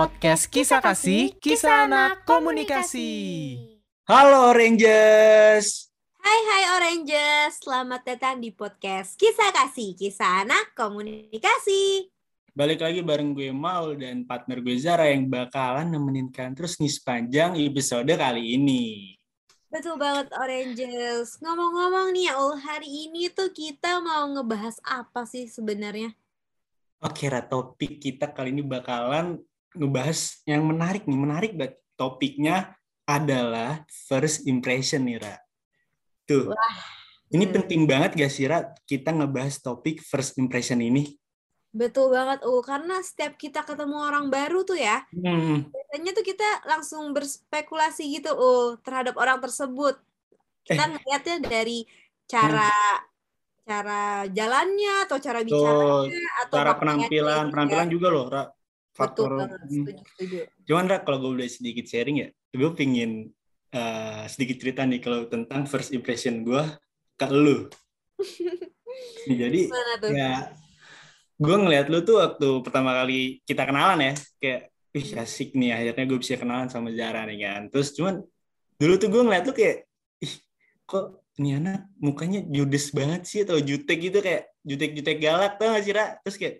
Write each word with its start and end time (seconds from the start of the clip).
podcast 0.00 0.48
Kisah 0.48 0.80
Kasih, 0.80 1.36
Kisah 1.44 1.84
Anak 1.84 2.24
Komunikasi. 2.24 3.12
Halo 4.08 4.48
Rangers. 4.56 5.92
Hai 6.16 6.40
hai 6.40 6.64
Oranges, 6.80 7.60
selamat 7.60 8.08
datang 8.08 8.40
di 8.40 8.48
podcast 8.48 9.20
Kisah 9.20 9.52
Kasih, 9.52 9.92
Kisah 9.92 10.48
Anak 10.48 10.72
Komunikasi. 10.72 12.08
Balik 12.56 12.80
lagi 12.80 13.04
bareng 13.04 13.36
gue 13.36 13.52
Maul 13.52 14.00
dan 14.00 14.24
partner 14.24 14.64
gue 14.64 14.80
Zara 14.80 15.04
yang 15.12 15.28
bakalan 15.28 15.92
nemenin 15.92 16.32
kalian 16.32 16.56
terus 16.56 16.80
nih 16.80 16.96
sepanjang 16.96 17.60
episode 17.60 18.08
kali 18.08 18.56
ini. 18.56 19.12
Betul 19.68 20.00
banget 20.00 20.32
Oranges. 20.32 21.36
Ngomong-ngomong 21.44 22.16
nih 22.16 22.32
ya 22.32 22.40
hari 22.56 22.88
ini 22.88 23.28
tuh 23.28 23.52
kita 23.52 24.00
mau 24.00 24.24
ngebahas 24.32 24.80
apa 24.80 25.28
sih 25.28 25.44
sebenarnya? 25.44 26.16
Oke, 27.04 27.28
Ra, 27.28 27.44
topik 27.44 28.00
kita 28.00 28.32
kali 28.32 28.56
ini 28.56 28.64
bakalan 28.64 29.40
ngebahas 29.74 30.42
yang 30.46 30.62
menarik 30.66 31.06
nih, 31.06 31.18
menarik 31.18 31.52
banget. 31.54 31.74
Topiknya 31.94 32.74
adalah 33.04 33.84
first 33.88 34.48
impression 34.48 35.04
nih, 35.04 35.20
Ra. 35.20 35.36
Tuh. 36.24 36.50
Wah. 36.54 36.78
Ini 37.30 37.46
Hmm. 37.46 37.54
penting 37.62 37.82
banget 37.86 38.18
gak 38.18 38.32
sih, 38.32 38.46
Ra, 38.50 38.74
kita 38.88 39.14
ngebahas 39.14 39.62
topik 39.62 40.02
first 40.02 40.34
impression 40.40 40.82
ini? 40.82 41.14
Betul 41.70 42.10
banget 42.10 42.42
Ul, 42.42 42.66
karena 42.66 42.98
setiap 42.98 43.38
kita 43.38 43.62
ketemu 43.62 43.94
orang 44.02 44.26
baru 44.26 44.66
tuh 44.66 44.74
ya, 44.74 45.06
Hmm. 45.14 45.70
biasanya 45.70 46.10
tuh 46.18 46.24
kita 46.26 46.48
langsung 46.66 47.14
berspekulasi 47.14 48.10
gitu 48.18 48.34
Ul 48.34 48.82
terhadap 48.82 49.14
orang 49.14 49.38
tersebut. 49.38 49.94
Kita 50.66 50.90
ngeliatnya 50.90 51.36
dari 51.46 51.86
cara 52.26 52.70
cara 53.62 54.26
jalannya 54.26 55.06
atau 55.06 55.22
cara 55.22 55.46
bicaranya 55.46 56.26
atau 56.42 56.56
cara 56.58 56.72
penampilan, 56.74 57.54
penampilan 57.54 57.86
juga 57.86 58.08
loh, 58.10 58.26
Ra. 58.26 58.50
Betul 58.90 58.98
Faktor. 58.98 59.30
banget, 59.38 59.58
Hmm. 59.62 59.70
setuju, 59.70 60.02
setuju. 60.14 60.38
Cuman 60.66 60.84
Ra, 60.90 60.98
kalau 61.00 61.18
gue 61.22 61.30
boleh 61.40 61.50
sedikit 61.50 61.86
sharing 61.86 62.16
ya, 62.20 62.28
gue 62.50 62.70
pingin 62.74 63.30
eh, 63.70 64.24
sedikit 64.26 64.58
cerita 64.58 64.82
nih 64.82 64.98
kalau 64.98 65.30
tentang 65.30 65.62
first 65.62 65.94
impression 65.94 66.42
gue 66.42 66.58
ke 67.14 67.26
lu. 67.30 67.70
Jadi 69.30 69.70
ya, 70.10 70.50
gue 71.38 71.56
ngeliat 71.56 71.86
lu 71.86 72.02
tuh 72.02 72.18
waktu 72.18 72.48
pertama 72.66 72.90
kali 72.98 73.38
kita 73.46 73.62
kenalan 73.62 74.02
ya, 74.02 74.12
kayak, 74.42 74.60
ih 74.90 75.08
asik 75.22 75.54
nih, 75.54 75.70
akhirnya 75.70 76.04
gue 76.10 76.18
bisa 76.18 76.34
kenalan 76.34 76.66
sama 76.66 76.90
Zara 76.90 77.22
nih 77.30 77.38
kan. 77.46 77.62
Terus 77.70 77.94
cuman 77.94 78.26
dulu 78.74 78.94
tuh 78.98 79.08
gue 79.08 79.22
ngeliat 79.22 79.44
lu 79.46 79.54
kayak, 79.54 79.86
ih 80.18 80.34
kok 80.82 81.22
ini 81.38 81.56
anak 81.56 81.86
mukanya 82.02 82.42
judes 82.44 82.90
banget 82.90 83.22
sih 83.24 83.46
atau 83.46 83.56
jutek 83.62 84.02
gitu 84.02 84.18
kayak 84.18 84.50
jutek-jutek 84.66 85.16
galak 85.22 85.56
tau 85.56 85.72
gak 85.72 85.84
sih 85.86 85.94
Ra? 85.94 86.18
Terus 86.26 86.36
kayak, 86.42 86.54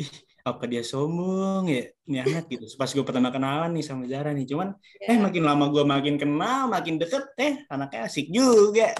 ih 0.00 0.10
apa 0.44 0.68
dia 0.68 0.84
sombong 0.84 1.64
ya 1.72 1.88
ini 2.04 2.20
anak 2.20 2.52
gitu. 2.52 2.68
Pas 2.76 2.92
gue 2.92 3.00
pertama 3.00 3.32
kenalan 3.32 3.72
nih 3.72 3.84
sama 3.84 4.04
Zara 4.04 4.30
nih, 4.36 4.44
cuman 4.44 4.76
eh 5.00 5.16
Ya. 5.16 5.24
makin 5.24 5.40
lama 5.40 5.72
gue 5.72 5.84
makin 5.88 6.14
kenal, 6.20 6.68
makin 6.68 7.00
deket, 7.00 7.24
eh 7.40 7.64
anaknya 7.72 8.04
asik 8.04 8.28
juga. 8.28 8.92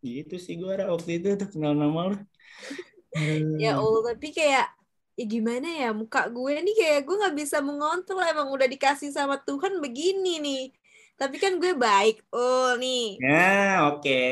Gitu 0.00 0.40
sih 0.40 0.56
gue 0.56 0.72
waktu 0.72 1.20
itu 1.20 1.36
tuh 1.36 1.48
kenal 1.52 1.76
nama 1.76 2.16
lu. 2.16 2.18
Ya 3.60 3.76
Allah, 3.76 4.16
tapi 4.16 4.32
kayak 4.32 4.72
ya 5.16 5.24
gimana 5.24 5.68
ya 5.68 5.88
muka 5.92 6.28
gue 6.32 6.54
nih 6.64 6.74
kayak 6.76 7.00
gue 7.04 7.16
nggak 7.16 7.36
bisa 7.44 7.60
mengontrol 7.60 8.20
emang 8.24 8.48
udah 8.52 8.68
dikasih 8.68 9.12
sama 9.12 9.36
Tuhan 9.44 9.76
begini 9.84 10.40
nih. 10.40 10.64
Tapi 11.16 11.36
kan 11.40 11.56
gue 11.56 11.72
baik, 11.76 12.24
oh 12.32 12.76
nih. 12.76 13.16
Ya, 13.20 13.88
oke. 13.88 14.24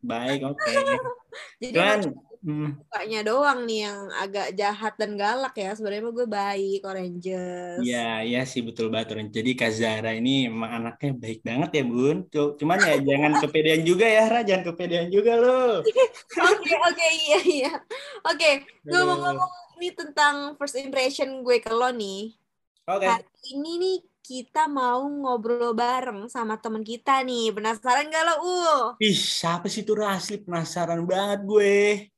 Baik, 0.00 0.40
oke. 0.48 0.76
Jadi 1.60 1.76
Cuman, 1.76 2.00
hmm, 2.42 2.66
mukanya 2.78 3.18
doang 3.28 3.58
nih 3.68 3.78
yang 3.86 3.98
agak 4.22 4.46
jahat 4.60 4.92
dan 5.00 5.12
galak 5.20 5.52
ya. 5.62 5.68
Sebenarnya 5.76 6.02
gue 6.18 6.28
baik, 6.38 6.78
Oranges. 6.88 7.78
ya, 7.88 7.98
ya 8.32 8.38
sih 8.52 8.60
betul 8.68 8.86
banget. 8.92 9.08
Ren. 9.16 9.28
Jadi 9.38 9.50
Kak 9.58 9.70
Zara 9.80 10.10
ini 10.18 10.30
emang 10.50 10.70
anaknya 10.78 11.10
baik 11.22 11.38
banget 11.48 11.70
ya, 11.76 11.82
Bun. 11.90 12.16
Cu- 12.32 12.54
Cuman 12.60 12.78
ya 12.88 12.92
jangan 13.08 13.32
kepedean 13.42 13.82
juga 13.90 14.06
ya, 14.16 14.22
Ra. 14.32 14.38
Jangan 14.48 14.64
kepedean 14.68 15.08
juga 15.16 15.32
lo. 15.42 15.48
Oke, 16.52 16.72
oke, 16.88 17.06
iya, 17.22 17.38
iya. 17.54 17.70
Oke, 18.28 18.46
ngomong-ngomong 18.86 19.52
nih 19.80 19.92
tentang 19.98 20.34
first 20.58 20.76
impression 20.78 21.28
gue 21.46 21.56
ke 21.64 21.70
lo 21.74 21.88
nih. 21.90 22.18
Oke. 22.86 23.06
Hari 23.06 23.26
ini 23.54 23.70
nih 23.82 23.96
kita 24.22 24.70
mau 24.70 25.02
ngobrol 25.02 25.74
bareng 25.74 26.30
sama 26.30 26.54
temen 26.62 26.82
kita 26.86 27.10
nih. 27.26 27.50
Penasaran 27.56 28.06
gak 28.14 28.22
lo, 28.28 28.34
Ul? 28.46 28.76
Ih, 29.02 29.16
siapa 29.38 29.66
sih 29.72 29.82
tuh 29.88 29.94
Ra? 30.00 30.06
asli 30.18 30.36
penasaran 30.44 31.02
banget 31.10 31.38
gue. 31.50 32.11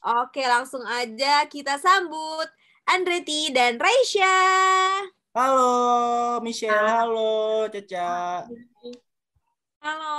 Oke, 0.00 0.40
langsung 0.48 0.80
aja 0.88 1.44
kita 1.44 1.76
sambut 1.76 2.48
Andreti 2.88 3.52
dan 3.52 3.76
Raisya. 3.76 4.32
Halo, 5.36 6.40
Michelle. 6.40 6.72
Halo, 6.72 7.68
Caca. 7.68 8.48
Halo, 9.84 10.16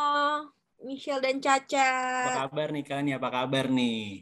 Michelle 0.85 1.25
dan 1.25 1.41
Caca. 1.41 1.89
Apa 2.29 2.45
kabar 2.45 2.67
nih 2.77 2.83
kalian? 2.85 3.17
Apa 3.17 3.29
kabar 3.33 3.65
nih? 3.73 4.21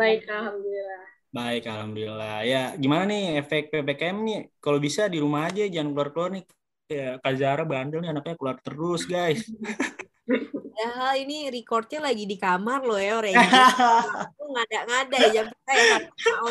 Baik, 0.00 0.32
alhamdulillah. 0.32 1.04
Baik, 1.28 1.64
alhamdulillah. 1.68 2.36
Ya, 2.48 2.62
gimana 2.80 3.04
nih 3.04 3.44
efek 3.44 3.68
PPKM 3.68 4.16
nih? 4.16 4.40
Kalau 4.64 4.80
bisa 4.80 5.12
di 5.12 5.20
rumah 5.20 5.52
aja, 5.52 5.68
jangan 5.68 5.92
keluar-keluar 5.92 6.40
nih. 6.40 6.44
Ya, 6.88 7.20
Kak 7.20 7.36
Zara 7.36 7.68
bandel 7.68 8.00
nih 8.00 8.16
anaknya 8.16 8.40
keluar 8.40 8.56
terus, 8.64 9.04
guys. 9.04 9.44
Padahal 10.74 11.20
ini 11.20 11.52
recordnya 11.52 12.00
lagi 12.00 12.24
di 12.24 12.40
kamar 12.40 12.80
loh 12.82 12.96
ya, 12.96 13.20
Raisya. 13.20 13.66
Ngada-ngada 14.54 15.16
ya, 15.18 15.30
jam 15.34 15.46
saya 15.66 15.82
mau. 16.06 16.48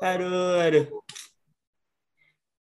aduh, 0.00 0.56
aduh. 0.64 0.86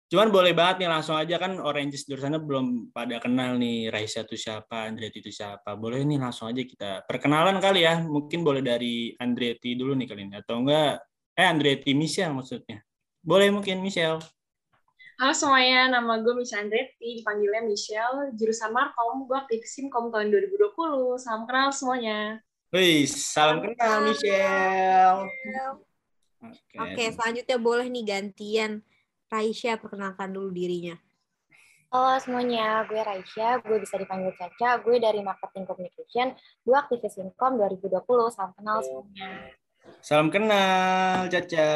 Cuman 0.07 0.31
boleh 0.31 0.55
banget 0.55 0.87
nih 0.87 0.91
langsung 0.91 1.19
aja 1.19 1.35
kan 1.35 1.59
Oranges 1.59 2.07
di 2.07 2.15
sana 2.15 2.39
belum 2.39 2.95
pada 2.95 3.19
kenal 3.19 3.59
nih 3.59 3.91
Raisa 3.91 4.23
itu 4.23 4.39
siapa, 4.39 4.87
Andretti 4.87 5.19
itu 5.19 5.35
siapa. 5.35 5.75
Boleh 5.75 6.07
nih 6.07 6.23
langsung 6.23 6.47
aja 6.47 6.63
kita 6.63 7.03
perkenalan 7.11 7.59
kali 7.59 7.83
ya. 7.83 7.99
Mungkin 8.07 8.47
boleh 8.47 8.63
dari 8.63 9.11
Andretti 9.19 9.75
dulu 9.75 9.99
nih 9.99 10.07
kali 10.07 10.31
ini 10.31 10.39
atau 10.39 10.63
enggak 10.63 11.03
eh 11.35 11.47
Andretti 11.51 11.91
Michelle 11.99 12.39
maksudnya. 12.39 12.87
Boleh 13.19 13.51
mungkin 13.51 13.83
Michelle. 13.83 14.23
Halo 15.19 15.35
semuanya, 15.35 15.91
nama 15.91 16.23
gue 16.23 16.39
Michelle 16.39 16.71
Andretti, 16.71 17.19
dipanggilnya 17.19 17.67
Michelle, 17.67 18.31
jurusan 18.39 18.71
Markom, 18.71 19.27
gue 19.27 19.35
aktif 19.35 19.67
Simkom 19.67 20.15
tahun 20.15 20.31
2020. 20.31 21.19
Salam 21.19 21.51
kenal 21.51 21.75
semuanya. 21.75 22.46
Wih, 22.75 23.07
salam 23.07 23.63
kenal 23.63 24.03
Michelle. 24.03 25.31
Oke. 26.43 26.75
Oke, 26.75 27.05
selanjutnya 27.15 27.59
boleh 27.63 27.87
nih 27.87 28.03
gantian 28.03 28.83
Raisya 29.31 29.79
perkenalkan 29.79 30.35
dulu 30.35 30.51
dirinya. 30.51 30.99
Halo 31.95 32.19
semuanya, 32.19 32.83
gue 32.91 32.99
Raisya, 32.99 33.63
gue 33.63 33.79
bisa 33.79 33.95
dipanggil 33.95 34.35
Caca, 34.35 34.83
gue 34.83 34.99
dari 34.99 35.23
Marketing 35.23 35.63
Communication, 35.63 36.35
gue 36.67 36.75
aktivis 36.75 37.15
Income 37.23 37.63
2020, 37.63 38.35
salam 38.35 38.51
kenal 38.59 38.83
semuanya. 38.83 39.31
Salam 40.03 40.29
kenal 40.35 41.31
Caca. 41.31 41.71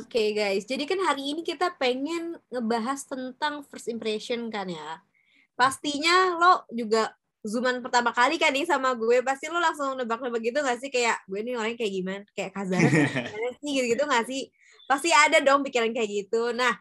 Oke 0.00 0.32
guys, 0.32 0.64
jadi 0.64 0.88
kan 0.88 1.04
hari 1.04 1.36
ini 1.36 1.44
kita 1.44 1.76
pengen 1.76 2.40
ngebahas 2.48 3.04
tentang 3.04 3.60
first 3.68 3.92
impression 3.92 4.48
kan 4.48 4.72
ya. 4.72 5.04
Pastinya 5.52 6.32
lo 6.40 6.64
juga 6.72 7.12
zooman 7.42 7.82
pertama 7.82 8.14
kali 8.14 8.38
kan 8.38 8.54
nih 8.54 8.62
sama 8.62 8.94
gue, 8.94 9.18
pasti 9.26 9.50
lo 9.50 9.58
langsung 9.58 9.98
nebak-nebak 9.98 10.42
gitu 10.42 10.58
gak 10.62 10.78
sih? 10.78 10.90
Kayak 10.94 11.18
gue 11.26 11.40
nih 11.42 11.54
orangnya 11.58 11.78
kayak 11.82 11.92
gimana? 11.92 12.24
Kayak 12.38 12.50
Kazara 12.54 12.86
sih 13.60 13.70
gitu-gitu 13.74 14.02
gak 14.06 14.24
sih? 14.30 14.42
Pasti 14.86 15.10
ada 15.10 15.42
dong 15.42 15.66
pikiran 15.66 15.90
kayak 15.90 16.10
gitu. 16.10 16.54
Nah, 16.54 16.74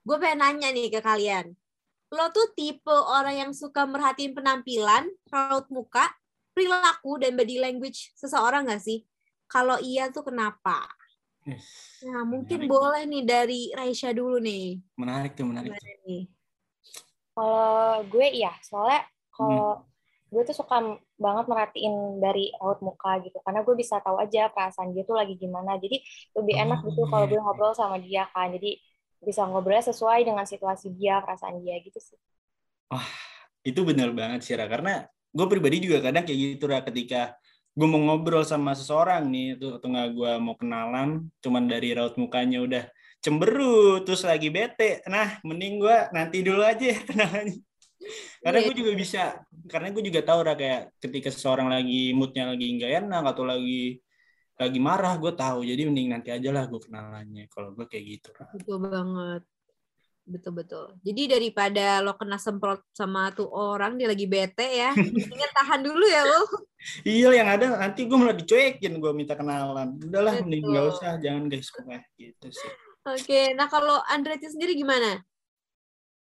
gue 0.00 0.16
pengen 0.16 0.40
nanya 0.40 0.72
nih 0.72 0.88
ke 0.88 1.00
kalian. 1.04 1.52
Lo 2.10 2.32
tuh 2.32 2.50
tipe 2.56 2.90
orang 2.90 3.36
yang 3.36 3.52
suka 3.52 3.84
merhatiin 3.84 4.32
penampilan, 4.32 5.06
raut 5.28 5.68
muka, 5.68 6.08
perilaku, 6.56 7.20
dan 7.20 7.36
body 7.36 7.60
language 7.60 8.16
seseorang 8.16 8.64
gak 8.66 8.80
sih? 8.80 9.04
Kalau 9.44 9.76
iya 9.78 10.08
tuh 10.08 10.24
kenapa? 10.24 10.88
Nah, 12.04 12.22
mungkin 12.24 12.64
Menarik. 12.64 12.72
boleh 12.72 13.02
nih 13.04 13.24
dari 13.28 13.60
Raisya 13.76 14.16
dulu 14.16 14.40
nih. 14.40 14.80
Menarik 14.96 15.36
tuh, 15.36 15.44
menarik. 15.48 15.76
Nih? 16.08 16.28
Kalau 17.36 18.04
gue 18.08 18.26
iya, 18.30 18.52
soalnya 18.60 19.04
Hmm. 19.40 19.48
kalau 19.48 19.64
gue 20.30 20.42
tuh 20.46 20.56
suka 20.60 20.76
banget 21.18 21.44
merhatiin 21.50 22.22
dari 22.22 22.52
raut 22.60 22.78
muka 22.86 23.18
gitu, 23.24 23.40
karena 23.42 23.60
gue 23.66 23.74
bisa 23.74 23.98
tahu 24.04 24.16
aja 24.22 24.46
perasaan 24.54 24.94
dia 24.94 25.02
tuh 25.08 25.16
lagi 25.18 25.34
gimana. 25.40 25.74
Jadi 25.80 25.96
lebih 26.38 26.54
enak 26.60 26.78
gitu 26.86 27.02
kalau 27.10 27.26
gue 27.26 27.40
ngobrol 27.40 27.72
sama 27.74 27.96
dia 27.98 28.28
kan. 28.30 28.52
Jadi 28.54 28.78
bisa 29.20 29.42
ngobrolnya 29.48 29.84
sesuai 29.90 30.20
dengan 30.28 30.46
situasi 30.46 30.92
dia, 30.94 31.18
perasaan 31.24 31.58
dia 31.64 31.76
gitu 31.82 31.98
sih. 31.98 32.18
Itu 33.68 33.80
bener 33.88 34.08
banget 34.16 34.40
sih, 34.46 34.54
Ra. 34.56 34.66
Karena 34.72 35.04
gue 35.36 35.46
pribadi 35.52 35.76
juga 35.84 35.98
kadang 36.06 36.24
kayak 36.26 36.38
gitu, 36.56 36.64
Ra. 36.70 36.80
Ketika 36.88 37.36
gue 37.76 37.86
mau 37.88 38.00
ngobrol 38.06 38.44
sama 38.46 38.72
seseorang 38.78 39.22
nih, 39.32 39.44
itu 39.56 39.66
atau 39.76 39.88
nggak 39.92 40.08
gue 40.16 40.30
mau 40.44 40.54
kenalan, 40.60 41.08
cuman 41.44 41.64
dari 41.72 41.88
raut 41.96 42.14
mukanya 42.22 42.58
udah 42.66 42.84
cemberut, 43.24 44.00
terus 44.08 44.22
lagi 44.24 44.48
bete. 44.48 45.04
Nah, 45.08 45.40
mending 45.44 45.74
gue 45.82 45.96
nanti 46.16 46.36
dulu 46.46 46.62
aja 46.64 46.84
ya 46.92 46.98
kenalannya. 47.08 47.69
Karena 48.40 48.58
Iya. 48.60 48.66
gue 48.72 48.74
juga 48.80 48.92
bisa, 48.96 49.22
karena 49.68 49.88
gue 49.92 50.02
juga 50.02 50.20
tahu 50.24 50.40
Ra, 50.40 50.54
kayak 50.56 50.96
ketika 50.98 51.28
seseorang 51.28 51.68
lagi 51.68 52.16
moodnya 52.16 52.48
lagi 52.48 52.66
nggak 52.80 52.92
enak 53.04 53.22
atau 53.36 53.44
lagi 53.44 54.00
lagi 54.60 54.76
marah 54.76 55.16
gue 55.16 55.32
tahu 55.32 55.64
jadi 55.64 55.88
mending 55.88 56.08
nanti 56.12 56.28
aja 56.28 56.52
lah 56.52 56.68
gue 56.68 56.80
kenalannya 56.84 57.48
kalau 57.48 57.72
gue 57.76 57.84
kayak 57.88 58.04
gitu 58.18 58.28
Ra. 58.36 58.48
Betul 58.56 58.78
banget. 58.80 59.42
Betul 60.30 60.52
betul. 60.62 60.86
Jadi 61.02 61.22
daripada 61.26 61.98
lo 62.04 62.14
kena 62.14 62.38
semprot 62.38 62.86
sama 62.94 63.34
tuh 63.34 63.50
orang 63.50 63.98
dia 63.98 64.06
lagi 64.06 64.30
bete 64.30 64.62
ya, 64.62 64.94
mendingan 64.94 65.52
tahan 65.56 65.80
dulu 65.82 66.06
ya 66.06 66.22
lo. 66.22 66.40
iya 67.08 67.28
yang 67.36 67.48
ada 67.48 67.76
nanti 67.76 68.08
gue 68.08 68.16
malah 68.16 68.36
dicuekin 68.36 68.96
gue 68.96 69.12
minta 69.12 69.36
kenalan 69.36 70.00
udahlah 70.00 70.40
mending 70.40 70.64
Betul. 70.64 70.72
nggak 70.72 70.86
usah 70.96 71.10
jangan 71.20 71.42
guys 71.52 71.68
gitu 72.16 72.48
sih 72.48 72.72
Oke, 73.00 73.56
nah 73.56 73.64
kalau 73.64 73.96
Andretti 74.12 74.44
sendiri 74.44 74.76
gimana? 74.76 75.16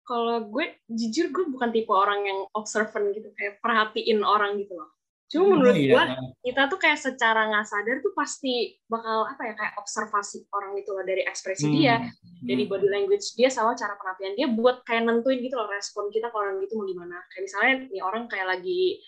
Kalau 0.05 0.37
gue 0.45 0.65
jujur 0.87 1.33
gue 1.33 1.45
bukan 1.49 1.73
tipe 1.73 1.89
orang 1.89 2.21
yang 2.23 2.39
observant 2.53 3.09
gitu, 3.11 3.33
kayak 3.33 3.57
perhatiin 3.57 4.21
orang 4.21 4.55
gitu 4.55 4.77
loh. 4.77 4.93
Cuma 5.25 5.57
menurut 5.57 5.73
Oh, 5.73 5.81
iya. 5.81 5.89
gue 5.89 6.03
kita 6.45 6.69
tuh 6.69 6.77
kayak 6.77 7.01
secara 7.01 7.49
nggak 7.49 7.65
sadar 7.65 7.97
tuh 7.97 8.13
pasti 8.13 8.77
bakal 8.85 9.25
apa 9.25 9.41
ya 9.41 9.53
kayak 9.57 9.73
observasi 9.81 10.45
orang 10.53 10.77
itu 10.77 10.93
loh 10.93 11.01
dari 11.01 11.25
ekspresi 11.25 11.65
Hmm. 11.65 11.73
dia, 11.73 11.95
Hmm. 11.97 12.45
dari 12.45 12.69
body 12.69 12.85
language 12.85 13.33
dia 13.33 13.49
sama 13.49 13.73
cara 13.73 13.97
penampilan 13.97 14.37
dia 14.37 14.45
buat 14.45 14.85
kayak 14.85 15.01
nentuin 15.01 15.41
gitu 15.41 15.57
loh 15.57 15.65
respon 15.65 16.13
kita 16.13 16.29
ke 16.29 16.37
orang 16.37 16.61
gitu 16.61 16.77
mau 16.77 16.85
gimana. 16.85 17.17
Kayak 17.33 17.43
misalnya 17.49 17.73
nih 17.89 18.01
orang 18.05 18.23
kayak 18.29 18.47
lagi 18.53 19.01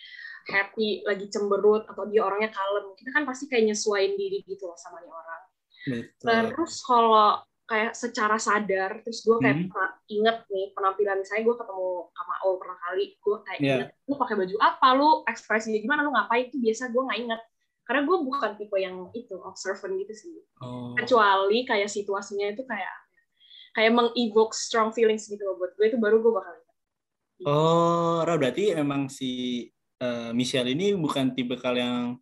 happy, 0.47 1.05
lagi 1.05 1.25
cemberut 1.29 1.85
atau 1.85 2.09
dia 2.09 2.25
orangnya 2.25 2.49
kalem, 2.49 2.97
kita 2.97 3.11
kan 3.11 3.21
pasti 3.21 3.45
kayak 3.45 3.69
nyesuaiin 3.69 4.17
diri 4.17 4.41
gitu 4.41 4.65
loh 4.65 4.77
sama 4.79 4.97
nih 4.97 5.13
orang. 5.13 5.41
Betul. 5.85 6.27
Terus 6.49 6.73
kalau 6.81 7.45
kayak 7.67 7.91
secara 7.93 8.39
sadar, 8.39 9.03
terus 9.03 9.27
gue 9.27 9.35
kayak 9.43 9.57
Hmm. 9.59 9.69
pernah 9.69 9.91
inget 10.07 10.37
nih 10.47 10.65
penampilan 10.71 11.19
misalnya 11.19 11.43
gue 11.43 11.55
ketemu 11.59 11.89
sama 12.15 12.35
Ol 12.47 12.55
pernah 12.55 12.77
kali, 12.79 13.05
gue 13.19 13.37
kayak 13.43 13.59
Iya. 13.59 13.75
inget 13.75 13.89
lu 14.07 14.15
pakai 14.15 14.35
baju 14.39 14.55
apa, 14.63 14.87
lu 14.95 15.09
ekspresinya 15.27 15.79
gimana, 15.83 15.99
lu 16.07 16.11
ngapain 16.15 16.47
itu 16.47 16.57
biasa 16.57 16.83
gue 16.89 17.01
nggak 17.03 17.19
inget. 17.19 17.41
Karena 17.83 18.01
gue 18.03 18.17
bukan 18.19 18.51
tipe 18.55 18.77
yang 18.79 18.97
itu 19.11 19.35
observant 19.43 19.95
gitu 19.99 20.13
sih. 20.15 20.35
Oh. 20.59 20.95
Kecuali 20.95 21.63
kayak 21.63 21.87
situasinya 21.87 22.51
itu 22.51 22.63
kayak 22.63 22.95
kayak 23.75 23.91
mengevoke 23.93 24.55
strong 24.55 24.89
feelings 24.89 25.27
gitu 25.27 25.43
loh 25.43 25.55
buat 25.55 25.75
gue 25.75 25.85
itu 25.85 25.99
baru 25.99 26.23
gue 26.23 26.31
bakal 26.31 26.53
inget. 26.55 26.75
Oh, 27.45 28.23
Ra, 28.23 28.33
berarti 28.35 28.73
memang 28.73 29.11
si 29.11 29.63
eh, 29.97 30.29
Michelle 30.31 30.71
ini 30.71 30.93
bukan 30.93 31.33
tipe 31.33 31.57
kali 31.57 31.81
yang 31.81 32.15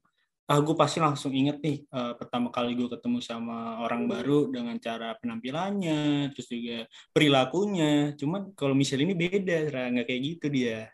ah 0.46 0.62
gue 0.62 0.76
pasti 0.78 1.02
langsung 1.02 1.34
inget 1.34 1.58
nih 1.58 1.90
eh, 1.90 2.14
pertama 2.22 2.54
kali 2.54 2.78
gue 2.78 2.86
ketemu 2.86 3.18
sama 3.18 3.82
orang 3.82 4.06
Hmm. 4.06 4.12
baru 4.14 4.40
dengan 4.54 4.78
cara 4.78 5.18
penampilannya, 5.18 6.30
terus 6.38 6.46
juga 6.54 6.86
perilakunya. 7.10 8.14
Cuman 8.14 8.54
kalau 8.54 8.78
Michelle 8.78 9.02
ini 9.02 9.18
beda, 9.18 9.74
nggak 9.90 10.06
kayak 10.06 10.22
gitu 10.22 10.46
dia. 10.54 10.94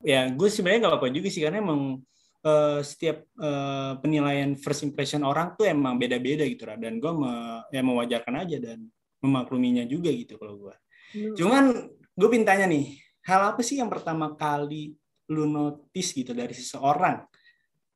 Ya, 0.00 0.28
gue 0.32 0.48
sebenarnya 0.48 0.80
nggak 0.88 0.92
apa-apa 0.96 1.12
juga 1.12 1.28
sih 1.28 1.44
karena 1.44 1.60
emang 1.60 2.00
eh, 2.44 2.80
setiap 2.80 3.24
eh, 3.40 3.92
penilaian 4.00 4.52
first 4.56 4.84
impression 4.84 5.20
orang 5.24 5.52
tuh 5.56 5.68
emang 5.68 6.00
beda-beda 6.00 6.44
gitu, 6.48 6.64
Ra. 6.64 6.80
Dan 6.80 7.00
gue 7.00 7.12
me- 7.12 7.64
ya 7.68 7.84
mewajarkan 7.84 8.48
aja 8.48 8.56
dan 8.60 8.84
memakluminya 9.20 9.84
juga 9.84 10.08
gitu 10.12 10.40
kalau 10.40 10.56
gue. 10.56 10.74
Hmm. 11.16 11.36
Cuman 11.36 11.64
gue 12.16 12.28
pintanya 12.32 12.64
nih, 12.64 12.96
hal 13.28 13.52
apa 13.52 13.60
sih 13.60 13.76
yang 13.80 13.88
pertama 13.92 14.32
kali 14.36 14.96
lu 15.32 15.48
notice 15.48 16.12
gitu 16.16 16.32
dari 16.36 16.52
seseorang? 16.52 17.24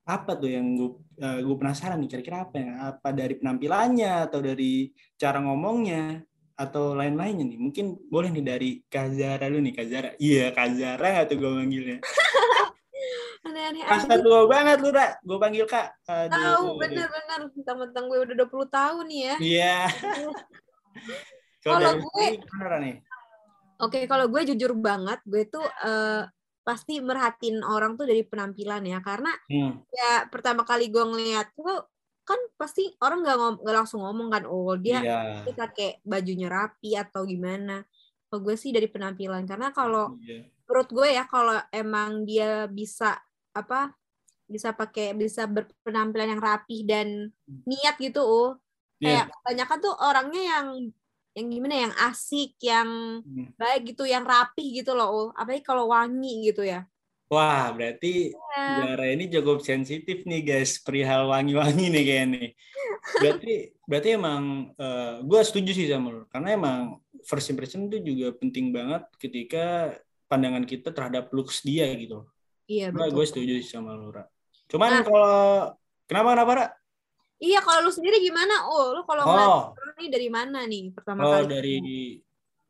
Apa 0.09 0.41
tuh 0.41 0.49
yang 0.49 0.73
gue 0.73 0.91
gue 1.21 1.57
penasaran 1.61 2.01
nih 2.01 2.09
kira-kira 2.09 2.49
apa 2.49 2.57
ya? 2.57 2.71
Apa 2.97 3.13
dari 3.13 3.37
penampilannya 3.37 4.25
atau 4.25 4.41
dari 4.41 4.89
cara 5.21 5.45
ngomongnya 5.45 6.25
atau 6.57 6.97
lain-lainnya 6.97 7.45
nih? 7.45 7.59
Mungkin 7.61 8.09
boleh 8.09 8.33
nih 8.33 8.45
dari 8.45 8.71
Kazara 8.89 9.53
dulu 9.53 9.61
nih 9.69 9.75
Kazara. 9.77 10.11
Iya 10.17 10.57
Kazara 10.57 11.07
nggak 11.13 11.27
tuh 11.29 11.37
gue 11.37 11.51
manggilnya? 11.53 11.99
Aneh-aneh 13.49 13.83
aja. 13.85 14.17
tua 14.21 14.45
banget 14.45 14.79
lu, 14.83 14.91
Ra. 14.93 15.09
Gue 15.25 15.39
panggil 15.41 15.65
Kak. 15.65 15.89
Aduh. 16.05 16.37
Tahu 16.37 16.65
bener-bener 16.81 17.41
mentang-mentang 17.55 18.05
gue 18.11 18.19
udah 18.25 18.37
20 18.45 18.69
tahun 18.69 19.05
nih 19.09 19.21
ya. 19.21 19.35
Iya. 19.39 19.79
Kalau 21.65 21.81
dari 21.81 22.01
gue-? 22.01 23.01
Oke, 23.79 24.11
kalau 24.11 24.27
gue 24.27 24.43
jujur 24.43 24.75
banget, 24.75 25.23
gue 25.23 25.47
tuh 25.47 25.63
eh, 25.63 26.27
pasti 26.69 27.01
merhatiin 27.01 27.65
orang 27.65 27.97
tuh 27.97 28.05
dari 28.05 28.21
penampilan 28.23 28.85
ya, 28.85 29.01
karena 29.01 29.33
Hmm. 29.49 29.81
ya 29.89 30.29
pertama 30.29 30.63
kali 30.63 30.93
gue 30.93 31.01
ngeliat 31.01 31.49
tuh 31.57 31.89
kan 32.23 32.37
pasti 32.55 32.93
orang 33.01 33.25
nggak 33.25 33.39
ngom- 33.41 33.63
langsung 33.65 34.05
ngomong 34.05 34.29
kan, 34.29 34.45
oh 34.45 34.77
dia 34.77 35.01
dia 35.43 35.55
pakai 35.57 35.89
bajunya 36.05 36.47
rapi 36.47 36.93
atau 36.93 37.25
gimana. 37.25 37.81
Kalau 38.29 38.45
gue 38.45 38.53
sih 38.55 38.69
dari 38.69 38.85
penampilan, 38.85 39.49
karena 39.49 39.73
kalau 39.73 40.13
Iya. 40.21 40.45
menurut 40.69 40.89
gue 40.93 41.09
ya 41.09 41.25
kalau 41.25 41.57
emang 41.73 42.29
dia 42.29 42.69
bisa 42.69 43.17
apa 43.51 43.97
bisa 44.45 44.73
pakai 44.73 45.13
bisa 45.13 45.45
berpenampilan 45.45 46.37
yang 46.37 46.43
rapih 46.43 46.85
dan 46.85 47.33
niat 47.65 47.97
gitu 47.97 48.21
oh 48.21 48.51
Iya. 48.97 49.25
kayak 49.25 49.25
kebanyakan 49.33 49.79
tuh 49.79 49.95
orangnya 49.97 50.43
yang 50.45 50.67
yang 51.39 51.49
gimana 51.49 51.75
yang 51.87 51.95
asik 52.05 52.59
yang 52.59 53.23
Hmm. 53.23 53.55
baik 53.55 53.95
gitu 53.95 54.03
yang 54.05 54.27
rapih 54.27 54.83
gitu 54.83 54.93
loh 54.93 55.09
oh 55.09 55.27
apalagi 55.33 55.63
kalau 55.63 55.87
wangi 55.89 56.51
gitu 56.51 56.67
ya 56.67 56.83
Wah, 57.29 57.77
berarti 57.77 58.33
Ya. 58.33 58.89
Zara 58.89 59.05
ini 59.13 59.29
cukup 59.29 59.61
sensitif 59.61 60.25
nih 60.25 60.41
guys, 60.43 60.81
perihal 60.81 61.29
wangi-wangi 61.29 61.93
nih 61.93 62.03
kayaknya 62.03 62.27
nih. 62.41 62.51
Berarti 63.21 63.53
berarti 63.85 64.09
emang 64.17 64.43
gue 65.23 65.41
setuju 65.45 65.71
sih 65.77 65.87
sama 65.87 66.09
lo, 66.09 66.23
karena 66.33 66.57
emang 66.57 66.79
first 67.29 67.53
impression 67.53 67.85
itu 67.87 68.01
juga 68.01 68.33
penting 68.33 68.73
banget 68.73 69.05
ketika 69.21 69.93
pandangan 70.25 70.65
kita 70.65 70.89
terhadap 70.91 71.29
looks 71.31 71.61
dia 71.61 71.85
gitu. 72.01 72.25
iya 72.65 72.89
Gue 72.89 73.13
betul 73.13 73.29
setuju 73.29 73.61
sih 73.61 73.77
sama 73.77 73.93
Ra. 74.09 74.25
Cuman 74.67 74.91
Nah. 74.91 75.05
kalau 75.05 75.37
kenapa 76.09 76.29
kenapa, 76.33 76.53
Ra? 76.57 76.67
iya 77.39 77.61
kalau 77.61 77.87
lu 77.87 77.93
sendiri 77.93 78.19
gimana 78.19 78.67
oh 78.67 78.97
lu 78.97 79.05
kalau 79.05 79.23
Oh, 79.29 79.63
nih 79.99 80.09
dari 80.09 80.29
mana 80.31 80.63
nih 80.65 80.95
pertama 80.95 81.21
oh 81.27 81.43
kali 81.43 81.47
dari 81.51 81.77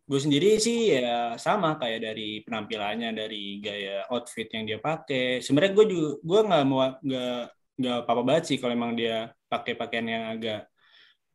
gue 0.09 0.21
sendiri 0.25 0.57
sih 0.57 0.97
ya 0.97 1.37
sama 1.37 1.77
kayak 1.77 2.01
dari 2.01 2.41
penampilannya, 2.41 3.13
dari 3.13 3.61
gaya 3.61 4.09
outfit 4.09 4.49
yang 4.49 4.65
dia 4.65 4.81
pakai. 4.81 5.45
Sebenarnya 5.45 5.73
gue 5.77 5.87
juga 5.93 6.11
gue 6.25 6.41
nggak 6.49 6.65
mau 6.65 6.81
nggak 7.05 7.41
nggak 7.79 7.97
apa-apa 8.09 8.23
banget 8.25 8.45
sih 8.49 8.57
kalau 8.57 8.73
emang 8.73 8.97
dia 8.97 9.29
pakai 9.53 9.77
pakaian 9.77 10.09
yang 10.09 10.25
agak 10.33 10.73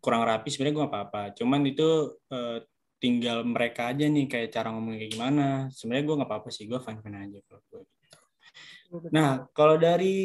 kurang 0.01 0.25
rapi. 0.25 0.50
Sebenarnya 0.50 0.74
gue 0.74 0.84
nggak 0.90 0.94
apa-apa. 0.98 1.24
Cuman 1.38 1.62
itu 1.69 1.90
eh, 2.34 2.57
tinggal 2.98 3.46
mereka 3.46 3.94
aja 3.94 4.06
nih 4.10 4.25
kayak 4.25 4.50
cara 4.50 4.74
ngomongnya 4.74 5.06
kayak 5.06 5.13
gimana. 5.22 5.48
Sebenarnya 5.70 6.03
gue 6.10 6.15
nggak 6.17 6.29
apa-apa 6.34 6.50
sih. 6.50 6.65
Gue 6.65 6.79
fine 6.82 7.00
fine 7.06 7.17
aja 7.29 7.39
kalau 7.46 7.62
gue. 7.70 7.82
Nah 9.13 9.46
kalau 9.53 9.77
dari 9.77 10.17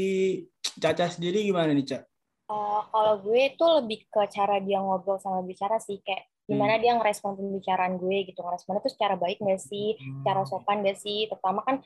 Caca 0.80 1.04
sendiri 1.12 1.44
gimana 1.44 1.76
nih 1.76 1.84
Caca? 1.84 2.08
Eh, 2.48 2.80
kalau 2.92 3.14
gue 3.24 3.40
itu 3.52 3.64
lebih 3.78 3.98
ke 4.12 4.20
cara 4.36 4.56
dia 4.66 4.78
ngobrol 4.80 5.18
sama 5.20 5.40
bicara 5.50 5.76
sih 5.86 6.00
kayak 6.06 6.22
gimana 6.48 6.80
dia 6.82 6.96
ngerespon 6.96 7.32
pembicaraan 7.38 7.94
gue 8.00 8.16
gitu. 8.28 8.40
Ngeresponnya 8.40 8.80
tuh 8.86 8.92
secara 8.96 9.14
baik 9.22 9.36
gak 9.44 9.60
sih? 9.70 9.86
Secara 10.20 10.40
sopan 10.48 10.76
gak 10.86 10.96
sih? 11.04 11.28
Terutama 11.28 11.60
kan 11.68 11.76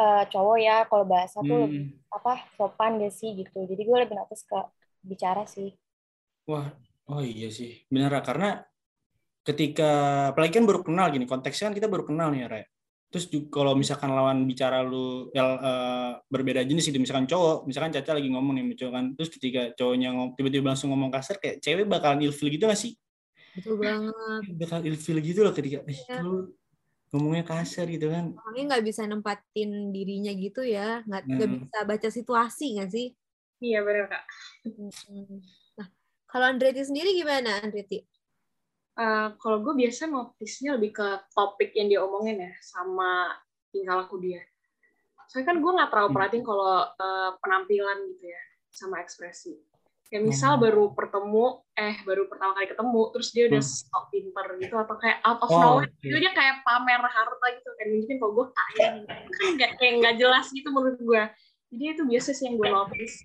eh, 0.00 0.22
cowok 0.32 0.56
ya 0.66 0.76
kalau 0.90 1.04
bahasa 1.08 1.38
tuh 1.48 1.56
lebih 1.64 1.80
Hmm. 1.80 2.00
apa 2.16 2.30
sopan 2.58 2.90
gak 3.02 3.12
sih 3.18 3.28
gitu. 3.40 3.58
Jadi 3.70 3.82
gue 3.88 3.96
lebih 4.04 4.16
notice 4.20 4.44
ke 4.50 4.58
bicara 5.10 5.42
sih. 5.48 5.68
Wah, 6.50 6.66
oh 7.12 7.22
iya 7.34 7.48
sih, 7.58 7.70
benar 7.92 8.12
karena 8.28 8.46
ketika 9.46 9.84
apalagi 10.30 10.52
kan 10.58 10.64
baru 10.68 10.80
kenal 10.88 11.06
gini, 11.14 11.24
konteksnya 11.32 11.64
kan 11.68 11.76
kita 11.78 11.88
baru 11.92 12.04
kenal 12.10 12.28
nih, 12.34 12.42
Ra. 12.52 12.60
Terus 13.10 13.26
juga 13.26 13.46
kalau 13.62 13.72
misalkan 13.74 14.10
lawan 14.14 14.46
bicara 14.46 14.86
lu 14.86 15.30
ya, 15.34 15.42
eh, 15.58 16.10
berbeda 16.30 16.62
jenis 16.62 16.86
gitu, 16.90 16.98
misalkan 17.02 17.26
cowok, 17.26 17.66
misalkan 17.66 17.90
Caca 17.90 18.14
lagi 18.14 18.30
ngomong 18.30 18.54
nih 18.58 18.78
cowok 18.78 18.92
kan, 18.94 19.04
terus 19.18 19.30
ketika 19.34 19.60
cowoknya 19.74 20.08
ngom, 20.14 20.28
tiba-tiba 20.38 20.70
langsung 20.70 20.94
ngomong 20.94 21.10
kasar, 21.10 21.36
kayak 21.42 21.58
cewek 21.58 21.86
bakalan 21.90 22.22
ilfil 22.22 22.46
gitu 22.54 22.70
gak 22.70 22.78
sih? 22.78 22.94
betul 23.54 23.74
banget 23.82 24.14
Bakal 24.60 24.80
ilfil 24.86 25.18
gitu 25.20 25.40
loh 25.42 25.52
ketika, 25.54 25.82
eh, 25.90 25.98
Iya. 26.06 26.22
lu 26.22 26.54
ngomongnya 27.12 27.44
kasar 27.46 27.86
gitu 27.90 28.06
kan. 28.14 28.26
orangnya 28.38 28.62
nggak 28.76 28.84
bisa 28.88 29.02
nempatin 29.10 29.70
dirinya 29.94 30.32
gitu 30.34 30.60
ya 30.62 31.02
nggak 31.06 31.22
nggak 31.34 31.48
Hmm. 31.50 31.62
bisa 31.66 31.78
baca 31.90 32.08
situasi 32.10 32.64
nggak 32.78 32.90
sih 32.94 33.06
Iya 33.60 33.84
benar 33.84 34.04
kak. 34.08 34.24
Nah, 35.76 35.88
kalau 36.24 36.46
Andretti 36.48 36.80
sendiri 36.80 37.12
gimana, 37.12 37.60
Andretti? 37.60 38.00
Eh, 39.00 39.28
kalau 39.40 39.64
gue 39.64 39.72
biasa 39.80 40.12
notisnya 40.12 40.76
lebih 40.76 40.92
ke 40.92 41.08
topik 41.32 41.72
yang 41.72 41.88
dia 41.88 42.00
omongin 42.04 42.36
ya, 42.36 42.52
sama 42.60 43.32
tingkah 43.72 43.96
laku 43.96 44.20
dia. 44.20 44.44
Soalnya 45.24 45.46
kan 45.48 45.56
gue 45.56 45.72
nggak 45.72 45.88
terlalu 45.88 46.08
Hmm. 46.12 46.16
perhatiin 46.20 46.44
kalau 46.44 46.68
eh, 46.84 47.30
penampilan 47.40 47.98
gitu 48.12 48.24
ya, 48.28 48.42
sama 48.68 49.00
ekspresi. 49.00 49.56
Kayak 50.12 50.26
misal 50.28 50.58
Hmm. 50.58 50.68
baru 50.68 50.84
bertemu, 50.92 51.46
eh 51.80 51.96
baru 52.04 52.28
pertama 52.28 52.52
kali 52.52 52.66
ketemu, 52.68 53.02
terus 53.14 53.28
dia 53.32 53.44
udah 53.48 53.62
Hmm. 53.64 53.72
sok 53.88 54.04
pinter 54.12 54.46
gitu, 54.60 54.74
atau 54.76 54.94
kayak 55.00 55.18
out 55.24 55.40
of 55.40 55.48
Oh, 55.48 55.60
nowhere, 55.64 55.88
gitu 56.02 56.16
dia 56.20 56.32
kayak 56.36 56.60
pamer 56.60 57.00
harta 57.00 57.46
gitu, 57.56 57.68
kayak 57.78 57.88
nunjukin 57.94 58.16
kalau 58.20 58.32
gue 58.36 58.46
kaya, 58.52 58.88
kan 59.40 59.48
nggak 59.56 59.70
kayak 59.80 59.92
nggak 60.02 60.14
jelas 60.20 60.46
gitu 60.52 60.68
menurut 60.68 61.00
gue. 61.00 61.22
Jadi 61.72 61.84
itu 61.88 62.02
biasa 62.04 62.28
sih 62.36 62.44
yang 62.52 62.60
gue 62.60 62.68
notice. 62.68 63.16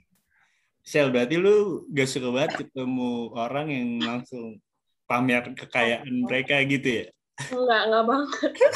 Sel, 0.86 1.10
berarti 1.10 1.36
lu 1.42 1.82
gak 1.90 2.06
suka 2.06 2.30
banget 2.30 2.62
ketemu 2.62 3.34
orang 3.34 3.68
yang 3.74 3.90
langsung 4.06 4.62
pamer 5.10 5.44
kekayaan 5.60 6.14
mereka 6.26 6.56
gitu 6.66 6.88
ya? 7.04 7.06
Enggak, 7.52 7.82
enggak 7.88 8.04
banget. 8.10 8.52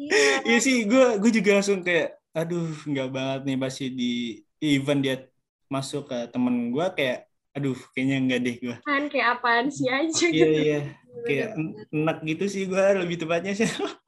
Iya. 0.00 0.40
Iya 0.46 0.58
sih, 0.64 0.76
gue 0.90 1.04
gue 1.20 1.30
juga 1.38 1.50
langsung 1.60 1.80
kayak, 1.82 2.08
aduh 2.32 2.64
nggak 2.88 3.08
banget 3.10 3.40
nih 3.46 3.56
pasti 3.62 3.84
di 3.98 4.04
event 4.62 5.00
dia 5.04 5.14
masuk 5.74 6.02
ke 6.10 6.16
temen 6.32 6.54
gue 6.74 6.86
kayak 6.96 7.18
aduh 7.52 7.74
kayaknya 7.92 8.16
enggak 8.22 8.38
deh 8.46 8.56
gue 8.64 8.76
kan 8.86 9.02
kayak 9.12 9.28
apaan 9.38 9.66
sih 9.68 9.88
aja 9.90 10.26
iya 10.30 10.46
gitu. 10.46 10.60
iya. 10.62 10.78
Kayak 11.26 11.48
enak 11.94 12.16
gitu 12.28 12.44
sih 12.48 12.62
gue 12.70 12.84
lebih 13.02 13.16
tepatnya 13.20 13.52
sih. 13.58 13.68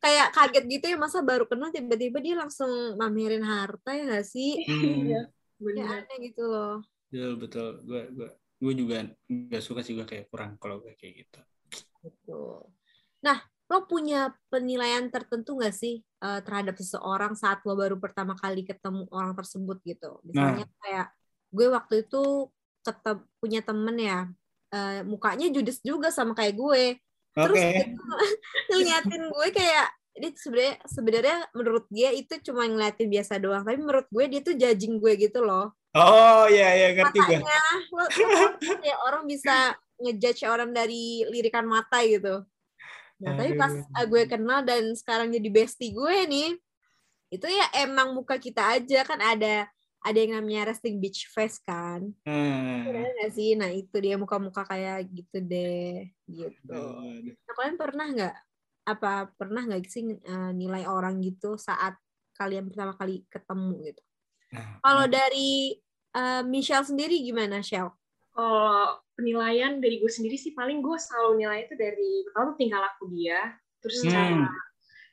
Kayak 0.00 0.32
kaget 0.32 0.64
gitu 0.72 0.84
ya 0.92 0.96
masa 0.96 1.18
baru 1.20 1.44
kenal 1.44 1.68
tiba-tiba 1.76 2.18
dia 2.24 2.34
langsung 2.40 2.96
mamerin 2.96 3.44
harta 3.44 3.92
ya 3.92 4.02
gak 4.08 4.24
sih? 4.32 4.56
Hmm, 4.64 5.04
Iya, 5.04 5.20
kayak 5.20 5.24
bener 5.60 5.86
aneh 5.92 6.16
gitu 6.24 6.42
loh. 6.48 6.80
Betul 7.12 7.32
betul. 7.42 7.68
Gue 7.84 8.00
gue 8.16 8.28
gue 8.60 8.72
juga 8.76 9.08
nggak 9.24 9.62
suka 9.64 9.80
sih 9.80 9.96
gue 9.96 10.04
kayak 10.04 10.28
kurang 10.28 10.60
kalau 10.60 10.84
gue 10.84 10.92
kayak 11.00 11.24
gitu. 11.24 11.40
Nah 13.24 13.40
lo 13.70 13.86
punya 13.86 14.34
penilaian 14.50 15.06
tertentu 15.08 15.56
gak 15.62 15.72
sih 15.72 16.02
eh, 16.02 16.40
terhadap 16.42 16.74
seseorang 16.76 17.32
saat 17.38 17.62
lo 17.64 17.78
baru 17.78 17.96
pertama 17.96 18.36
kali 18.36 18.66
ketemu 18.66 19.08
orang 19.08 19.32
tersebut 19.32 19.80
gitu? 19.86 20.20
Misalnya 20.26 20.66
kayak 20.82 21.06
gue 21.50 21.66
waktu 21.70 21.94
itu 22.04 22.50
ketep, 22.84 23.18
punya 23.40 23.60
temen 23.64 23.96
ya 23.96 24.18
eh, 24.76 25.00
mukanya 25.08 25.48
judes 25.48 25.80
juga 25.80 26.12
sama 26.12 26.36
kayak 26.36 26.54
gue. 26.58 26.84
Terus 27.30 27.62
dia 27.62 27.86
ngeliatin 28.74 29.22
gue 29.30 29.48
kayak 29.54 29.88
dia 30.16 30.30
sebenarnya 30.34 30.76
sebenarnya 30.84 31.38
menurut 31.54 31.86
dia 31.88 32.10
itu 32.10 32.34
cuma 32.50 32.66
ngeliatin 32.66 33.08
biasa 33.08 33.38
doang 33.38 33.62
tapi 33.62 33.78
menurut 33.78 34.06
gue 34.10 34.24
dia 34.26 34.40
tuh 34.42 34.54
judging 34.58 34.98
gue 34.98 35.12
gitu 35.16 35.40
loh. 35.40 35.72
Oh 35.94 36.46
iya 36.46 36.74
iya 36.74 36.88
ngerti 36.94 37.18
gue. 37.18 37.38
Lo, 37.94 38.04
lo 38.04 38.44
ya 38.82 38.94
orang 39.06 39.26
bisa 39.26 39.74
ngejudge 40.00 40.46
orang 40.46 40.70
dari 40.74 41.26
lirikan 41.30 41.66
mata 41.66 42.02
gitu. 42.02 42.42
Nah 43.20 43.32
tapi 43.36 43.54
pas 43.54 43.74
uh, 43.74 44.06
gue 44.06 44.22
kenal 44.26 44.64
dan 44.64 44.90
sekarang 44.96 45.30
jadi 45.30 45.48
bestie 45.52 45.92
gue 45.92 46.16
nih 46.26 46.50
itu 47.30 47.46
ya 47.46 47.66
emang 47.86 48.10
muka 48.10 48.34
kita 48.42 48.74
aja 48.80 49.06
kan 49.06 49.22
ada 49.22 49.70
ada 50.00 50.16
yang 50.18 50.40
namanya 50.40 50.72
resting 50.72 50.98
beach 50.98 51.28
face 51.30 51.60
kan. 51.62 52.10
Hmm. 52.24 52.88
Nggak 52.88 53.30
sih? 53.36 53.54
Nah 53.54 53.70
itu 53.70 53.94
dia 54.00 54.16
muka-muka 54.16 54.66
kayak 54.66 55.06
gitu 55.12 55.38
deh 55.44 56.08
gitu. 56.26 56.74
Aduh. 56.74 57.30
Nah, 57.30 57.54
kalian 57.54 57.76
pernah 57.76 58.06
nggak 58.10 58.36
apa 58.96 59.30
pernah 59.34 59.62
nggak 59.66 59.86
sih 59.86 60.02
uh, 60.06 60.52
nilai 60.54 60.86
orang 60.86 61.22
gitu 61.22 61.54
saat 61.54 61.94
kalian 62.34 62.66
pertama 62.70 62.96
kali 62.96 63.22
ketemu 63.30 63.92
gitu? 63.92 64.02
Nah, 64.50 64.82
Kalau 64.82 65.04
dari 65.06 65.78
uh, 66.16 66.42
Michelle 66.42 66.86
sendiri 66.86 67.22
gimana, 67.22 67.62
Shell? 67.62 67.92
kalau 68.30 69.02
penilaian 69.18 69.82
dari 69.82 70.00
gue 70.00 70.08
sendiri 70.08 70.38
sih 70.38 70.54
paling 70.54 70.80
gue 70.80 70.96
selalu 70.96 71.44
nilai 71.44 71.66
itu 71.66 71.74
dari 71.76 72.24
pertama 72.24 72.54
tuh 72.54 72.56
tingkah 72.56 72.80
laku 72.80 73.04
dia 73.12 73.52
terus 73.82 74.00
Hmm. 74.06 74.12
cara 74.12 74.48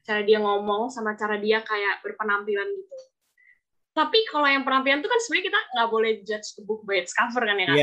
cara 0.07 0.21
dia 0.23 0.39
ngomong 0.39 0.87
sama 0.87 1.17
cara 1.19 1.35
dia 1.35 1.59
kayak 1.65 1.99
berpenampilan 2.05 2.67
gitu 2.71 2.95
tapi 3.97 4.21
kalau 4.29 4.45
yang 4.45 4.61
penampilan 4.61 5.01
tuh 5.01 5.09
kan 5.09 5.19
sebenarnya 5.25 5.45
kita 5.49 5.59
nggak 5.75 5.89
boleh 5.89 6.11
judge 6.23 6.47
the 6.55 6.63
book 6.63 6.85
by 6.85 7.01
its 7.01 7.11
cover 7.11 7.43
kan 7.43 7.57
ya 7.57 7.67
kan 7.67 7.77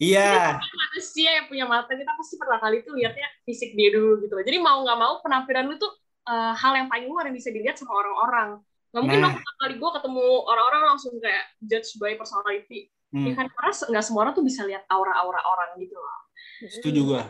iya. 0.00 0.56
Iya 0.56 0.72
manusia 0.76 1.30
yang 1.40 1.46
punya 1.48 1.64
mata 1.68 1.92
kita 1.92 2.12
pasti 2.16 2.34
pertama 2.40 2.60
kali 2.60 2.84
tuh 2.84 2.92
lihatnya 2.96 3.28
fisik 3.44 3.76
dia 3.76 3.92
dulu 3.92 4.20
gitu 4.24 4.34
jadi 4.44 4.58
mau 4.60 4.80
nggak 4.84 4.98
mau 4.98 5.14
penampilan 5.20 5.68
lu 5.68 5.76
tuh 5.76 5.92
eh, 6.26 6.52
hal 6.56 6.72
yang 6.74 6.88
paling 6.90 7.06
luar 7.06 7.30
yang 7.30 7.36
bisa 7.38 7.54
dilihat 7.54 7.78
sama 7.78 7.94
orang-orang. 7.96 8.58
Nggak 8.90 9.02
mungkin 9.02 9.18
Nah. 9.20 9.24
dong 9.28 9.34
pertama 9.38 9.58
kali 9.62 9.74
gue 9.76 9.90
ketemu 10.00 10.26
orang-orang 10.48 10.82
langsung 10.94 11.12
kayak 11.22 11.44
judge 11.62 11.90
by 12.00 12.12
personality. 12.16 12.88
Hmm, 13.14 13.22
ya 13.22 13.32
kan 13.38 13.46
karena 13.46 13.72
nggak 13.72 14.04
semua 14.04 14.20
orang 14.26 14.34
tuh 14.34 14.42
bisa 14.42 14.66
lihat 14.66 14.82
aura-aura 14.90 15.40
orang 15.46 15.70
gitu 15.78 15.94
loh. 15.94 16.18
Setuju 16.66 17.00
gue 17.14 17.22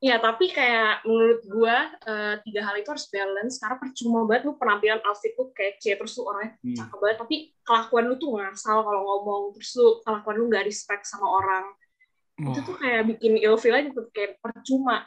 Ya, 0.00 0.16
tapi 0.16 0.48
kayak 0.48 1.04
menurut 1.04 1.44
gua 1.44 1.92
eh, 2.08 2.34
tiga 2.40 2.60
hal 2.64 2.80
itu 2.80 2.88
harus 2.88 3.04
balance. 3.12 3.60
Karena 3.60 3.76
percuma 3.76 4.24
banget 4.24 4.48
lu 4.48 4.56
penampilan 4.56 5.04
outfit 5.04 5.36
lu 5.36 5.52
kece 5.52 6.00
terus 6.00 6.16
lu 6.16 6.24
orangnya 6.24 6.56
Hmm. 6.64 6.76
cakep 6.76 6.98
banget. 6.98 7.16
Tapi 7.20 7.36
kelakuan 7.60 8.04
lu 8.08 8.14
tuh 8.16 8.30
ngasal 8.40 8.80
kalau 8.80 9.00
ngomong. 9.04 9.42
Terus 9.54 9.70
lu 9.76 9.86
kelakuan 10.00 10.36
lu 10.40 10.44
nggak 10.48 10.64
respect 10.64 11.04
sama 11.04 11.28
orang. 11.28 11.64
Itu 12.40 12.60
tuh 12.64 12.76
kayak 12.80 13.02
bikin 13.12 13.36
ilfeel 13.44 13.76
aja 13.76 13.88
tuh 13.92 14.08
kayak 14.10 14.40
percuma. 14.40 15.04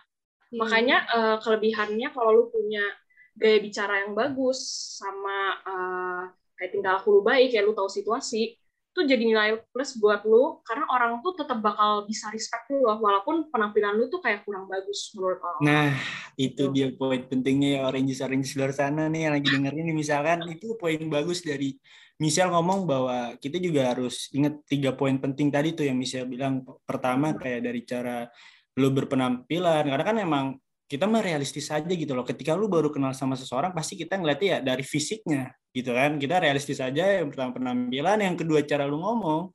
Iya. 0.53 0.61
makanya 0.61 0.97
eh, 1.09 1.37
kelebihannya 1.41 2.07
kalau 2.13 2.29
lu 2.29 2.43
punya 2.53 2.85
gaya 3.33 3.57
bicara 3.57 4.05
yang 4.05 4.13
bagus 4.13 4.61
sama 5.01 5.57
eh, 5.65 6.21
kayak 6.53 6.69
tingkah 6.69 7.01
laku 7.01 7.09
lu 7.17 7.21
baik 7.25 7.49
ya 7.49 7.65
lu 7.65 7.73
tahu 7.73 7.89
situasi 7.89 8.53
itu 8.93 9.09
jadi 9.09 9.25
nilai 9.25 9.49
plus 9.73 9.97
buat 9.97 10.21
lu 10.21 10.61
karena 10.61 10.85
orang 10.85 11.17
tuh 11.25 11.33
tetap 11.33 11.57
bakal 11.65 12.05
bisa 12.05 12.29
respect 12.29 12.69
lu 12.69 12.85
loh 12.85 13.01
walaupun 13.01 13.49
penampilan 13.49 13.97
lu 13.97 14.05
tuh 14.05 14.21
kayak 14.21 14.45
kurang 14.45 14.69
bagus 14.69 15.09
menurut 15.17 15.41
orang 15.41 15.61
Nah, 15.65 15.89
itu 16.37 16.69
Gitu. 16.69 16.73
dia 16.77 16.87
poin 16.93 17.17
pentingnya 17.25 17.81
ya 17.81 17.89
oranges 17.89 18.21
oranges 18.21 18.53
luar 18.53 18.69
sana 18.69 19.09
nih 19.09 19.25
yang 19.25 19.33
lagi 19.33 19.49
dengerin 19.49 19.83
nih 19.89 19.97
misalkan 19.97 20.45
itu 20.45 20.77
poin 20.77 21.01
bagus 21.09 21.41
dari 21.41 21.73
Michelle 22.21 22.53
ngomong 22.53 22.85
bahwa 22.85 23.33
kita 23.41 23.57
juga 23.57 23.89
harus 23.89 24.29
ingat 24.29 24.61
tiga 24.69 24.93
poin 24.93 25.17
penting 25.17 25.49
tadi 25.49 25.73
tuh 25.73 25.89
yang 25.89 25.97
Michelle 25.97 26.29
bilang 26.29 26.61
pertama 26.85 27.33
kayak 27.33 27.65
dari 27.65 27.81
cara 27.81 28.29
lu 28.77 28.93
berpenampilan 28.93 29.89
karena 29.89 30.05
kan 30.05 30.17
emang 30.21 30.45
kita 30.87 31.09
mah 31.09 31.23
realistis 31.23 31.71
aja 31.71 31.87
gitu 31.87 32.13
loh. 32.13 32.27
Ketika 32.27 32.53
lu 32.53 32.69
baru 32.69 32.93
kenal 32.93 33.15
sama 33.15 33.33
seseorang 33.33 33.71
pasti 33.71 33.97
kita 33.97 34.19
ngeliatnya 34.19 34.47
ya 34.47 34.59
dari 34.61 34.83
fisiknya 34.85 35.53
gitu 35.73 35.95
kan. 35.95 36.19
Kita 36.19 36.37
realistis 36.43 36.77
aja 36.83 37.23
yang 37.23 37.31
pertama 37.31 37.55
penampilan 37.55 38.19
yang 38.21 38.35
kedua 38.37 38.61
cara 38.67 38.85
lu 38.85 38.99
ngomong 39.01 39.49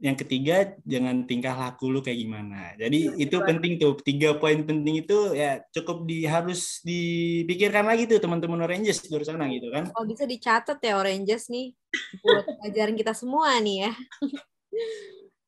yang 0.00 0.16
ketiga 0.16 0.80
jangan 0.88 1.28
tingkah 1.28 1.52
laku 1.52 1.92
lu 1.92 2.00
kayak 2.00 2.24
gimana. 2.24 2.72
Jadi 2.80 3.20
itu 3.20 3.36
penting 3.36 3.76
tuh. 3.76 4.00
Tiga 4.00 4.32
poin 4.40 4.56
penting 4.64 5.04
itu 5.04 5.36
ya 5.36 5.60
cukup 5.76 6.08
di 6.08 6.24
harus 6.24 6.80
dipikirkan 6.80 7.84
lagi 7.84 8.08
tuh 8.08 8.16
teman-teman 8.16 8.64
Oranges 8.64 9.04
di 9.04 9.12
luar 9.12 9.28
sana 9.28 9.44
gitu 9.52 9.68
kan. 9.68 9.92
Kalau 9.92 10.06
bisa 10.08 10.24
dicatat 10.24 10.80
ya 10.80 10.96
Oranges 10.96 11.52
nih 11.52 11.76
buat 12.24 12.44
pelajaran 12.64 12.96
kita 12.96 13.12
semua 13.12 13.60
nih 13.60 13.76
ya. 13.86 13.92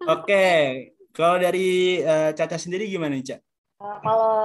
oke 0.04 0.46
kalau 1.16 1.36
dari 1.40 2.00
eh, 2.04 2.30
Caca 2.36 2.60
sendiri 2.60 2.88
gimana 2.92 3.16
nih 3.16 3.24
Caca? 3.32 3.40
Uh, 3.82 3.98
kalau 4.04 4.36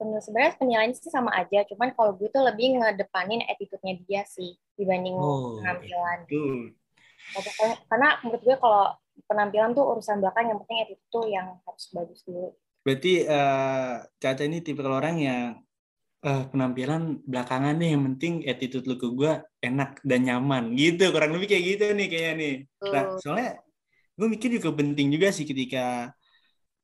sebenarnya 0.00 0.56
penilaiannya 0.56 0.96
sih 0.96 1.12
sama 1.12 1.28
aja, 1.36 1.60
cuman 1.68 1.92
kalau 1.92 2.16
gue 2.16 2.32
tuh 2.32 2.40
lebih 2.40 2.80
ngedepanin 2.80 3.44
attitude-nya 3.44 4.00
dia 4.08 4.22
sih 4.24 4.56
dibanding 4.80 5.12
Oh, 5.20 5.60
penampilan. 5.60 6.24
Pokoknya- 7.36 7.78
Karena 7.86 8.08
menurut 8.24 8.42
gue 8.42 8.56
kalau 8.56 8.84
penampilan 9.28 9.70
tuh 9.76 9.84
urusan 9.92 10.18
belakang, 10.24 10.48
yang 10.50 10.58
penting 10.64 10.78
attitude 10.88 11.10
tuh 11.12 11.24
yang 11.28 11.46
harus 11.62 11.84
bagus 11.92 12.20
dulu. 12.24 12.48
Berarti 12.80 13.12
eh, 13.28 13.94
Caca 14.16 14.42
ini 14.48 14.58
tipe 14.64 14.80
orang 14.80 15.16
yang 15.20 15.44
eh, 16.24 16.42
penampilan 16.48 17.20
belakangan 17.28 17.76
nih 17.76 17.92
yang 17.92 18.02
penting 18.12 18.32
attitude 18.48 18.88
lu 18.88 18.96
ke 18.96 19.08
gue 19.12 19.32
enak 19.60 20.00
dan 20.00 20.20
nyaman 20.24 20.72
gitu 20.76 21.12
kurang 21.12 21.36
lebih 21.36 21.48
kayak 21.52 21.64
gitu 21.76 21.84
nih 21.92 22.08
kayaknya 22.08 22.32
nih. 22.40 22.54
Nah 22.88 23.04
soalnya 23.20 23.50
gue 24.16 24.26
mikir 24.28 24.48
juga 24.52 24.72
penting 24.72 25.12
juga 25.12 25.28
sih 25.32 25.44
ketika 25.48 26.12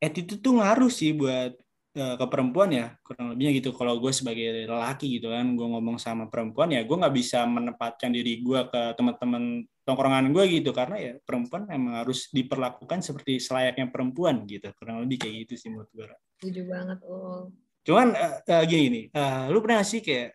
attitude 0.00 0.40
tuh 0.40 0.60
ngaruh 0.60 0.92
sih 0.92 1.16
buat 1.16 1.52
ke 1.96 2.26
perempuan 2.28 2.68
ya 2.68 2.92
kurang 3.00 3.32
lebihnya 3.32 3.52
gitu. 3.56 3.72
Kalau 3.72 3.96
gue 3.96 4.12
sebagai 4.12 4.68
lelaki 4.68 5.16
gitu 5.16 5.32
kan 5.32 5.56
gue 5.56 5.64
ngomong 5.64 5.96
sama 5.96 6.28
perempuan 6.28 6.68
ya 6.68 6.84
gue 6.84 6.92
nggak 6.92 7.14
bisa 7.16 7.48
menempatkan 7.48 8.12
diri 8.12 8.44
gue 8.44 8.60
ke 8.68 8.82
teman-teman 9.00 9.64
tongkrongan 9.86 10.34
gue 10.34 10.44
gitu 10.60 10.74
karena 10.74 10.96
ya 10.98 11.12
perempuan 11.22 11.70
emang 11.72 12.04
harus 12.04 12.28
diperlakukan 12.34 13.00
seperti 13.00 13.38
selayaknya 13.40 13.88
perempuan 13.88 14.44
gitu 14.44 14.68
kurang 14.76 15.06
lebih 15.06 15.24
kayak 15.24 15.48
gitu 15.48 15.54
sih 15.56 15.68
menurut 15.72 15.88
gue. 15.94 16.04
Setuju 16.36 16.62
banget, 16.68 16.98
Ul. 17.08 17.54
Cuman 17.86 18.08
eh, 18.12 18.34
eh, 18.44 18.62
gini 18.66 18.82
gini, 18.90 19.00
eh, 19.14 19.44
lu 19.48 19.62
pernah 19.62 19.80
gak 19.80 19.88
sih 19.88 20.00
kayak 20.02 20.34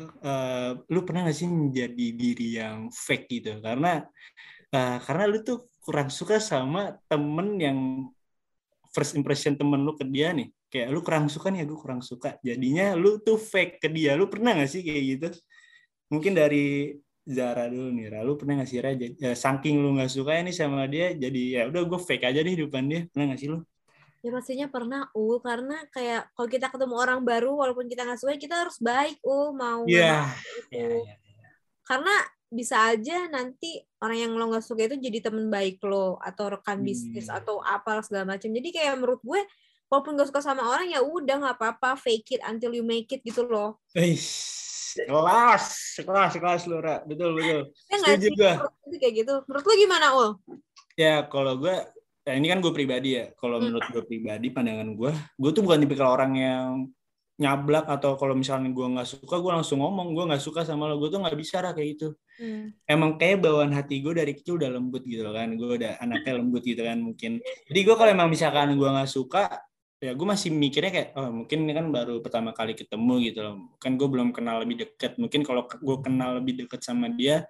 eh, 0.00 0.70
lu 0.88 1.00
pernah 1.02 1.20
gak 1.26 1.36
sih 1.36 1.50
menjadi 1.50 2.06
diri 2.14 2.48
yang 2.56 2.88
fake 2.88 3.26
gitu? 3.28 3.58
Karena 3.58 4.06
eh, 4.70 4.96
karena 5.02 5.24
lu 5.26 5.42
tuh 5.42 5.68
kurang 5.82 6.08
suka 6.08 6.38
sama 6.38 6.94
temen 7.10 7.58
yang 7.58 7.78
first 8.94 9.18
impression 9.18 9.58
temen 9.58 9.82
lu 9.82 9.98
ke 9.98 10.06
dia 10.06 10.30
nih. 10.30 10.48
Kayak 10.68 10.88
lu 10.92 11.00
kurang 11.00 11.32
suka 11.32 11.48
nih, 11.48 11.64
gue 11.64 11.78
kurang 11.80 12.04
suka. 12.04 12.36
Jadinya 12.44 12.92
lu 12.92 13.16
tuh 13.24 13.40
fake 13.40 13.80
ke 13.80 13.88
dia. 13.88 14.12
Lu 14.20 14.28
pernah 14.28 14.52
gak 14.52 14.68
sih 14.68 14.84
kayak 14.84 15.02
gitu? 15.16 15.28
Mungkin 16.12 16.36
dari 16.36 16.92
Zara 17.24 17.68
dulu 17.68 17.88
nih, 17.92 18.06
Ra. 18.12 18.20
Lu 18.24 18.36
pernah 18.36 18.60
gak 18.60 18.68
sih 18.68 18.80
Ra? 18.80 18.92
Jadi- 18.92 19.16
ya, 19.16 19.32
saking 19.32 19.80
lu 19.80 19.96
gak 19.96 20.12
suka 20.12 20.36
ini 20.40 20.52
sama 20.52 20.84
dia, 20.84 21.12
jadi 21.16 21.42
ya 21.56 21.62
udah 21.72 21.82
gue 21.88 22.00
fake 22.00 22.24
aja 22.24 22.40
nih 22.44 22.54
di 22.56 22.62
depan 22.68 22.84
dia. 22.84 23.00
Pernah 23.08 23.24
gak 23.32 23.40
sih 23.40 23.48
lu? 23.48 23.58
Ya 24.18 24.30
pastinya 24.34 24.66
pernah, 24.68 25.08
Ul. 25.14 25.40
Karena 25.40 25.76
kayak 25.88 26.32
kalau 26.36 26.48
kita 26.50 26.66
ketemu 26.68 26.94
orang 27.00 27.20
baru, 27.24 27.54
walaupun 27.54 27.86
kita 27.86 28.02
nggak 28.02 28.18
suka, 28.18 28.34
kita 28.36 28.66
harus 28.66 28.76
baik, 28.82 29.16
Ul. 29.24 29.54
Mau 29.54 29.86
Iya. 29.88 30.26
mau 30.26 30.36
itu. 30.58 30.74
Iya, 30.74 30.86
iya. 31.06 31.14
Karena 31.86 32.14
bisa 32.48 32.76
aja 32.92 33.28
nanti 33.28 33.76
orang 34.00 34.18
yang 34.24 34.32
lo 34.32 34.48
nggak 34.48 34.64
suka 34.64 34.88
itu 34.88 34.96
jadi 34.96 35.20
temen 35.20 35.52
baik 35.52 35.84
lo 35.84 36.16
atau 36.18 36.48
rekan 36.50 36.80
bisnis 36.80 37.28
Hmm. 37.28 37.38
atau 37.40 37.60
apa 37.60 38.00
segala 38.00 38.34
macam. 38.36 38.48
Jadi 38.48 38.68
kayak 38.72 38.96
menurut 38.96 39.20
gue 39.20 39.40
walaupun 39.88 40.20
gak 40.20 40.28
suka 40.28 40.40
sama 40.40 40.62
orang 40.64 40.92
ya 40.92 41.00
udah 41.00 41.36
nggak 41.40 41.56
apa-apa 41.56 41.96
fake 41.96 42.38
it 42.38 42.42
until 42.44 42.72
you 42.72 42.84
make 42.84 43.08
it 43.08 43.24
gitu 43.24 43.44
loh. 43.44 43.80
Eish, 43.92 45.00
kelas, 45.08 45.96
kelas, 46.00 46.32
kelas 46.36 46.62
lu, 46.68 46.78
Ra. 46.78 47.00
Betul, 47.04 47.36
betul. 47.36 47.72
Ya 47.88 47.96
Setuju 47.98 48.28
gue 48.36 48.52
kayak 49.00 49.14
gitu. 49.24 49.34
Menurut 49.48 49.64
lo 49.64 49.74
gimana 49.74 50.06
Ul? 50.14 50.30
Ya, 50.94 51.24
kalau 51.24 51.56
gue, 51.56 51.74
ya 52.24 52.32
ini 52.36 52.46
kan 52.46 52.60
gue 52.60 52.72
pribadi 52.72 53.16
ya. 53.16 53.32
Kalau 53.34 53.58
Hmm. 53.60 53.72
menurut 53.72 53.86
gue 53.88 54.02
pribadi, 54.04 54.52
pandangan 54.52 54.92
gue, 54.92 55.12
gue 55.14 55.50
tuh 55.52 55.62
bukan 55.64 55.78
tipikal 55.80 56.12
orang 56.12 56.32
yang 56.36 56.68
nyablak 57.38 57.86
atau 57.86 58.18
kalau 58.18 58.34
misalnya 58.34 58.66
gue 58.74 58.82
nggak 58.98 59.06
suka 59.06 59.38
gue 59.38 59.52
langsung 59.54 59.78
ngomong 59.78 60.10
gue 60.10 60.26
nggak 60.26 60.42
suka 60.42 60.66
sama 60.66 60.90
lo 60.90 60.98
gue 60.98 61.06
tuh 61.06 61.22
nggak 61.22 61.38
bisa 61.38 61.62
lah 61.62 61.70
kayak 61.70 61.94
gitu 61.94 62.08
Hmm. 62.34 62.70
emang 62.82 63.14
kayak 63.14 63.42
bawaan 63.46 63.70
hati 63.70 64.02
gue 64.02 64.10
dari 64.10 64.34
kecil 64.34 64.58
udah 64.58 64.70
lembut 64.74 65.06
gitu 65.06 65.22
kan 65.30 65.54
gue 65.54 65.70
udah 65.78 66.02
anaknya 66.02 66.38
lembut 66.38 66.62
gitu 66.66 66.82
kan 66.82 66.98
mungkin 66.98 67.38
jadi 67.70 67.80
gue 67.82 67.94
kalau 67.94 68.10
emang 68.10 68.26
misalkan 68.26 68.74
gue 68.74 68.86
nggak 68.90 69.06
suka 69.06 69.54
ya 69.98 70.14
gue 70.14 70.26
masih 70.26 70.54
mikirnya 70.54 70.90
kayak 70.94 71.08
oh 71.18 71.30
mungkin 71.42 71.66
ini 71.66 71.74
kan 71.74 71.86
baru 71.90 72.22
pertama 72.22 72.54
kali 72.54 72.78
ketemu 72.78 73.14
gitu 73.30 73.38
loh 73.42 73.54
kan 73.82 73.98
gue 73.98 74.06
belum 74.06 74.30
kenal 74.30 74.62
lebih 74.62 74.86
deket 74.86 75.18
mungkin 75.18 75.42
kalau 75.42 75.66
gue 75.66 75.96
kenal 76.06 76.38
lebih 76.38 76.54
deket 76.64 76.86
sama 76.86 77.10
dia 77.10 77.42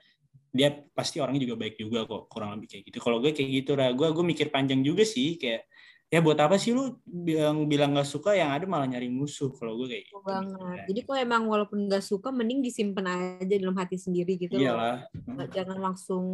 dia 0.49 0.73
pasti 0.97 1.21
orangnya 1.21 1.45
juga 1.45 1.61
baik 1.61 1.77
juga 1.77 2.09
kok 2.09 2.33
kurang 2.33 2.57
lebih 2.57 2.73
kayak 2.73 2.83
gitu 2.89 2.99
kalau 3.05 3.21
gue 3.21 3.37
kayak 3.37 3.51
gitu 3.53 3.77
lah 3.77 3.93
gue 3.93 4.09
gue 4.09 4.25
mikir 4.25 4.49
panjang 4.49 4.81
juga 4.81 5.05
sih 5.05 5.37
kayak 5.37 5.69
ya 6.09 6.25
buat 6.25 6.41
apa 6.41 6.57
sih 6.57 6.73
lu 6.73 6.97
bilang 7.05 7.69
bilang 7.69 7.93
nggak 7.93 8.09
suka 8.09 8.33
yang 8.33 8.49
ada 8.49 8.65
malah 8.65 8.89
nyari 8.89 9.13
musuh 9.13 9.53
kalau 9.53 9.77
gue 9.85 9.93
kayak 9.93 10.09
gitu. 10.09 10.25
Banget. 10.25 10.89
Jadi 10.89 11.01
kalau 11.05 11.19
emang 11.21 11.43
walaupun 11.53 11.85
nggak 11.85 12.01
suka, 12.01 12.33
mending 12.33 12.65
disimpan 12.65 13.37
aja 13.45 13.55
dalam 13.61 13.77
hati 13.77 14.01
sendiri 14.01 14.41
gitu 14.41 14.57
loh. 14.57 14.65
iyalah 14.65 15.05
Nggak- 15.29 15.53
Jangan 15.53 15.79
langsung 15.85 16.25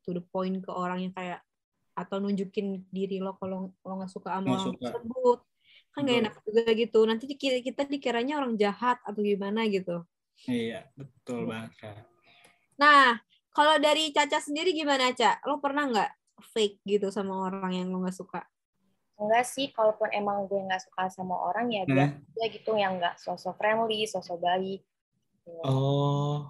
to 0.00 0.16
the 0.16 0.24
point 0.24 0.64
ke 0.64 0.72
orang 0.72 1.04
yang 1.04 1.12
kayak 1.12 1.44
atau 1.92 2.24
nunjukin 2.24 2.88
diri 2.88 3.20
lo 3.20 3.36
kalau 3.36 3.68
lo 3.68 3.92
nggak 4.00 4.08
suka 4.08 4.40
sama 4.40 4.48
orang 4.48 4.80
tersebut. 4.80 5.38
Kan 5.98 6.06
nggak 6.06 6.20
enak 6.30 6.34
juga 6.46 6.62
gitu. 6.78 7.00
Nanti 7.02 7.24
dikira, 7.26 7.58
kita 7.58 7.82
dikiranya 7.90 8.38
orang 8.38 8.54
jahat 8.54 9.02
atau 9.02 9.18
gimana 9.18 9.66
gitu. 9.66 10.06
iya 10.46 10.86
betul 10.94 11.50
banget. 11.50 11.74
Nah, 12.78 13.18
kalau 13.50 13.74
dari 13.82 14.14
Caca 14.14 14.38
sendiri 14.38 14.70
gimana, 14.70 15.10
Ca? 15.10 15.42
Lo 15.42 15.58
pernah 15.58 15.90
nggak 15.90 16.10
fake 16.54 16.78
gitu 16.86 17.10
sama 17.10 17.50
orang 17.50 17.74
yang 17.74 17.90
lo 17.90 18.06
nggak 18.06 18.14
suka? 18.14 18.46
Enggak 19.18 19.50
sih, 19.50 19.74
kalaupun 19.74 20.14
emang 20.14 20.46
gue 20.46 20.62
nggak 20.62 20.86
suka 20.86 21.10
sama 21.10 21.34
orang 21.34 21.74
ya 21.74 21.82
biasa 21.82 22.22
aja 22.22 22.46
gitu 22.54 22.70
yang 22.78 23.02
nggak 23.02 23.18
sosok 23.18 23.58
friendly, 23.58 24.06
sosok 24.06 24.38
baik. 24.38 24.86
Gitu. 25.42 25.58
Oh, 25.66 26.46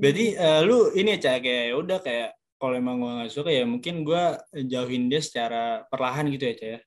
berarti 0.00 0.32
eh, 0.32 0.60
lu 0.64 0.96
ini 0.96 1.20
ya 1.20 1.28
Cak, 1.28 1.44
kayak 1.44 1.64
ya 1.68 1.74
udah 1.76 1.98
kayak 2.00 2.30
kalau 2.56 2.72
emang 2.80 3.04
gua 3.04 3.20
nggak 3.20 3.32
suka 3.36 3.52
ya 3.52 3.68
mungkin 3.68 4.00
gua 4.00 4.40
jauhin 4.52 5.12
dia 5.12 5.20
secara 5.20 5.84
perlahan 5.92 6.32
gitu 6.32 6.48
ya 6.48 6.54
Cak 6.56 6.80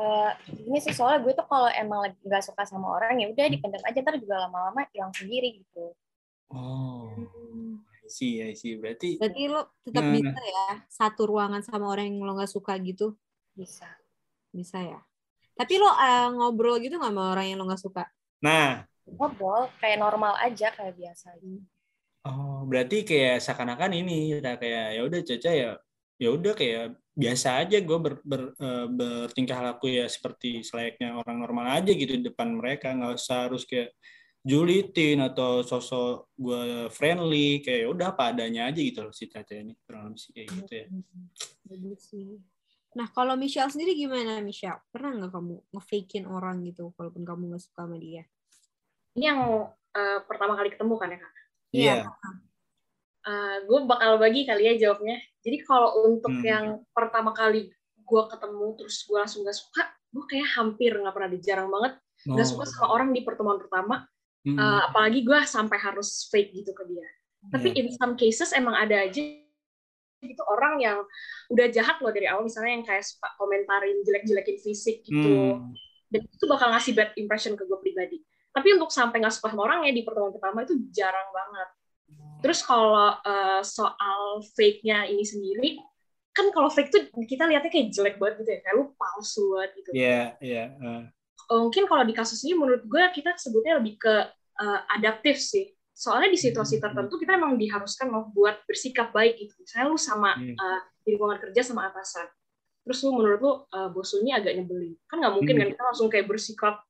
ya. 0.00 0.06
Eh, 0.26 0.30
ini 0.66 0.78
sih 0.84 0.92
soalnya 0.96 1.18
gue 1.24 1.32
tuh 1.38 1.46
kalau 1.50 1.68
emang 1.72 2.00
lagi 2.04 2.16
nggak 2.24 2.44
suka 2.48 2.62
sama 2.70 2.86
orang 2.96 3.20
ya 3.20 3.26
udah 3.32 3.46
dipendam 3.52 3.82
aja 3.88 3.98
ntar 4.04 4.16
juga 4.22 4.36
lama-lama 4.48 4.80
hilang 4.92 5.12
sendiri 5.14 5.48
gitu. 5.60 5.92
Oh, 6.50 7.10
see, 8.10 8.42
I 8.42 8.52
see. 8.58 8.74
Berarti 8.80 9.18
Berarti 9.20 9.42
lo 9.46 9.60
tetap 9.86 10.02
Nah. 10.02 10.14
bisa 10.14 10.40
ya 10.42 10.66
satu 10.90 11.22
ruangan 11.30 11.62
sama 11.62 11.86
orang 11.92 12.10
yang 12.10 12.18
lo 12.26 12.32
nggak 12.34 12.50
suka 12.50 12.72
gitu? 12.82 13.14
Bisa. 13.54 13.86
Bisa 14.50 14.78
ya. 14.82 14.98
Tapi 15.58 15.74
lo 15.78 15.88
eh, 15.90 16.28
ngobrol 16.34 16.76
gitu 16.82 16.96
nggak 16.98 17.12
sama 17.14 17.22
orang 17.34 17.46
yang 17.50 17.58
lo 17.60 17.64
nggak 17.70 17.82
suka? 17.82 18.04
nah, 18.40 18.82
Ngobrol 19.10 19.68
kayak 19.82 19.98
normal 19.98 20.34
aja 20.38 20.70
kayak 20.70 20.94
biasa. 20.96 21.34
oh 22.28 22.62
berarti 22.68 22.96
kayak 23.08 23.40
seakan-akan 23.44 23.92
ini 23.96 24.36
udah 24.38 24.54
kayak 24.60 24.84
ya 24.96 25.00
udah 25.08 25.20
Caca 25.24 25.50
ya 25.52 25.70
ya 26.20 26.28
udah 26.36 26.52
kayak 26.52 26.84
biasa 27.20 27.48
aja 27.60 27.76
gue 27.84 27.98
ber, 28.00 28.14
ber- 28.24 28.54
eh, 28.56 28.86
bertingkah 28.88 29.60
laku 29.60 29.92
ya 29.92 30.08
seperti 30.08 30.64
selayaknya 30.64 31.20
orang 31.20 31.36
normal 31.36 31.66
aja 31.76 31.92
gitu 31.92 32.16
di 32.16 32.24
depan 32.32 32.56
mereka 32.56 32.96
nggak 32.96 33.20
usah 33.20 33.46
harus 33.48 33.68
kayak 33.68 33.92
julitin 34.40 35.20
atau 35.20 35.60
sosok 35.60 36.32
gue 36.32 36.88
friendly 36.88 37.60
kayak 37.60 37.84
ya 37.84 37.88
udah 37.92 38.06
apa 38.16 38.32
adanya 38.32 38.72
aja 38.72 38.80
gitu 38.80 39.04
loh 39.04 39.12
si 39.12 39.28
Caca 39.28 39.52
ini 39.52 39.76
kurang 39.84 40.10
lebih 40.10 40.20
sih 40.24 40.32
kayak 40.32 40.48
gitu 40.64 40.72
ya. 40.72 40.86
Bagus 41.68 42.00
sih. 42.08 42.40
Nah, 42.90 43.06
kalau 43.14 43.38
Michelle 43.38 43.70
sendiri 43.70 43.94
gimana, 43.94 44.42
Michelle? 44.42 44.82
Pernah 44.90 45.14
nggak 45.14 45.30
kamu 45.30 45.54
nge-fakein 45.76 46.26
orang 46.26 46.66
gitu, 46.66 46.90
walaupun 46.98 47.22
kamu 47.22 47.54
nggak 47.54 47.62
suka 47.62 47.86
sama 47.86 47.96
dia? 48.02 48.26
Ini 49.14 49.24
yang 49.30 49.40
eh, 49.94 50.18
pertama 50.26 50.58
kali 50.58 50.74
ketemu 50.74 50.94
kan 50.98 51.08
ya 51.14 51.18
kak? 51.22 51.32
Iya. 51.70 51.94
Gue 53.68 53.78
bakal 53.84 54.16
bagi 54.16 54.48
kali 54.48 54.62
ya 54.64 54.74
jawabnya. 54.88 55.16
Jadi 55.40 55.56
kalau 55.64 56.04
untuk 56.08 56.32
Hmm. 56.32 56.44
yang 56.44 56.64
pertama 56.92 57.32
kali 57.32 57.68
gue 57.96 58.22
ketemu 58.26 58.66
terus 58.76 58.96
gue 59.06 59.18
langsung 59.18 59.46
gak 59.46 59.54
suka, 59.54 59.82
gue 60.10 60.24
kayak 60.26 60.48
hampir 60.58 60.90
nggak 60.96 61.14
pernah 61.14 61.28
ada, 61.30 61.38
jarang 61.38 61.68
banget 61.70 61.94
nggak 62.20 62.48
suka 62.48 62.64
sama 62.68 62.92
orang 62.92 63.14
di 63.14 63.24
pertemuan 63.24 63.56
pertama. 63.56 64.04
Hmm. 64.44 64.56
Uh, 64.56 64.82
apalagi 64.88 65.20
gue 65.20 65.38
sampai 65.44 65.76
harus 65.80 66.28
fake 66.28 66.52
gitu 66.52 66.72
ke 66.72 66.84
dia. 66.88 67.06
Tapi 67.48 67.72
Iya. 67.72 67.80
in 67.80 67.86
some 67.96 68.16
cases 68.16 68.52
emang 68.52 68.76
ada 68.76 69.04
aja 69.04 69.20
gitu 70.20 70.42
orang 70.44 70.76
yang 70.84 70.98
udah 71.48 71.72
jahat 71.72 71.96
loh 72.04 72.12
dari 72.12 72.28
awal 72.28 72.44
misalnya 72.44 72.76
yang 72.76 72.84
kayak 72.84 73.00
suka 73.00 73.24
komentarin 73.40 74.04
jelek-jelekin 74.04 74.60
fisik 74.60 75.00
gitu 75.00 75.16
Hmm. 75.56 75.72
dan 76.12 76.20
itu 76.28 76.44
bakal 76.44 76.68
ngasih 76.76 76.92
bad 76.92 77.16
impression 77.16 77.56
ke 77.56 77.64
gue 77.64 77.80
pribadi 77.80 78.20
tapi 78.52 78.68
untuk 78.76 78.92
sampai 78.92 79.24
nggak 79.24 79.32
suka 79.32 79.48
sama 79.48 79.64
orangnya 79.64 79.96
di 79.96 80.04
pertemuan 80.04 80.36
pertama 80.36 80.68
itu 80.68 80.76
jarang 80.92 81.24
banget 81.32 81.68
terus 82.40 82.60
kalau 82.60 83.16
uh, 83.16 83.60
soal 83.62 84.20
fake-nya 84.56 85.06
ini 85.06 85.22
sendiri 85.22 85.70
kan 86.30 86.46
kalau 86.54 86.70
fake 86.70 86.88
tuh 86.88 87.02
kita 87.26 87.44
lihatnya 87.44 87.68
kayak 87.68 87.90
jelek 87.90 88.16
banget 88.16 88.42
gitu 88.42 88.50
ya 88.54 88.58
kayak 88.62 88.74
lu 88.78 88.84
palsu 88.94 89.44
banget 89.54 89.70
gitu 89.76 89.90
Iya, 89.92 90.22
iya. 90.40 90.64
eh. 90.72 91.02
mungkin 91.50 91.84
kalau 91.84 92.06
di 92.06 92.14
kasus 92.14 92.38
ini 92.46 92.54
menurut 92.54 92.86
gue 92.86 93.02
kita 93.10 93.34
sebutnya 93.34 93.82
lebih 93.82 93.98
ke 93.98 94.14
uh, 94.56 94.80
adaptif 94.94 95.36
sih 95.36 95.68
soalnya 95.90 96.30
di 96.32 96.38
situasi 96.40 96.78
Hmm. 96.78 96.84
tertentu 96.88 97.18
kita 97.18 97.36
emang 97.36 97.58
diharuskan 97.58 98.08
loh 98.08 98.30
buat 98.32 98.62
bersikap 98.64 99.10
baik 99.12 99.36
gitu 99.36 99.52
misalnya 99.58 99.86
lu 99.90 99.98
sama 100.00 100.32
Hmm. 100.38 100.54
uh, 100.56 100.80
di 101.04 101.12
lingkungan 101.12 101.36
kerja 101.42 101.60
sama 101.66 101.90
atasan 101.90 102.24
terus 102.80 103.02
lu 103.04 103.12
menurut 103.12 103.40
lu 103.42 103.52
uh, 103.68 103.88
bos 103.92 104.08
lu 104.14 104.24
ini 104.24 104.32
agak 104.32 104.54
nyebelin 104.56 104.94
kan 105.04 105.20
nggak 105.20 105.34
mungkin 105.34 105.54
Hmm. 105.58 105.60
kan 105.60 105.68
kita 105.74 105.82
langsung 105.84 106.08
kayak 106.08 106.26
bersikap 106.30 106.80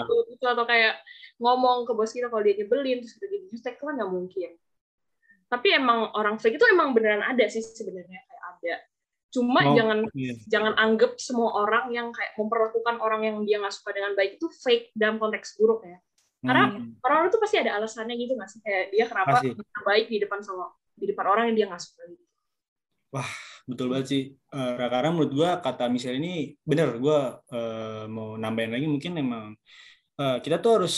rebel 0.00 0.18
gitu 0.32 0.44
atau 0.48 0.64
kayak 0.64 0.94
ngomong 1.36 1.84
ke 1.84 1.92
bos 1.92 2.08
kita 2.08 2.32
kalau 2.32 2.40
dia 2.40 2.56
nyebelin 2.56 3.04
terus 3.04 3.14
kita 3.16 3.26
jadi 3.28 3.46
jutek 3.52 3.74
itu 3.76 3.84
kan 3.84 3.94
nggak 3.98 4.12
mungkin 4.12 4.50
tapi 5.46 5.68
emang 5.76 6.08
orang 6.16 6.40
fake 6.40 6.56
itu 6.56 6.64
emang 6.72 6.96
beneran 6.96 7.20
ada 7.20 7.44
sih 7.44 7.60
sebenarnya 7.60 8.20
kayak 8.24 8.42
ada 8.56 8.74
cuma 9.32 9.60
Oh, 9.64 9.72
jangan 9.72 9.98
Iya. 10.12 10.34
jangan 10.48 10.72
anggap 10.76 11.16
semua 11.16 11.56
orang 11.56 11.88
yang 11.88 12.08
kayak 12.12 12.36
memperlakukan 12.36 13.00
orang 13.00 13.20
yang 13.24 13.36
dia 13.44 13.60
nggak 13.60 13.72
suka 13.72 13.92
dengan 13.92 14.12
baik 14.12 14.36
itu 14.36 14.48
fake 14.48 14.92
dalam 14.92 15.16
konteks 15.16 15.56
buruk 15.56 15.84
ya. 15.88 15.96
Karena 16.42 16.68
Hmm. 16.68 16.98
Orang 17.00 17.32
itu 17.32 17.38
pasti 17.40 17.56
ada 17.56 17.80
alasannya 17.80 18.12
gitu 18.18 18.36
nggak 18.36 18.50
sih? 18.50 18.60
Kayak 18.60 18.84
dia 18.92 19.04
kenapa 19.08 19.40
baik 19.88 20.06
di 20.12 20.18
depan 20.20 20.44
sama 20.44 20.68
di 20.92 21.06
depan 21.08 21.24
orang 21.32 21.44
yang 21.48 21.56
dia 21.56 21.66
nggak 21.72 21.80
suka 21.80 22.02
gitu. 22.12 22.24
Betul 23.68 23.86
banget 23.92 24.06
sih. 24.12 24.22
Eh, 24.54 24.74
karena 24.92 25.08
menurut 25.14 25.32
gua 25.32 25.50
kata 25.64 25.88
Michelle 25.92 26.18
ini 26.20 26.54
bener. 26.62 26.88
Gua 27.02 27.38
eh, 27.52 28.04
mau 28.10 28.34
nambahin 28.38 28.72
lagi 28.74 28.86
mungkin 28.90 29.12
emang 29.18 29.44
eh, 30.20 30.36
kita 30.44 30.56
tuh 30.64 30.72
harus 30.82 30.94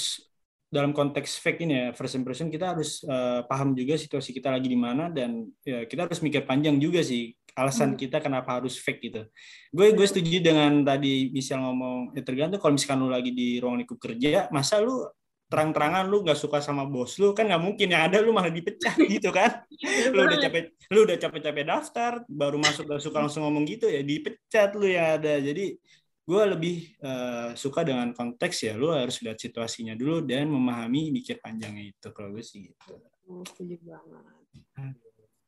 dalam 0.75 0.91
konteks 0.91 1.39
fake 1.39 1.63
ini 1.63 1.75
ya 1.79 1.87
first 1.95 2.19
impression 2.19 2.51
kita 2.51 2.75
harus 2.75 3.05
eh, 3.07 3.41
paham 3.47 3.79
juga 3.79 3.95
situasi 3.95 4.35
kita 4.35 4.51
lagi 4.51 4.67
di 4.67 4.79
mana 4.79 5.07
dan 5.13 5.47
ya 5.63 5.87
kita 5.87 6.11
harus 6.11 6.19
mikir 6.19 6.43
panjang 6.51 6.77
juga 6.83 6.99
sih 7.07 7.31
alasan 7.55 7.95
Hmm. 7.95 8.01
kita 8.03 8.19
kenapa 8.19 8.59
harus 8.59 8.75
fake 8.83 9.01
gitu. 9.07 9.23
Gue 9.71 9.95
gue 9.95 10.07
setuju 10.11 10.43
dengan 10.43 10.83
tadi 10.83 11.31
Michelle 11.31 11.63
ngomong 11.63 12.19
ya 12.19 12.23
tergantung 12.27 12.59
kalau 12.59 12.75
misalkan 12.75 12.99
lu 13.03 13.11
lagi 13.13 13.31
di 13.31 13.63
ruang 13.63 13.79
lingkup 13.79 13.99
kerja 14.03 14.51
masa 14.51 14.83
lu 14.83 15.07
terang-terangan 15.55 16.11
lu 16.11 16.27
nggak 16.27 16.35
suka 16.35 16.59
sama 16.59 16.83
bos 16.83 17.15
lu 17.23 17.31
kan 17.31 17.47
nggak 17.47 17.63
mungkin 17.63 17.95
yang 17.95 18.11
ada 18.11 18.19
lu 18.19 18.35
malah 18.35 18.51
dipecat 18.51 18.99
gitu 19.15 19.31
kan 19.31 19.63
lu 20.11 20.27
udah 20.27 20.39
capek 20.43 20.75
lu 20.91 21.07
udah 21.07 21.17
capek-capek 21.23 21.63
daftar 21.63 22.13
baru 22.27 22.59
masuk 22.59 22.91
gak 22.91 23.03
suka 23.07 23.23
langsung 23.23 23.47
ngomong 23.47 23.63
gitu 23.71 23.87
ya 23.87 24.03
dipecat 24.03 24.75
lu 24.75 24.91
ya 24.91 25.15
ada 25.15 25.39
jadi 25.39 25.79
gue 26.25 26.43
lebih 26.51 26.77
eh, 26.99 27.55
suka 27.55 27.87
dengan 27.87 28.11
konteks 28.11 28.67
ya 28.67 28.75
lu 28.75 28.91
harus 28.91 29.23
lihat 29.23 29.39
situasinya 29.39 29.95
dulu 29.95 30.27
dan 30.27 30.51
memahami 30.51 31.15
mikir 31.15 31.39
panjangnya 31.39 31.95
itu 31.95 32.11
kalau 32.11 32.35
gue 32.35 32.43
sih 32.43 32.75
gitu 32.75 32.99
Oh, 33.25 33.41
setuju 33.49 33.81
banget. 33.89 34.23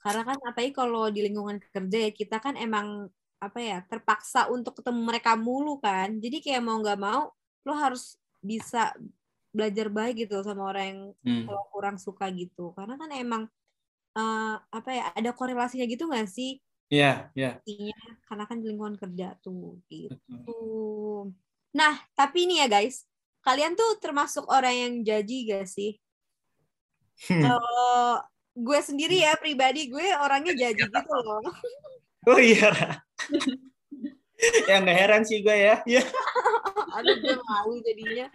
Karena 0.00 0.22
kan 0.22 0.38
apalagi 0.40 0.72
kalau 0.72 1.10
di 1.10 1.20
lingkungan 1.26 1.58
kerja 1.60 1.98
ya 2.08 2.10
kita 2.14 2.36
kan 2.40 2.54
emang 2.56 3.10
apa 3.36 3.58
ya 3.60 3.78
terpaksa 3.84 4.48
untuk 4.48 4.80
ketemu 4.80 5.00
mereka 5.04 5.36
mulu 5.36 5.76
kan. 5.82 6.16
Jadi 6.16 6.40
kayak 6.40 6.62
mau 6.64 6.80
nggak 6.80 7.00
mau 7.00 7.34
lo 7.66 7.74
harus 7.74 8.16
bisa 8.40 8.94
belajar 9.56 9.88
baik 9.88 10.28
gitu 10.28 10.44
sama 10.44 10.68
orang 10.68 10.84
yang 10.92 11.00
Hmm. 11.24 11.44
kalau 11.48 11.64
kurang 11.72 11.96
suka 11.96 12.28
gitu. 12.36 12.76
Karena 12.76 13.00
kan 13.00 13.10
emang 13.16 13.42
eh, 14.16 14.56
apa 14.72 14.90
ya 14.92 15.04
ada 15.12 15.30
korelasinya 15.36 15.84
gitu 15.84 16.08
nggak 16.08 16.28
sih? 16.28 16.56
Iya, 16.88 17.28
iya. 17.36 17.60
Intinya 17.66 18.00
karena 18.24 18.44
kan 18.48 18.56
di 18.62 18.64
lingkungan 18.70 18.96
kerja 18.96 19.36
tuh 19.42 19.80
gitu. 19.90 20.60
Nah, 21.76 22.00
tapi 22.16 22.48
ini 22.48 22.62
ya 22.62 22.70
guys, 22.70 23.04
kalian 23.44 23.76
tuh 23.76 24.00
termasuk 24.00 24.48
orang 24.48 24.72
yang 24.72 24.94
jaji 25.04 25.50
gak 25.52 25.68
sih? 25.68 26.00
Hmm. 27.28 27.44
Kalau 27.44 28.22
gue 28.56 28.80
sendiri 28.80 29.20
ya 29.20 29.36
pribadi 29.36 29.92
gue 29.92 30.06
orangnya 30.16 30.56
jaji 30.56 30.84
gitu 30.84 31.16
loh. 31.24 31.42
Oh 32.26 32.42
iya. 32.42 32.72
ya 34.68 34.82
nggak 34.82 34.98
heran 34.98 35.22
sih 35.22 35.46
gue 35.46 35.54
ya. 35.54 35.78
Ya. 35.86 36.02
Aduh 36.98 37.22
gue 37.22 37.38
malu 37.38 37.78
jadinya. 37.86 38.26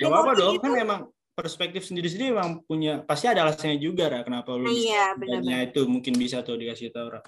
Gak 0.00 0.10
apa-apa 0.10 0.32
dong, 0.34 0.54
itu- 0.58 0.64
kan 0.64 0.72
emang 0.74 1.00
perspektif 1.34 1.82
sendiri-sendiri 1.82 2.30
emang 2.30 2.62
punya 2.62 3.02
pasti 3.02 3.26
ada 3.26 3.42
alasannya 3.42 3.82
juga 3.82 4.06
Ra, 4.06 4.22
kenapa 4.22 4.54
lu 4.54 4.70
Nah, 4.70 4.74
iya. 4.74 5.18
Nah, 5.18 5.66
itu 5.66 5.82
mungkin 5.90 6.14
bisa 6.14 6.46
tuh 6.46 6.54
dikasih 6.54 6.94
tahu 6.94 7.18
Ra. 7.18 7.22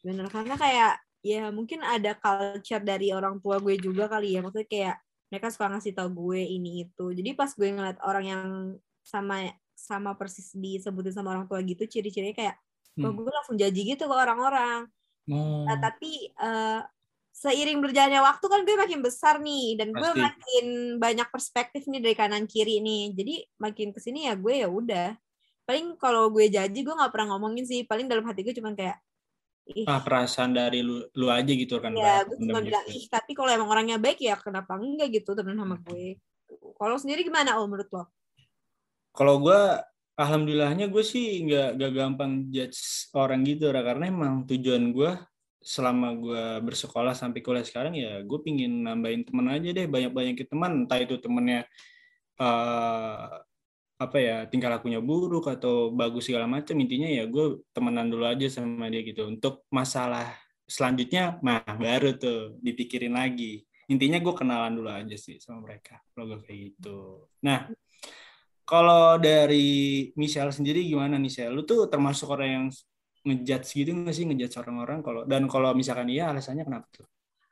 Bener 0.00 0.26
karena 0.32 0.56
kayak 0.56 0.92
ya 1.20 1.52
mungkin 1.52 1.84
ada 1.84 2.16
culture 2.16 2.80
dari 2.80 3.12
orang 3.12 3.36
tua 3.44 3.60
gue 3.60 3.76
juga 3.76 4.08
kali 4.08 4.32
ya. 4.32 4.40
Maksudnya 4.40 4.68
kayak 4.68 4.96
mereka 5.30 5.46
suka 5.54 5.70
ngasih 5.70 5.94
tau 5.94 6.10
gue 6.10 6.42
ini 6.42 6.84
itu 6.84 7.06
jadi 7.14 7.30
pas 7.38 7.54
gue 7.54 7.68
ngeliat 7.70 8.02
orang 8.02 8.24
yang 8.26 8.48
sama 9.06 9.46
sama 9.78 10.12
persis 10.18 10.52
disebutin 10.52 11.14
sama 11.14 11.32
orang 11.32 11.46
tua 11.46 11.62
gitu 11.62 11.86
ciri-cirinya 11.86 12.34
kayak 12.36 12.56
hmm. 12.98 13.14
gue 13.14 13.32
langsung 13.32 13.56
jaji 13.56 13.94
gitu 13.94 14.10
ke 14.10 14.14
orang-orang 14.14 14.90
oh. 15.30 15.64
nah, 15.64 15.78
tapi 15.78 16.34
uh, 16.36 16.82
seiring 17.40 17.80
berjalannya 17.80 18.20
waktu 18.20 18.46
kan 18.52 18.60
gue 18.68 18.76
makin 18.76 19.00
besar 19.00 19.40
nih 19.40 19.80
dan 19.80 19.96
gue 19.96 20.10
makin 20.12 20.66
banyak 21.00 21.28
perspektif 21.32 21.88
nih 21.88 22.04
dari 22.04 22.12
kanan 22.12 22.44
kiri 22.44 22.84
nih. 22.84 23.16
Jadi 23.16 23.34
makin 23.56 23.96
ke 23.96 24.00
sini 24.00 24.28
ya 24.28 24.36
gue 24.36 24.60
ya 24.60 24.68
udah. 24.68 25.16
Paling 25.64 25.96
kalau 25.96 26.28
gue 26.28 26.52
janji 26.52 26.84
gue 26.84 26.92
nggak 26.92 27.08
pernah 27.08 27.32
ngomongin 27.32 27.64
sih. 27.64 27.88
Paling 27.88 28.12
dalam 28.12 28.28
hati 28.28 28.44
gue 28.44 28.52
cuma 28.52 28.76
kayak 28.76 29.00
Ih. 29.70 29.86
Ah, 29.86 30.02
perasaan 30.02 30.50
dari 30.50 30.82
lu 30.82 30.98
lu 31.14 31.30
aja 31.30 31.46
gitu 31.46 31.78
kan 31.78 31.94
ya 31.94 32.26
gue 32.26 32.42
cuma 32.42 32.58
bilang 32.58 32.82
ih 32.90 33.06
tapi 33.06 33.38
kalau 33.38 33.54
emang 33.54 33.70
orangnya 33.70 34.02
baik 34.02 34.18
ya 34.18 34.34
kenapa 34.34 34.74
enggak 34.74 35.14
gitu 35.22 35.30
temen 35.36 35.54
sama 35.54 35.78
hmm. 35.78 35.84
gue. 35.86 36.06
Kalau 36.74 36.96
sendiri 36.98 37.22
gimana 37.22 37.54
oh 37.60 37.70
menurut 37.70 37.86
lo? 37.94 38.04
Kalau 39.14 39.38
gue 39.38 39.60
alhamdulillahnya 40.18 40.90
gue 40.90 41.04
sih 41.06 41.46
nggak 41.46 41.78
gak 41.78 41.92
gampang 41.94 42.50
judge 42.50 43.06
orang 43.14 43.46
gitu 43.46 43.70
karena 43.70 44.04
emang 44.10 44.42
tujuan 44.44 44.90
gue 44.90 45.12
selama 45.60 46.16
gue 46.16 46.44
bersekolah 46.64 47.12
sampai 47.12 47.44
kuliah 47.44 47.60
sekarang 47.60 47.92
ya 47.92 48.24
gue 48.24 48.38
pingin 48.40 48.80
nambahin 48.80 49.28
teman 49.28 49.46
aja 49.52 49.68
deh 49.76 49.86
banyak 49.86 50.12
banyak 50.12 50.48
teman. 50.48 50.84
Entah 50.84 50.98
itu 51.04 51.20
temennya 51.20 51.68
uh, 52.40 53.44
apa 54.00 54.16
ya 54.16 54.48
tingkah 54.48 54.72
lakunya 54.72 55.04
buruk 55.04 55.52
atau 55.52 55.92
bagus 55.92 56.24
segala 56.32 56.48
macam 56.48 56.72
intinya 56.80 57.04
ya 57.04 57.28
gue 57.28 57.60
temenan 57.76 58.08
dulu 58.08 58.24
aja 58.24 58.48
sama 58.48 58.88
dia 58.88 59.04
gitu. 59.04 59.28
Untuk 59.28 59.68
masalah 59.68 60.32
selanjutnya 60.64 61.36
mah 61.44 61.60
baru 61.76 62.16
tuh 62.16 62.56
dipikirin 62.64 63.12
lagi. 63.12 63.60
Intinya 63.92 64.16
gue 64.16 64.32
kenalan 64.32 64.72
dulu 64.80 64.88
aja 64.88 65.16
sih 65.20 65.36
sama 65.36 65.68
mereka 65.68 66.00
kalau 66.16 66.32
gue 66.32 66.40
kayak 66.48 66.58
gitu. 66.72 67.28
Nah 67.44 67.68
kalau 68.64 69.18
dari 69.18 70.08
Michelle 70.16 70.54
sendiri 70.54 70.86
gimana 70.86 71.20
Michelle? 71.20 71.52
Lu 71.52 71.66
tuh 71.66 71.90
termasuk 71.90 72.30
orang 72.32 72.48
yang 72.48 72.66
ngejudge 73.20 73.68
gitu 73.76 73.90
nggak 73.92 74.16
sih 74.16 74.24
ngejudge 74.24 74.56
orang-orang 74.60 75.04
kalau 75.04 75.22
dan 75.28 75.44
kalau 75.44 75.76
misalkan 75.76 76.08
iya 76.08 76.32
alasannya 76.32 76.64
kenapa 76.64 76.88
tuh 76.92 77.06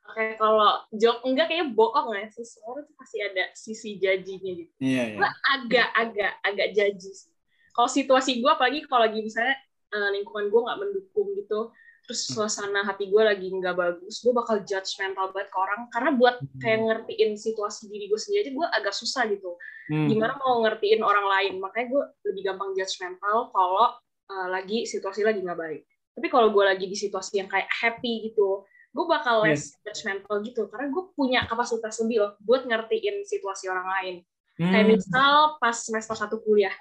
Oke, 0.08 0.40
kalau 0.40 0.82
jok 0.88 1.20
enggak 1.28 1.52
kayaknya 1.52 1.76
bohong 1.76 2.16
ya. 2.16 2.26
Semua 2.32 2.80
itu 2.80 2.92
pasti 2.96 3.18
ada 3.20 3.44
sisi 3.52 4.00
jajinya 4.00 4.52
gitu. 4.56 4.72
Iya, 4.80 5.02
iya. 5.14 5.18
Agak-agak 5.28 6.32
agak 6.42 6.68
jaji 6.72 7.10
sih. 7.12 7.32
Kalau 7.76 7.86
situasi 7.86 8.40
gue, 8.40 8.50
apalagi 8.50 8.88
kalau 8.88 9.04
lagi 9.04 9.20
misalnya 9.20 9.54
uh, 9.92 10.10
lingkungan 10.10 10.48
gue 10.48 10.60
nggak 10.64 10.78
mendukung 10.80 11.28
gitu, 11.36 11.70
terus 12.08 12.20
hmm. 12.24 12.34
suasana 12.34 12.82
hati 12.88 13.12
gue 13.12 13.22
lagi 13.22 13.52
nggak 13.52 13.76
bagus, 13.76 14.18
gue 14.24 14.32
bakal 14.34 14.64
judge 14.64 14.90
mental 14.98 15.30
banget 15.30 15.52
ke 15.52 15.58
orang. 15.60 15.80
Karena 15.92 16.10
buat 16.16 16.36
hmm. 16.40 16.58
kayak 16.58 16.78
ngertiin 16.88 17.30
situasi 17.36 17.92
diri 17.92 18.08
gue 18.08 18.18
sendiri, 18.18 18.48
gue 18.56 18.66
agak 18.74 18.96
susah 18.96 19.28
gitu. 19.28 19.54
Hmm. 19.92 20.08
Gimana 20.08 20.40
mau 20.40 20.64
ngertiin 20.64 21.04
orang 21.04 21.26
lain? 21.28 21.52
Makanya 21.60 21.86
gue 21.92 22.02
lebih 22.32 22.42
gampang 22.48 22.72
judge 22.74 22.96
mental 22.98 23.52
kalau 23.52 23.92
uh, 24.30 24.48
lagi 24.52 24.84
situasi 24.84 25.24
lagi 25.24 25.40
nggak 25.40 25.58
baik. 25.58 25.82
Tapi 26.18 26.26
kalau 26.28 26.50
gue 26.50 26.64
lagi 26.66 26.86
di 26.86 26.96
situasi 26.98 27.38
yang 27.38 27.48
kayak 27.48 27.70
happy 27.70 28.30
gitu, 28.30 28.66
gue 28.98 29.04
bakal 29.06 29.44
less 29.44 29.70
yes. 29.70 29.78
judgmental 29.84 30.40
gitu 30.42 30.66
karena 30.66 30.88
gue 30.90 31.04
punya 31.12 31.40
kapasitas 31.46 32.00
lebih 32.02 32.24
loh 32.24 32.32
buat 32.42 32.64
ngertiin 32.64 33.22
situasi 33.22 33.68
orang 33.68 33.86
lain 33.86 34.14
hmm. 34.58 34.72
kayak 34.74 34.86
misal 34.96 35.60
pas 35.62 35.76
semester 35.76 36.16
satu 36.16 36.40
kuliah 36.42 36.72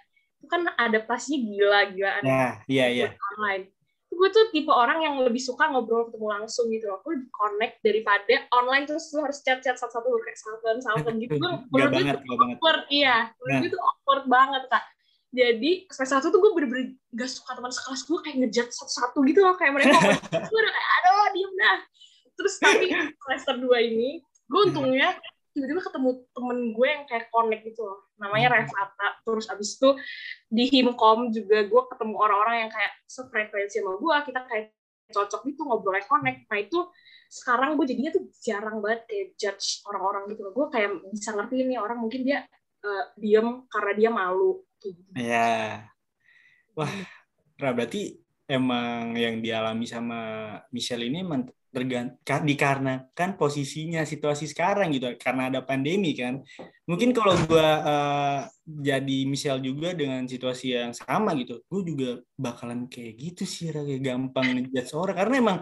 itu 0.41 0.47
kan 0.49 0.65
adaptasinya 0.79 1.37
gila-gilaan 1.45 2.23
yeah, 2.25 2.51
yeah, 2.65 2.89
yeah. 2.89 3.11
online 3.35 3.69
gue 4.07 4.29
tuh 4.33 4.49
tipe 4.49 4.73
orang 4.73 5.03
yang 5.05 5.15
lebih 5.21 5.37
suka 5.37 5.69
ngobrol 5.69 6.09
ketemu 6.09 6.41
langsung 6.41 6.73
gitu 6.73 6.89
loh. 6.89 7.05
Gue 7.05 7.21
connect 7.29 7.85
daripada 7.85 8.49
online 8.49 8.89
terus 8.89 9.13
lu 9.13 9.21
harus 9.21 9.45
chat-chat 9.45 9.77
satu-satu 9.77 10.09
kayak 10.25 10.37
salven 10.41 10.77
salven 10.81 11.15
gitu. 11.21 11.37
Gue 11.37 11.51
menurut 11.69 12.23
gue 12.25 12.37
awkward, 12.57 12.81
iya. 12.89 13.29
Menurut 13.37 13.51
nah. 13.53 13.59
gue 13.61 13.69
tuh 13.69 13.83
awkward 13.83 14.25
banget 14.25 14.63
kak. 14.73 14.83
Jadi 15.35 15.85
semester 15.91 16.23
satu 16.23 16.27
tuh 16.31 16.39
gue 16.39 16.51
bener-bener 16.55 16.95
gak 17.11 17.29
suka 17.29 17.51
teman 17.59 17.71
sekelas 17.73 18.01
gue 18.07 18.19
kayak 18.23 18.35
ngejat 18.45 18.67
satu-satu 18.71 19.19
gitu 19.27 19.39
loh. 19.43 19.55
Kayak 19.59 19.73
mereka. 19.75 19.97
gue 20.51 20.59
udah 20.59 20.73
kayak 20.73 20.89
aduh 21.01 21.27
diem 21.35 21.53
dah. 21.59 21.77
Terus 22.37 22.53
tapi 22.61 22.87
semester 22.93 23.55
2 23.59 23.89
ini 23.91 24.09
gue 24.47 24.61
untungnya 24.71 25.17
tiba-tiba 25.51 25.81
ketemu 25.89 26.09
temen 26.31 26.57
gue 26.77 26.87
yang 26.87 27.03
kayak 27.09 27.25
connect 27.33 27.63
gitu 27.67 27.81
loh. 27.83 27.99
Namanya 28.21 28.47
Revata. 28.55 29.07
Terus 29.25 29.45
abis 29.51 29.69
itu 29.75 29.89
di 30.47 30.63
himkom 30.71 31.33
juga 31.33 31.65
gue 31.65 31.81
ketemu 31.91 32.15
orang-orang 32.15 32.55
yang 32.67 32.71
kayak 32.71 32.93
sefrekuensi 33.09 33.83
sama 33.83 33.99
gue. 33.99 34.15
Kita 34.31 34.41
kayak 34.47 34.65
cocok 35.11 35.41
gitu 35.49 35.61
ngobrolnya 35.67 36.05
connect. 36.07 36.47
Nah 36.47 36.59
itu 36.61 36.79
sekarang 37.27 37.75
gue 37.75 37.85
jadinya 37.91 38.11
tuh 38.15 38.23
jarang 38.39 38.79
banget 38.79 39.03
kayak 39.11 39.27
judge 39.35 39.83
orang-orang 39.83 40.31
gitu 40.31 40.41
loh. 40.47 40.53
Gue 40.55 40.67
kayak 40.71 40.89
bisa 41.11 41.35
ngerti 41.35 41.67
nih 41.67 41.79
orang 41.81 41.99
mungkin 41.99 42.23
dia 42.23 42.47
uh, 42.83 43.05
diem 43.17 43.65
karena 43.69 43.91
dia 43.95 44.09
malu 44.09 44.61
gitu. 44.81 45.01
Iya. 45.17 45.87
Wah, 46.77 46.93
Ra, 47.57 47.73
berarti 47.73 48.17
emang 48.47 49.17
yang 49.17 49.43
dialami 49.43 49.85
sama 49.89 50.19
Michelle 50.71 51.09
ini 51.09 51.25
emang 51.25 51.49
tergant 51.67 52.17
dikarenakan 52.23 53.35
posisinya 53.35 54.01
situasi 54.07 54.47
sekarang 54.49 54.89
gitu 54.95 55.13
karena 55.19 55.51
ada 55.51 55.59
pandemi 55.61 56.15
kan 56.15 56.41
mungkin 56.87 57.11
kalau 57.11 57.35
gue 57.43 57.69
uh, 57.83 58.47
jadi 58.65 59.17
misal 59.27 59.59
juga 59.59 59.91
dengan 59.91 60.23
situasi 60.25 60.73
yang 60.73 60.95
sama 60.95 61.35
gitu 61.35 61.61
gue 61.67 61.81
juga 61.85 62.09
bakalan 62.39 62.87
kayak 62.87 63.13
gitu 63.19 63.43
sih 63.43 63.69
kayak 63.69 63.99
gampang 63.99 64.57
ngejudge 64.57 64.89
seorang 64.89 65.17
karena 65.21 65.35
emang 65.37 65.57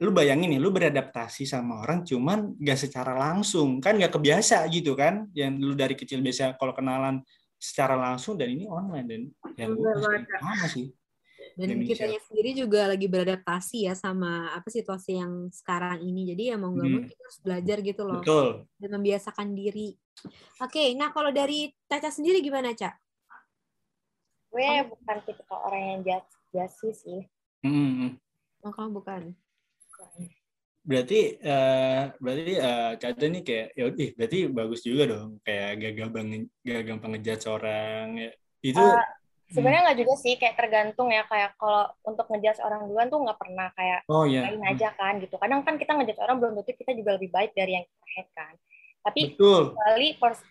lu 0.00 0.10
bayangin 0.16 0.56
nih 0.56 0.60
lu 0.60 0.72
beradaptasi 0.72 1.44
sama 1.44 1.84
orang 1.84 2.00
cuman 2.08 2.56
gak 2.56 2.88
secara 2.88 3.12
langsung 3.12 3.84
kan 3.84 4.00
gak 4.00 4.16
kebiasa 4.16 4.64
gitu 4.72 4.96
kan 4.96 5.28
yang 5.36 5.60
lu 5.60 5.76
dari 5.76 5.92
kecil 5.92 6.24
biasa 6.24 6.56
kalau 6.56 6.72
kenalan 6.72 7.20
secara 7.60 7.92
langsung 7.92 8.40
dan 8.40 8.48
ini 8.48 8.64
online 8.64 9.06
dan 9.06 9.22
yang 9.60 9.76
gue 9.76 9.92
sama 10.40 10.64
sih 10.72 10.88
dan 11.60 11.76
kitanya 11.84 12.16
sendiri 12.24 12.56
juga 12.56 12.88
lagi 12.88 13.04
beradaptasi 13.04 13.84
ya 13.84 13.92
sama 13.92 14.48
apa 14.56 14.72
situasi 14.72 15.20
yang 15.20 15.52
sekarang 15.52 16.00
ini 16.00 16.32
jadi 16.32 16.54
ya 16.54 16.56
mau 16.56 16.72
nggak 16.72 16.88
mau 16.88 17.00
hmm. 17.04 17.08
kita 17.12 17.20
harus 17.20 17.40
belajar 17.44 17.76
gitu 17.84 18.02
loh 18.08 18.22
Betul. 18.24 18.48
dan 18.80 18.90
membiasakan 18.96 19.52
diri 19.52 19.92
oke 20.64 20.84
nah 20.96 21.12
kalau 21.12 21.28
dari 21.28 21.68
Caca 21.84 22.08
sendiri 22.08 22.40
gimana 22.40 22.72
Cak? 22.72 22.96
gue 24.50 24.68
bukan 24.88 25.16
tipe 25.28 25.44
orang 25.52 25.82
yang 25.84 26.00
jasi 26.56 26.88
sih 26.96 27.20
hmm. 27.68 28.16
oh 28.64 28.72
kamu 28.72 28.96
bukan 28.96 29.22
berarti 30.80 31.36
uh, 31.44 32.02
berarti 32.16 32.54
uh, 32.56 32.92
Caca 32.96 33.26
nih 33.28 33.42
kayak 33.44 33.66
ya 33.76 33.84
udah 33.92 34.08
berarti 34.16 34.38
bagus 34.48 34.80
juga 34.80 35.02
dong 35.12 35.36
kayak 35.44 35.68
gak 35.76 35.92
gampang 36.00 36.26
gak 36.64 36.82
gampang 36.88 37.10
ngejat 37.16 37.40
orang 37.52 38.06
ya. 38.16 38.30
itu 38.64 38.80
uh, 38.80 39.04
Sebenarnya 39.50 39.82
nggak 39.90 39.98
juga 40.06 40.14
sih, 40.14 40.38
kayak 40.38 40.54
tergantung 40.54 41.10
ya. 41.10 41.26
Kayak 41.26 41.58
kalau 41.58 41.90
untuk 42.06 42.22
ngejudge 42.30 42.62
orang 42.62 42.86
duluan 42.86 43.10
tuh 43.10 43.18
nggak 43.18 43.34
pernah 43.34 43.68
kayak 43.74 44.00
oh, 44.06 44.22
yeah. 44.22 44.46
main 44.46 44.62
aja 44.62 44.94
kan 44.94 45.18
gitu. 45.18 45.34
Kadang 45.42 45.66
kan 45.66 45.74
kita 45.74 45.98
ngejudge 45.98 46.22
orang 46.22 46.38
belum 46.38 46.52
tentu 46.62 46.72
kita 46.78 46.94
juga 46.94 47.18
lebih 47.18 47.34
baik 47.34 47.50
dari 47.58 47.74
yang 47.74 47.82
kita 47.82 48.06
head 48.14 48.28
kan. 48.30 48.54
Tapi 49.00 49.32
kali 49.32 50.08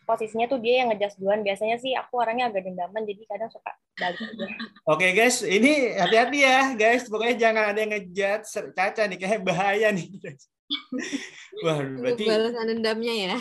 posisinya 0.09 0.49
tuh 0.49 0.57
dia 0.57 0.81
yang 0.81 0.89
ngejudge 0.89 1.21
duluan. 1.21 1.45
Biasanya 1.45 1.77
sih 1.77 1.93
aku 1.93 2.17
orangnya 2.17 2.49
agak 2.49 2.65
dendaman, 2.65 3.05
jadi 3.05 3.21
kadang 3.29 3.49
suka 3.53 3.71
balik. 3.93 4.19
Oke 4.25 4.49
okay, 4.89 5.11
guys, 5.13 5.45
ini 5.45 5.93
hati-hati 5.93 6.39
ya 6.41 6.59
guys. 6.73 7.05
Pokoknya 7.05 7.35
jangan 7.37 7.63
ada 7.69 7.79
yang 7.85 7.91
ngejudge. 7.93 8.73
Caca 8.73 9.03
nih, 9.05 9.17
kayak 9.21 9.45
bahaya 9.45 9.93
nih. 9.93 10.09
Wah, 11.65 11.77
berarti... 11.81 12.23
Balasan 12.25 12.65
dendamnya 12.73 13.13
ya. 13.13 13.37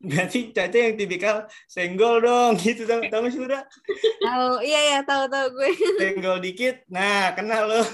Berarti 0.00 0.48
Caca 0.56 0.78
yang 0.80 0.96
tipikal 0.96 1.36
senggol 1.68 2.24
dong 2.24 2.56
gitu. 2.64 2.88
Tahu 2.88 3.12
tahu 3.12 3.24
sih 3.28 3.44
udah 3.44 3.62
tahu. 4.24 4.64
Iya 4.64 4.80
ya 4.96 4.98
tahu 5.04 5.28
tahu 5.28 5.46
gue. 5.52 5.70
Senggol 6.00 6.40
dikit 6.40 6.88
nah 6.88 7.36
kenal 7.36 7.68
lo. 7.68 7.82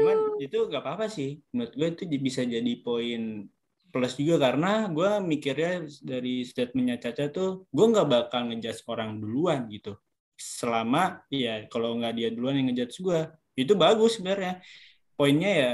Cuman 0.00 0.40
itu 0.40 0.58
gak 0.72 0.80
apa-apa 0.80 1.12
sih. 1.12 1.44
Menurut 1.52 1.72
gue 1.76 1.88
itu 1.92 2.04
bisa 2.16 2.40
jadi 2.48 2.72
poin 2.80 3.44
plus 3.98 4.14
juga 4.14 4.38
karena 4.38 4.86
gue 4.86 5.18
mikirnya 5.18 5.90
dari 6.06 6.46
statementnya 6.46 7.02
Caca 7.02 7.34
tuh 7.34 7.66
gue 7.66 7.86
nggak 7.90 8.06
bakal 8.06 8.46
ngejudge 8.46 8.86
orang 8.86 9.18
duluan 9.18 9.66
gitu. 9.66 9.98
Selama 10.38 11.26
ya 11.26 11.66
kalau 11.66 11.98
nggak 11.98 12.14
dia 12.14 12.28
duluan 12.30 12.62
yang 12.62 12.70
ngejudge 12.70 13.02
gue 13.02 13.20
itu 13.58 13.74
bagus 13.74 14.22
sebenarnya. 14.22 14.62
Poinnya 15.18 15.50
ya 15.50 15.72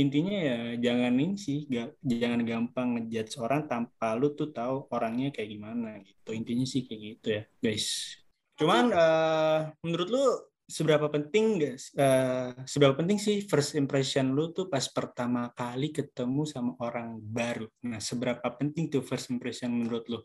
intinya 0.00 0.32
ya 0.32 0.58
jangan 0.80 1.12
ini 1.12 1.36
sih 1.36 1.68
gak, 1.68 2.00
jangan 2.00 2.40
gampang 2.48 2.88
ngejudge 2.96 3.36
orang 3.36 3.68
tanpa 3.68 4.16
lu 4.16 4.32
tuh 4.32 4.48
tahu 4.48 4.88
orangnya 4.88 5.28
kayak 5.28 5.52
gimana 5.52 6.00
gitu. 6.00 6.32
Intinya 6.32 6.64
sih 6.64 6.88
kayak 6.88 7.00
gitu 7.04 7.26
ya 7.36 7.42
guys. 7.60 8.16
Cuman 8.56 8.96
uh, 8.96 9.76
menurut 9.84 10.08
lu 10.08 10.24
seberapa 10.68 11.08
penting 11.08 11.56
guys 11.56 11.88
uh, 11.96 12.52
seberapa 12.68 12.92
penting 13.00 13.16
sih 13.16 13.40
first 13.48 13.72
impression 13.72 14.36
lu 14.36 14.52
tuh 14.52 14.68
pas 14.68 14.84
pertama 14.92 15.48
kali 15.56 15.88
ketemu 15.96 16.44
sama 16.44 16.76
orang 16.84 17.16
baru? 17.24 17.64
Nah 17.88 17.98
seberapa 17.98 18.44
penting 18.44 18.92
tuh 18.92 19.00
first 19.00 19.32
impression 19.32 19.72
menurut 19.72 20.04
lu? 20.12 20.20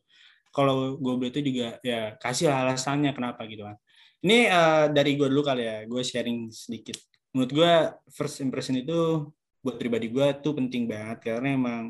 Kalau 0.51 0.99
gue 0.99 1.31
itu 1.31 1.39
juga 1.39 1.79
ya 1.81 2.19
kasih 2.19 2.51
alasannya 2.51 3.15
kenapa 3.15 3.47
gitu 3.47 3.63
kan. 3.63 3.79
Ini 4.19 4.37
uh, 4.51 4.85
dari 4.91 5.15
gue 5.15 5.31
dulu 5.31 5.41
kali 5.47 5.63
ya 5.63 5.87
gue 5.87 6.01
sharing 6.03 6.51
sedikit. 6.51 6.99
Menurut 7.31 7.51
gue 7.55 7.71
first 8.11 8.43
impression 8.43 8.75
itu 8.77 9.31
buat 9.63 9.79
pribadi 9.79 10.11
gue 10.11 10.27
tuh 10.43 10.59
penting 10.59 10.91
banget 10.91 11.23
karena 11.23 11.55
emang 11.55 11.83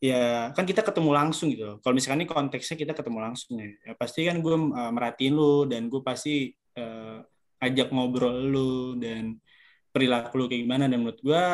ya 0.00 0.50
kan 0.56 0.64
kita 0.64 0.80
ketemu 0.80 1.12
langsung 1.12 1.52
gitu. 1.52 1.84
Kalau 1.84 1.92
misalkan 1.92 2.24
ini 2.24 2.28
konteksnya 2.32 2.80
kita 2.80 2.96
ketemu 2.96 3.18
langsung 3.20 3.60
ya, 3.60 3.68
ya 3.88 3.92
pasti 3.92 4.24
kan 4.24 4.40
gue 4.40 4.56
uh, 4.56 4.92
merhatiin 4.92 5.32
lu 5.36 5.68
dan 5.68 5.92
gue 5.92 6.00
pasti 6.00 6.48
uh, 6.80 7.20
ajak 7.64 7.88
ngobrol 7.90 8.36
lu 8.52 8.72
dan 9.00 9.40
perilaku 9.90 10.32
lu 10.40 10.44
kayak 10.50 10.62
gimana. 10.68 10.84
Dan 10.86 11.02
menurut 11.02 11.20
gue 11.24 11.44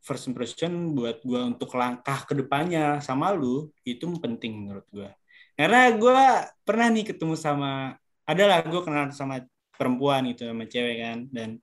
first 0.00 0.26
impression 0.32 0.96
buat 0.96 1.20
gue 1.20 1.40
untuk 1.44 1.76
langkah 1.76 2.24
ke 2.24 2.32
depannya 2.32 3.04
sama 3.04 3.36
lu 3.36 3.68
itu 3.84 4.08
penting 4.16 4.64
menurut 4.64 4.88
gue 4.88 5.10
karena 5.60 5.92
gue 5.92 6.20
pernah 6.64 6.88
nih 6.88 7.04
ketemu 7.12 7.36
sama 7.36 7.92
adalah 8.24 8.64
gue 8.64 8.80
kenal 8.80 9.12
sama 9.12 9.44
perempuan 9.76 10.24
gitu 10.32 10.48
sama 10.48 10.64
cewek 10.64 10.96
kan. 11.04 11.18
Dan 11.28 11.60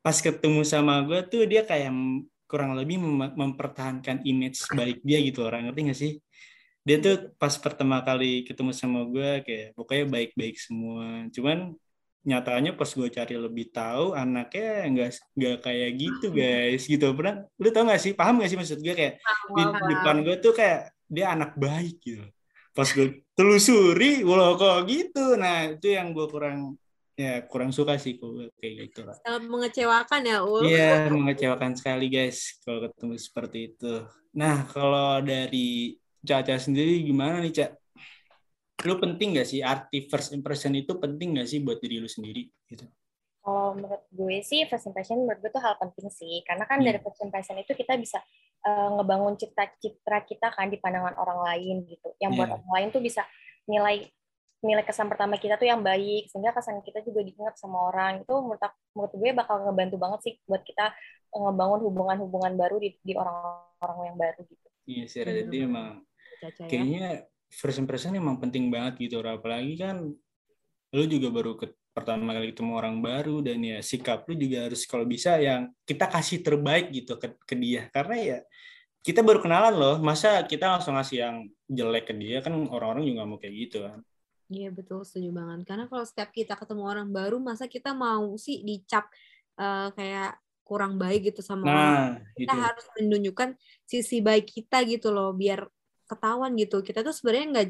pas 0.00 0.16
ketemu 0.16 0.64
sama 0.64 1.04
gue 1.04 1.20
tuh 1.28 1.44
dia 1.44 1.60
kayak 1.68 1.92
kurang 2.48 2.72
lebih 2.72 2.96
mem 2.96 3.36
mempertahankan 3.36 4.24
image 4.24 4.64
baik 4.72 5.04
dia 5.04 5.20
gitu 5.20 5.44
orang 5.44 5.68
ngerti 5.68 5.80
gak 5.92 6.00
sih? 6.00 6.12
Dia 6.88 6.96
tuh 7.04 7.36
pas 7.36 7.52
pertama 7.60 8.00
kali 8.00 8.48
ketemu 8.48 8.72
sama 8.72 9.04
gue 9.12 9.44
kayak 9.44 9.76
pokoknya 9.76 10.04
baik-baik 10.08 10.56
semua. 10.56 11.28
Cuman 11.36 11.76
nyatanya 12.26 12.74
pas 12.74 12.90
gue 12.90 13.06
cari 13.06 13.38
lebih 13.38 13.70
tahu 13.70 14.10
anaknya 14.18 14.90
nggak 14.90 15.10
nggak 15.38 15.56
kayak 15.62 15.90
gitu 15.94 16.26
guys 16.34 16.82
gitu. 16.90 17.14
Pernah 17.14 17.46
lu 17.56 17.70
tau 17.70 17.86
gak 17.86 18.02
sih? 18.02 18.12
Paham 18.18 18.42
gak 18.42 18.50
sih 18.50 18.58
maksud 18.58 18.82
gue 18.82 18.94
kayak 18.98 19.22
di 19.54 19.62
depan 19.94 20.26
gue 20.26 20.36
tuh 20.42 20.50
kayak 20.50 20.90
dia 21.06 21.30
anak 21.30 21.54
baik 21.54 22.02
gitu. 22.02 22.26
Pas 22.74 22.90
gue 22.90 23.22
telusuri 23.38 24.26
walau 24.26 24.58
kok 24.58 24.90
gitu? 24.90 25.38
Nah 25.38 25.70
itu 25.70 25.94
yang 25.94 26.10
gue 26.10 26.26
kurang 26.26 26.74
ya 27.16 27.46
kurang 27.48 27.72
suka 27.72 27.96
sih 27.96 28.20
kok 28.20 28.28
kayak 28.60 28.92
gitu 28.92 29.08
lah 29.08 29.16
mengecewakan 29.40 30.20
ya 30.26 30.44
ul? 30.44 30.66
Iya 30.66 31.08
mengecewakan 31.08 31.78
sekali 31.78 32.10
guys 32.10 32.58
kalau 32.66 32.90
ketemu 32.90 33.14
seperti 33.16 33.58
itu. 33.72 34.04
Nah 34.34 34.66
kalau 34.68 35.22
dari 35.22 35.96
Caca 36.26 36.58
sendiri 36.58 37.06
gimana 37.06 37.38
nih 37.38 37.54
Cak 37.54 37.70
lu 38.84 39.00
penting 39.00 39.40
gak 39.40 39.48
sih 39.48 39.64
arti 39.64 40.04
first 40.12 40.36
impression 40.36 40.76
itu 40.76 40.92
penting 41.00 41.40
gak 41.40 41.48
sih 41.48 41.64
buat 41.64 41.80
diri 41.80 41.96
lu 41.96 42.10
sendiri 42.10 42.52
gitu? 42.68 42.84
Kalau 43.40 43.78
menurut 43.78 44.02
gue 44.10 44.36
sih 44.42 44.66
first 44.68 44.90
impression 44.90 45.22
menurut 45.22 45.40
gue 45.40 45.50
tuh 45.54 45.62
hal 45.62 45.78
penting 45.80 46.12
sih 46.12 46.44
karena 46.44 46.68
kan 46.68 46.82
hmm. 46.82 46.86
dari 46.90 46.98
first 47.00 47.22
impression 47.24 47.56
itu 47.56 47.72
kita 47.72 47.96
bisa 47.96 48.20
uh, 48.68 49.00
ngebangun 49.00 49.38
citra-citra 49.40 50.26
kita 50.28 50.52
kan 50.52 50.68
di 50.68 50.76
pandangan 50.76 51.16
orang 51.16 51.40
lain 51.40 51.88
gitu. 51.88 52.12
Yang 52.20 52.30
yeah. 52.34 52.38
buat 52.42 52.50
orang 52.60 52.72
lain 52.76 52.88
tuh 52.92 53.02
bisa 53.02 53.22
nilai 53.64 54.04
nilai 54.66 54.82
kesan 54.82 55.06
pertama 55.06 55.38
kita 55.38 55.60
tuh 55.60 55.68
yang 55.68 55.84
baik 55.84 56.26
sehingga 56.32 56.50
kesan 56.50 56.82
kita 56.82 57.04
juga 57.06 57.22
diingat 57.22 57.54
sama 57.60 57.92
orang 57.92 58.24
itu 58.24 58.34
menurut 58.34 58.60
menurut 58.96 59.12
gue 59.14 59.30
bakal 59.36 59.56
ngebantu 59.62 59.96
banget 60.00 60.20
sih 60.26 60.34
buat 60.48 60.64
kita 60.66 60.90
ngebangun 61.30 61.80
hubungan-hubungan 61.86 62.52
baru 62.56 62.76
di, 62.80 62.96
di 63.04 63.12
orang-orang 63.14 63.98
yang 64.10 64.16
baru 64.16 64.40
gitu. 64.48 64.66
Iya 64.86 65.04
sih, 65.10 65.20
jadi 65.22 65.56
emang 65.66 66.02
ya. 66.40 66.66
kayaknya 66.66 67.28
first 67.50 67.78
impression 67.78 68.14
emang 68.14 68.38
penting 68.42 68.68
banget 68.68 69.08
gitu 69.08 69.22
apalagi 69.22 69.78
kan 69.78 70.02
lu 70.94 71.04
juga 71.10 71.28
baru 71.34 71.58
ke 71.58 71.74
pertama 71.96 72.36
kali 72.36 72.52
ketemu 72.52 72.72
orang 72.76 73.00
baru 73.00 73.40
dan 73.40 73.56
ya 73.64 73.80
sikap 73.80 74.28
lu 74.28 74.36
juga 74.36 74.68
harus 74.68 74.84
kalau 74.84 75.08
bisa 75.08 75.40
yang 75.40 75.72
kita 75.88 76.04
kasih 76.12 76.44
terbaik 76.44 76.92
gitu 76.92 77.16
ke, 77.16 77.32
ke 77.40 77.56
dia. 77.56 77.88
Karena 77.88 78.16
ya 78.20 78.38
kita 79.00 79.24
baru 79.24 79.40
kenalan 79.40 79.72
loh 79.72 79.96
masa 80.04 80.44
kita 80.44 80.76
langsung 80.76 80.92
ngasih 80.92 81.16
yang 81.24 81.36
jelek 81.64 82.12
ke 82.12 82.14
dia 82.20 82.44
kan 82.44 82.52
orang-orang 82.52 83.08
juga 83.08 83.24
mau 83.24 83.40
kayak 83.40 83.54
gitu 83.56 83.88
kan. 83.88 84.04
Iya 84.52 84.68
betul 84.76 85.08
setuju 85.08 85.32
banget. 85.32 85.64
Karena 85.64 85.88
kalau 85.88 86.04
setiap 86.04 86.30
kita 86.36 86.52
ketemu 86.60 86.82
orang 86.84 87.08
baru 87.08 87.40
masa 87.40 87.64
kita 87.64 87.96
mau 87.96 88.36
sih 88.36 88.60
dicap 88.60 89.08
uh, 89.56 89.88
kayak 89.96 90.36
kurang 90.66 91.00
baik 91.00 91.32
gitu 91.32 91.40
sama 91.40 91.64
nah, 91.64 91.72
orang 91.72 91.96
kita 92.36 92.54
itu. 92.54 92.60
harus 92.60 92.86
menunjukkan 92.98 93.48
sisi 93.86 94.18
baik 94.18 94.50
kita 94.50 94.82
gitu 94.84 95.14
loh 95.14 95.30
biar 95.32 95.64
ketahuan 96.06 96.54
gitu 96.54 96.80
kita 96.80 97.02
tuh 97.02 97.12
sebenarnya 97.12 97.46
nggak 97.52 97.68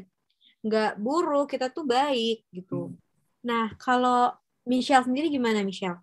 nggak 0.65 0.91
buruk 0.97 1.51
kita 1.53 1.69
tuh 1.69 1.85
baik 1.85 2.45
gitu 2.53 2.89
hmm. 2.89 2.97
nah 3.45 3.73
kalau 3.77 4.33
Michelle 4.65 5.05
sendiri 5.05 5.29
gimana 5.29 5.61
Michelle 5.61 6.01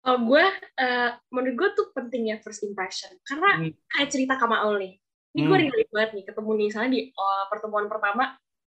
kalau 0.00 0.22
gue 0.22 0.44
uh, 0.78 1.10
menurut 1.34 1.54
gue 1.58 1.68
tuh 1.74 1.86
pentingnya 1.92 2.38
first 2.40 2.62
impression 2.62 3.10
karena 3.26 3.66
hmm. 3.66 3.72
kayak 3.92 4.08
cerita 4.08 4.34
Kamaul 4.38 4.78
nih 4.78 4.94
ini 5.36 5.40
hmm. 5.44 5.48
gue 5.52 5.58
relate 5.68 5.92
banget 5.92 6.10
nih 6.16 6.24
ketemu 6.24 6.50
nih 6.56 6.66
misalnya 6.72 6.90
di 6.92 7.00
uh, 7.12 7.44
pertemuan 7.52 7.86
pertama 7.90 8.24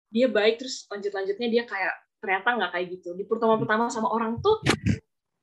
dia 0.09 0.27
baik 0.31 0.63
terus 0.63 0.87
lanjut 0.89 1.13
lanjutnya 1.13 1.49
dia 1.51 1.65
kayak 1.67 1.95
ternyata 2.23 2.49
nggak 2.57 2.71
kayak 2.73 2.87
gitu 2.97 3.09
di 3.19 3.25
pertemuan 3.29 3.59
hmm. 3.61 3.65
pertama 3.69 3.85
sama 3.93 4.09
orang 4.09 4.41
tuh 4.41 4.63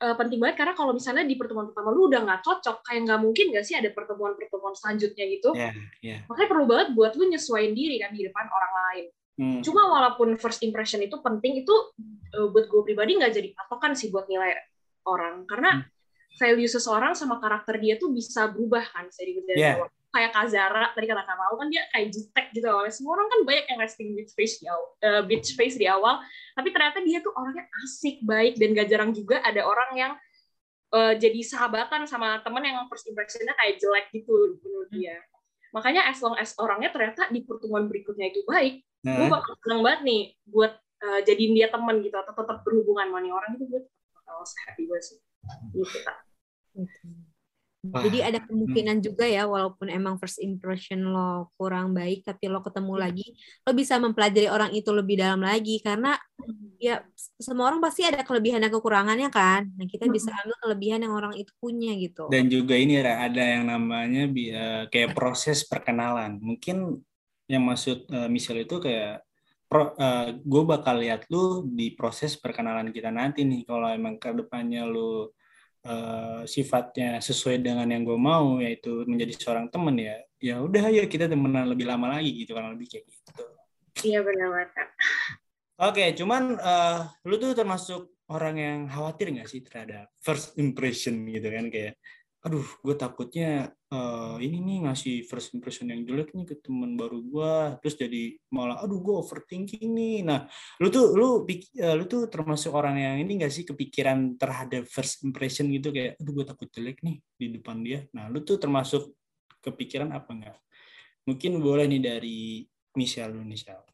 uh, 0.02 0.16
penting 0.18 0.42
banget 0.42 0.58
karena 0.58 0.74
kalau 0.74 0.92
misalnya 0.92 1.24
di 1.24 1.38
pertemuan 1.38 1.70
pertama 1.70 1.94
lu 1.94 2.10
udah 2.10 2.26
nggak 2.26 2.42
cocok 2.42 2.82
kayak 2.82 3.02
nggak 3.06 3.20
mungkin 3.22 3.46
nggak 3.54 3.66
sih 3.66 3.78
ada 3.78 3.94
pertemuan-pertemuan 3.94 4.74
selanjutnya 4.74 5.26
gitu 5.30 5.50
yeah, 5.54 5.74
yeah. 6.02 6.20
makanya 6.26 6.50
perlu 6.50 6.66
banget 6.66 6.88
buat 6.98 7.12
lu 7.14 7.24
nyesuaiin 7.30 7.74
diri 7.78 8.02
kan 8.02 8.12
di 8.12 8.26
depan 8.26 8.46
orang 8.50 8.74
lain 8.74 9.06
hmm. 9.38 9.62
cuma 9.62 9.82
walaupun 9.88 10.36
first 10.42 10.66
impression 10.66 11.00
itu 11.06 11.16
penting 11.22 11.62
itu 11.62 11.76
uh, 12.36 12.50
buat 12.50 12.66
gue 12.66 12.82
pribadi 12.82 13.22
nggak 13.22 13.32
jadi 13.32 13.50
patokan 13.54 13.94
sih 13.94 14.10
buat 14.10 14.26
nilai 14.26 14.58
orang 15.06 15.46
karena 15.46 15.80
hmm. 15.80 15.86
value 16.42 16.68
seseorang 16.68 17.14
sama 17.14 17.38
karakter 17.38 17.78
dia 17.78 18.02
tuh 18.02 18.10
bisa 18.10 18.50
berubah 18.50 18.84
kan 18.90 19.06
dari 19.14 19.38
yeah 19.56 19.86
kayak 20.12 20.32
Kazara 20.36 20.92
tadi 20.92 21.08
kata 21.08 21.24
Kamal 21.24 21.56
kan 21.56 21.68
dia 21.72 21.84
kayak 21.96 22.08
jutek 22.12 22.48
gitu 22.52 22.68
awalnya 22.68 22.94
semua 22.94 23.16
orang 23.16 23.28
kan 23.32 23.40
banyak 23.48 23.66
yang 23.72 23.80
resting 23.80 24.10
beach 24.12 24.34
face 24.36 24.56
di 24.60 24.68
awal 24.68 24.88
uh, 25.08 25.22
beach 25.24 25.50
face 25.56 25.78
di 25.80 25.88
awal. 25.88 26.16
Tapi 26.54 26.68
ternyata 26.70 27.00
dia 27.02 27.20
tuh 27.24 27.32
orangnya 27.32 27.66
asik 27.84 28.20
baik 28.28 28.60
dan 28.60 28.68
gak 28.76 28.88
jarang 28.92 29.12
juga 29.16 29.40
ada 29.40 29.64
orang 29.64 29.92
yang 29.96 30.14
uh, 30.92 31.14
jadi 31.16 31.40
sahabatan 31.48 32.04
sama 32.06 32.44
temen 32.44 32.64
yang 32.64 32.84
first 32.92 33.08
impressionnya 33.08 33.56
kayak 33.56 33.80
jelek 33.80 34.06
gitu 34.12 34.60
menurut 34.60 34.90
dia. 34.92 35.16
Makanya 35.72 36.12
as 36.12 36.20
long 36.20 36.36
as 36.36 36.52
orangnya 36.60 36.92
ternyata 36.92 37.32
di 37.32 37.48
pertemuan 37.48 37.88
berikutnya 37.88 38.28
itu 38.28 38.44
baik 38.44 38.84
nah. 39.08 39.16
gue 39.18 39.28
bakal 39.32 39.56
seneng 39.64 39.82
banget 39.82 40.02
nih 40.04 40.22
buat 40.46 40.74
uh, 40.78 41.20
jadiin 41.24 41.56
dia 41.56 41.68
temen 41.72 42.04
gitu 42.04 42.14
atau 42.20 42.36
tetap 42.36 42.62
berhubungan 42.68 43.08
sama 43.08 43.24
nih 43.24 43.32
orang. 43.32 43.56
Itu 43.56 43.66
gue 43.72 43.82
bakal 44.12 44.44
happy 44.44 44.84
banget 44.92 45.04
sih. 45.08 45.20
Gitu 45.72 46.00
kak 46.04 46.20
Wah. 47.82 48.06
Jadi 48.06 48.22
ada 48.22 48.40
kemungkinan 48.46 49.02
hmm. 49.02 49.06
juga 49.10 49.26
ya 49.26 49.50
walaupun 49.50 49.90
emang 49.90 50.22
first 50.22 50.38
impression 50.38 51.02
lo 51.02 51.50
kurang 51.58 51.98
baik 51.98 52.22
tapi 52.22 52.46
lo 52.46 52.62
ketemu 52.62 52.94
hmm. 52.94 53.02
lagi 53.02 53.28
lo 53.66 53.74
bisa 53.74 53.98
mempelajari 53.98 54.54
orang 54.54 54.70
itu 54.78 54.94
lebih 54.94 55.18
dalam 55.18 55.42
lagi 55.42 55.82
karena 55.82 56.14
ya 56.78 57.02
semua 57.42 57.74
orang 57.74 57.82
pasti 57.82 58.06
ada 58.06 58.22
kelebihan 58.22 58.62
dan 58.62 58.70
kekurangannya 58.70 59.34
kan. 59.34 59.66
Nah, 59.74 59.90
kita 59.90 60.06
bisa 60.14 60.30
hmm. 60.30 60.40
ambil 60.46 60.58
kelebihan 60.62 61.00
yang 61.02 61.14
orang 61.18 61.34
itu 61.34 61.50
punya 61.58 61.98
gitu. 61.98 62.30
Dan 62.30 62.54
juga 62.54 62.78
ini 62.78 63.02
ada 63.02 63.42
yang 63.42 63.66
namanya 63.66 64.30
uh, 64.30 64.84
kayak 64.86 65.18
proses 65.18 65.66
perkenalan. 65.66 66.38
Mungkin 66.38 67.02
yang 67.50 67.66
maksud 67.66 68.06
uh, 68.14 68.30
Michelle 68.30 68.62
itu 68.62 68.78
kayak 68.78 69.26
pro, 69.66 69.98
uh, 69.98 70.38
gue 70.38 70.64
bakal 70.70 71.02
lihat 71.02 71.26
lu 71.34 71.66
di 71.66 71.98
proses 71.98 72.38
perkenalan 72.38 72.94
kita 72.94 73.10
nanti 73.10 73.42
nih 73.42 73.66
kalau 73.66 73.90
emang 73.90 74.22
ke 74.22 74.30
depannya 74.38 74.86
lu 74.86 75.34
uh, 75.86 76.42
sifatnya 76.46 77.22
sesuai 77.22 77.62
dengan 77.62 77.88
yang 77.90 78.04
gue 78.06 78.18
mau 78.18 78.58
yaitu 78.62 79.06
menjadi 79.06 79.34
seorang 79.38 79.68
teman 79.70 79.98
ya 79.98 80.18
ya 80.42 80.56
udah 80.62 80.90
ya 80.90 81.06
kita 81.06 81.30
temenan 81.30 81.70
lebih 81.70 81.86
lama 81.86 82.18
lagi 82.18 82.34
gitu 82.34 82.58
kan 82.58 82.74
lebih 82.74 82.90
kayak 82.90 83.06
gitu. 83.06 83.44
Iya 84.02 84.26
benar 84.26 84.48
banget 84.50 84.70
oke 85.82 86.06
cuman 86.18 86.44
uh, 86.62 87.00
lu 87.26 87.36
tuh 87.42 87.58
termasuk 87.58 88.14
orang 88.30 88.56
yang 88.58 88.80
khawatir 88.88 89.34
nggak 89.34 89.50
sih 89.50 89.62
terhadap 89.66 90.08
first 90.22 90.56
impression 90.62 91.26
gitu 91.28 91.50
kan 91.52 91.68
kayak 91.68 91.98
aduh 92.42 92.66
gue 92.82 92.96
takutnya 92.98 93.70
uh, 93.94 94.42
ini 94.42 94.58
nih 94.66 94.78
ngasih 94.90 95.30
first 95.30 95.54
impression 95.54 95.94
yang 95.94 96.02
jelek 96.02 96.34
nih 96.34 96.50
ke 96.50 96.58
teman 96.58 96.98
baru 96.98 97.22
gue 97.22 97.54
terus 97.86 97.94
jadi 98.02 98.34
malah 98.50 98.82
aduh 98.82 98.98
gue 98.98 99.16
overthinking 99.22 99.94
nih. 99.94 100.18
Nah 100.26 100.50
lu 100.82 100.90
tuh 100.90 101.14
lu 101.14 101.46
uh, 101.46 101.96
lu 101.96 102.04
tuh 102.10 102.26
termasuk 102.26 102.74
orang 102.74 102.98
yang 102.98 103.16
ini 103.22 103.46
gak 103.46 103.54
sih 103.54 103.62
kepikiran 103.62 104.42
terhadap 104.42 104.90
first 104.90 105.22
impression 105.22 105.70
gitu? 105.70 105.94
Kayak 105.94 106.18
aduh 106.18 106.34
gue 106.42 106.46
takut 106.50 106.68
jelek 106.74 106.98
nih 107.06 107.22
di 107.38 107.48
depan 107.62 107.86
dia. 107.86 108.10
Nah 108.18 108.26
lu 108.34 108.42
tuh 108.42 108.58
termasuk 108.58 109.14
kepikiran 109.62 110.10
apa 110.10 110.30
enggak 110.34 110.58
mungkin 111.26 111.62
boleh 111.62 111.86
nih 111.86 112.02
dari 112.02 112.66
Michelle 112.98 113.38
lu 113.38 113.46
Michelle. 113.46 113.86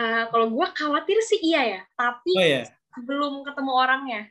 Uh, 0.00 0.28
kalau 0.32 0.48
gue 0.48 0.66
khawatir 0.72 1.20
sih 1.20 1.40
iya 1.44 1.60
ya 1.76 1.80
tapi 1.92 2.32
oh, 2.32 2.40
iya. 2.40 2.64
belum 3.04 3.44
ketemu 3.44 3.72
orangnya 3.72 4.22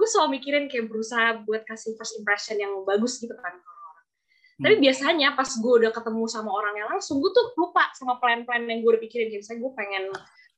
gue 0.00 0.08
selalu 0.08 0.40
mikirin 0.40 0.64
kayak 0.72 0.88
berusaha 0.88 1.44
buat 1.44 1.68
kasih 1.68 1.92
first 2.00 2.16
impression 2.16 2.56
yang 2.56 2.72
bagus 2.88 3.20
gitu 3.20 3.36
kan 3.36 3.52
hmm. 3.52 4.64
tapi 4.64 4.80
biasanya 4.80 5.36
pas 5.36 5.52
gue 5.52 5.72
udah 5.84 5.92
ketemu 5.92 6.24
sama 6.24 6.48
orangnya 6.48 6.88
langsung 6.88 7.20
gue 7.20 7.28
tuh 7.28 7.52
lupa 7.60 7.92
sama 8.00 8.16
plan-plan 8.16 8.64
yang 8.64 8.80
gue 8.80 8.90
udah 8.96 9.02
pikirin. 9.02 9.28
Kayak 9.28 9.44
misalnya 9.44 9.60
gue 9.60 9.72
pengen 9.76 10.04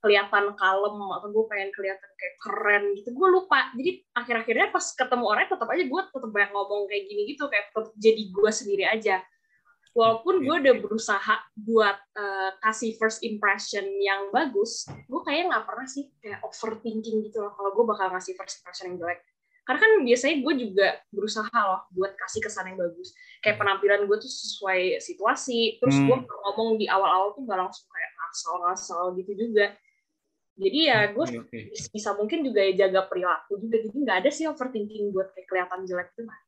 kelihatan 0.02 0.44
kalem 0.58 0.96
atau 0.98 1.28
gue 1.30 1.44
pengen 1.46 1.70
kelihatan 1.70 2.10
kayak 2.18 2.34
keren 2.42 2.84
gitu 2.98 3.08
gue 3.14 3.28
lupa. 3.30 3.70
Jadi 3.74 3.90
akhir-akhirnya 4.14 4.66
pas 4.70 4.86
ketemu 4.94 5.24
orangnya 5.26 5.50
tetap 5.58 5.68
aja 5.70 5.84
gue 5.86 6.00
tetap 6.10 6.30
banyak 6.30 6.50
ngomong 6.50 6.82
kayak 6.90 7.04
gini 7.06 7.22
gitu 7.34 7.44
kayak 7.50 7.70
tetap 7.70 7.94
jadi 7.98 8.22
gue 8.30 8.50
sendiri 8.50 8.84
aja. 8.86 9.16
Walaupun 9.92 10.40
gue 10.40 10.56
udah 10.56 10.74
berusaha 10.80 11.34
buat 11.52 11.98
uh, 12.16 12.50
kasih 12.64 12.96
first 12.96 13.20
impression 13.20 13.84
yang 14.00 14.32
bagus 14.32 14.88
gue 14.88 15.20
kayak 15.20 15.52
nggak 15.52 15.68
pernah 15.68 15.84
sih 15.84 16.08
kayak 16.16 16.40
overthinking 16.40 17.28
gitu 17.28 17.44
loh 17.44 17.52
kalau 17.52 17.76
gue 17.76 17.84
bakal 17.84 18.08
ngasih 18.08 18.32
first 18.32 18.64
impression 18.64 18.96
yang 18.96 19.04
jelek 19.04 19.20
karena 19.62 19.78
kan 19.78 19.92
biasanya 20.02 20.36
gue 20.42 20.54
juga 20.58 20.88
berusaha 21.14 21.54
loh 21.54 21.86
buat 21.94 22.18
kasih 22.18 22.42
kesan 22.42 22.74
yang 22.74 22.78
bagus. 22.82 23.14
Kayak 23.38 23.62
penampilan 23.62 24.10
gue 24.10 24.16
tuh 24.18 24.26
sesuai 24.26 24.98
situasi. 24.98 25.78
Terus 25.78 26.02
Hmm. 26.02 26.06
gue 26.10 26.18
ngomong 26.26 26.82
di 26.82 26.90
awal-awal 26.90 27.30
tuh 27.38 27.46
gak 27.46 27.58
langsung 27.62 27.86
kayak 27.86 28.10
ngasal-ngasal 28.10 29.04
gitu 29.22 29.32
juga. 29.38 29.66
Jadi 30.58 30.78
ya 30.90 30.98
gue 31.14 31.24
Oke, 31.24 31.38
oke. 31.46 31.58
bisa 31.94 32.10
mungkin 32.18 32.42
juga 32.42 32.60
ya 32.60 32.72
jaga 32.86 33.06
perilaku 33.06 33.62
juga. 33.62 33.76
Jadi 33.86 33.96
nggak 34.02 34.18
ada 34.26 34.30
sih 34.34 34.44
overthinking 34.50 35.14
buat 35.14 35.30
kayak 35.32 35.46
kelihatan 35.46 35.80
jelek 35.86 36.10
itu 36.12 36.22
mah 36.26 36.38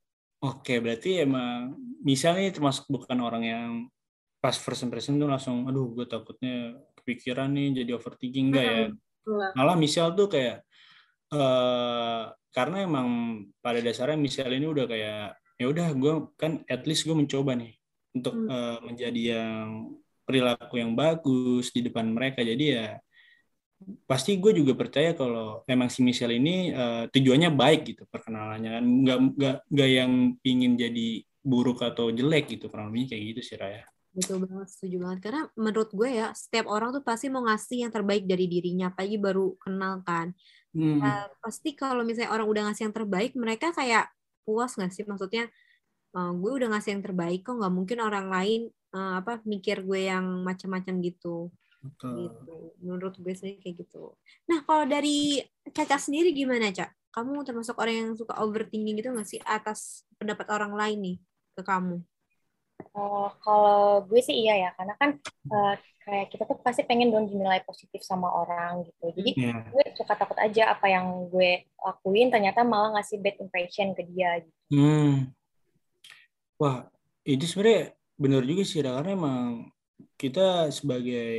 Oke, 0.45 0.77
berarti 0.77 1.25
emang 1.25 1.73
misalnya 2.05 2.51
termasuk 2.53 2.85
bukan 2.85 3.17
orang 3.17 3.43
yang 3.47 3.69
pas 4.43 4.53
first 4.53 4.85
impression 4.85 5.17
tuh 5.17 5.25
langsung, 5.25 5.65
aduh 5.65 5.89
gue 5.89 6.05
takutnya 6.05 6.77
kepikiran 7.01 7.49
nih 7.49 7.81
jadi 7.81 7.97
overthinking. 7.97 8.53
Enggak 8.53 8.65
ya. 8.67 8.85
Malah 9.57 9.73
misal 9.73 10.13
tuh 10.13 10.29
kayak 10.29 10.61
eh 11.33 12.23
karena 12.55 12.87
emang 12.87 13.07
pada 13.59 13.83
dasarnya 13.83 14.15
misal 14.15 14.47
ini 14.47 14.63
udah 14.63 14.85
kayak 14.87 15.35
ya 15.59 15.65
udah 15.67 15.87
gue 15.91 16.13
kan 16.39 16.63
at 16.71 16.87
least 16.87 17.03
gue 17.03 17.15
mencoba 17.15 17.51
nih 17.59 17.75
untuk 18.15 18.31
Hmm. 18.31 18.47
eh, 18.47 18.77
menjadi 18.87 19.21
yang 19.35 19.67
perilaku 20.23 20.79
yang 20.79 20.95
bagus 20.95 21.69
di 21.75 21.83
depan 21.83 22.07
mereka. 22.15 22.39
Jadi 22.41 22.65
ya 22.79 22.95
pasti 24.07 24.39
gue 24.39 24.55
juga 24.55 24.71
percaya 24.73 25.11
kalau 25.13 25.61
memang 25.67 25.91
si 25.91 25.99
Michelle 25.99 26.39
ini 26.39 26.71
eh, 26.71 27.03
tujuannya 27.11 27.51
baik 27.51 27.81
gitu 27.91 28.03
perkenalannya 28.07 28.69
kan 28.79 28.85
nggak 29.03 29.17
nggak 29.35 29.55
nggak 29.67 29.89
yang 29.91 30.11
pingin 30.39 30.73
jadi 30.79 31.21
buruk 31.45 31.83
atau 31.85 32.09
jelek 32.09 32.57
gitu 32.57 32.71
kurang 32.71 32.89
lebihnya 32.89 33.13
kayak 33.13 33.23
gitu 33.35 33.41
sih 33.45 33.57
Raya. 33.59 33.83
Betul 34.15 34.47
banget, 34.47 34.71
setuju 34.71 34.97
banget. 35.03 35.19
Karena 35.27 35.41
menurut 35.59 35.91
gue 35.91 36.07
ya, 36.07 36.31
setiap 36.31 36.71
orang 36.71 36.95
tuh 36.95 37.03
pasti 37.03 37.27
mau 37.27 37.43
ngasih 37.43 37.83
yang 37.83 37.91
terbaik 37.91 38.23
dari 38.23 38.47
dirinya, 38.47 38.87
apalagi 38.87 39.19
baru 39.19 39.59
kenal 39.59 39.99
kan. 40.07 40.31
Hmm. 40.75 40.99
Eh, 40.99 41.27
pasti 41.39 41.71
kalau 41.71 42.03
misalnya 42.03 42.35
orang 42.35 42.47
udah 42.51 42.61
ngasih 42.69 42.91
yang 42.91 42.95
terbaik, 42.95 43.31
mereka 43.39 43.71
kayak 43.71 44.11
puas 44.43 44.75
nggak 44.75 44.91
sih? 44.91 45.07
Maksudnya, 45.07 45.47
eh, 46.13 46.31
gue 46.35 46.51
udah 46.51 46.67
ngasih 46.75 46.99
yang 46.99 47.03
terbaik, 47.03 47.47
kok 47.47 47.55
nggak 47.55 47.73
mungkin 47.73 47.97
orang 48.03 48.27
lain 48.27 48.61
eh, 48.69 49.13
apa 49.19 49.39
mikir 49.47 49.87
gue 49.87 50.11
yang 50.11 50.43
macam-macam 50.43 50.93
gitu. 50.99 51.49
Betul. 51.79 52.27
gitu. 52.27 52.55
Menurut 52.83 53.15
gue 53.15 53.33
sih 53.37 53.55
kayak 53.61 53.87
gitu. 53.87 54.17
Nah, 54.51 54.65
kalau 54.67 54.83
dari 54.89 55.39
Caca 55.71 55.95
sendiri 56.01 56.33
gimana, 56.35 56.73
Cak? 56.73 56.91
Kamu 57.15 57.47
termasuk 57.47 57.79
orang 57.79 57.95
yang 57.95 58.11
suka 58.19 58.35
overthinking 58.43 58.99
gitu 58.99 59.15
nggak 59.15 59.27
sih 59.27 59.39
atas 59.47 60.03
pendapat 60.19 60.51
orang 60.51 60.75
lain 60.75 60.99
nih 60.99 61.17
ke 61.55 61.63
kamu? 61.63 62.03
Oh, 62.95 63.27
kalau 63.43 64.03
gue 64.07 64.19
sih 64.23 64.35
iya 64.47 64.55
ya, 64.55 64.69
karena 64.75 64.95
kan 64.99 65.19
eh, 65.51 65.73
kayak 66.05 66.27
kita 66.31 66.43
tuh 66.47 66.59
pasti 66.61 66.85
pengen 66.85 67.09
dong 67.11 67.27
dinilai 67.27 67.59
positif 67.65 68.03
sama 68.05 68.29
orang 68.29 68.85
gitu. 68.85 69.11
Jadi 69.15 69.31
Ya. 69.35 69.67
gue 69.67 69.83
suka 69.97 70.13
takut 70.15 70.37
aja 70.39 70.71
apa 70.77 70.87
yang 70.87 71.27
gue 71.27 71.65
lakuin 71.81 72.29
ternyata 72.31 72.61
malah 72.63 72.95
ngasih 72.99 73.19
bad 73.19 73.35
impression 73.41 73.91
ke 73.97 74.05
dia. 74.11 74.43
Gitu. 74.43 74.59
Hmm. 74.75 75.33
Wah, 76.55 76.87
itu 77.27 77.43
sebenarnya 77.49 77.91
benar 78.15 78.43
juga 78.47 78.63
sih, 78.63 78.79
karena 78.79 79.11
emang 79.11 79.67
kita 80.15 80.71
sebagai 80.71 81.35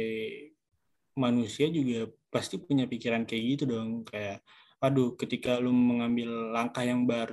manusia 1.17 1.73
juga 1.73 2.13
pasti 2.29 2.61
punya 2.61 2.85
pikiran 2.85 3.25
kayak 3.25 3.45
gitu 3.57 3.65
dong, 3.65 4.05
kayak 4.05 4.45
aduh 4.77 5.17
ketika 5.17 5.57
lu 5.57 5.73
mengambil 5.73 6.53
langkah 6.53 6.85
yang 6.85 7.09
baru 7.09 7.33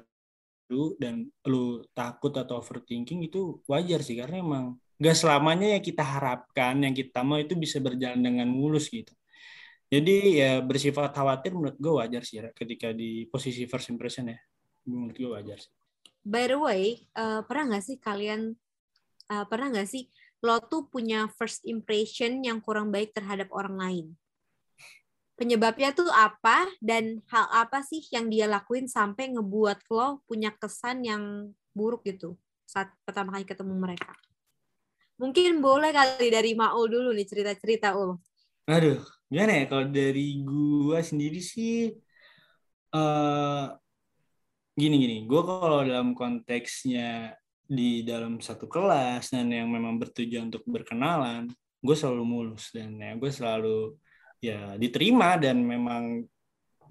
dan 1.02 1.30
lu 1.48 1.84
takut 1.94 2.34
atau 2.36 2.60
overthinking 2.60 3.28
itu 3.28 3.62
wajar 3.70 4.00
sih 4.02 4.18
karena 4.20 4.42
emang 4.42 4.66
gak 4.98 5.18
selamanya 5.18 5.76
yang 5.76 5.84
kita 5.84 6.04
harapkan, 6.06 6.80
yang 6.80 6.96
kita 6.96 7.22
mau 7.26 7.40
itu 7.42 7.54
bisa 7.60 7.82
berjalan 7.84 8.22
dengan 8.22 8.48
mulus 8.48 8.88
gitu. 8.88 9.12
Jadi 9.94 10.42
ya 10.42 10.58
bersifat 10.64 11.14
khawatir 11.14 11.54
menurut 11.54 11.78
gue 11.78 11.94
wajar 11.94 12.26
sih 12.26 12.42
ketika 12.58 12.90
di 12.96 13.30
posisi 13.30 13.70
first 13.70 13.94
impression 13.94 14.32
ya. 14.32 14.40
Menurut 14.90 15.14
gue 15.14 15.30
wajar 15.30 15.58
sih. 15.62 15.74
By 16.24 16.50
the 16.50 16.58
way, 16.58 17.04
eh, 17.14 17.42
pernah 17.46 17.76
nggak 17.76 17.84
sih 17.84 17.98
kalian 18.02 18.58
eh, 19.30 19.46
pernah 19.46 19.68
nggak 19.70 19.90
sih 19.90 20.10
lo 20.44 20.60
tuh 20.66 20.90
punya 20.90 21.30
first 21.40 21.64
impression 21.64 22.42
yang 22.42 22.60
kurang 22.60 22.90
baik 22.90 23.14
terhadap 23.14 23.48
orang 23.54 23.76
lain? 23.78 24.06
Penyebabnya 25.34 25.98
tuh 25.98 26.08
apa 26.14 26.70
dan 26.78 27.20
hal 27.34 27.46
apa 27.50 27.82
sih 27.82 28.06
yang 28.14 28.30
dia 28.30 28.46
lakuin 28.46 28.86
sampai 28.86 29.34
ngebuat 29.34 29.90
lo 29.90 30.22
punya 30.30 30.54
kesan 30.54 31.02
yang 31.02 31.50
buruk 31.74 32.06
gitu 32.06 32.38
saat 32.70 32.94
pertama 33.02 33.34
kali 33.34 33.46
ketemu 33.46 33.74
mereka? 33.74 34.14
Mungkin 35.18 35.58
boleh 35.58 35.90
kali 35.90 36.30
dari 36.30 36.54
Maul 36.54 36.90
dulu 36.90 37.10
nih 37.18 37.26
cerita-cerita 37.26 37.98
Ul. 37.98 38.18
Aduh, 38.70 39.02
gimana 39.26 39.62
ya 39.62 39.66
kalau 39.66 39.90
dari 39.90 40.42
gua 40.46 41.02
sendiri 41.02 41.42
sih 41.42 41.92
eh 42.94 43.66
gini 44.78 44.96
gini, 45.02 45.18
gua 45.26 45.42
kalau 45.46 45.82
dalam 45.82 46.14
konteksnya 46.14 47.34
di 47.64 48.06
dalam 48.06 48.38
satu 48.38 48.70
kelas 48.70 49.34
dan 49.34 49.50
yang 49.50 49.72
memang 49.72 49.98
bertujuan 49.98 50.54
untuk 50.54 50.62
berkenalan, 50.70 51.50
gue 51.84 51.96
selalu 51.96 52.24
mulus 52.24 52.70
dan 52.76 52.96
ya 52.96 53.16
gue 53.16 53.32
selalu 53.32 53.98
ya 54.44 54.76
diterima 54.76 55.40
dan 55.40 55.64
memang 55.64 56.28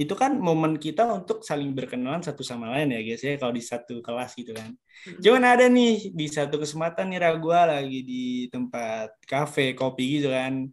itu 0.01 0.15
kan 0.17 0.41
momen 0.41 0.81
kita 0.81 1.05
untuk 1.05 1.45
saling 1.45 1.77
berkenalan 1.77 2.25
satu 2.25 2.41
sama 2.41 2.73
lain 2.73 2.97
ya 2.97 3.01
guys 3.05 3.21
ya 3.21 3.37
kalau 3.37 3.53
di 3.53 3.61
satu 3.61 4.01
kelas 4.01 4.33
gitu 4.41 4.57
kan. 4.57 4.73
Cuman 5.21 5.45
ada 5.45 5.69
nih 5.69 6.17
di 6.17 6.27
satu 6.33 6.57
kesempatan 6.57 7.13
nih 7.13 7.21
Ra, 7.21 7.37
gua 7.37 7.69
lagi 7.69 8.01
di 8.01 8.25
tempat 8.49 9.21
kafe 9.29 9.77
kopi 9.77 10.21
gitu 10.21 10.33
kan. 10.33 10.73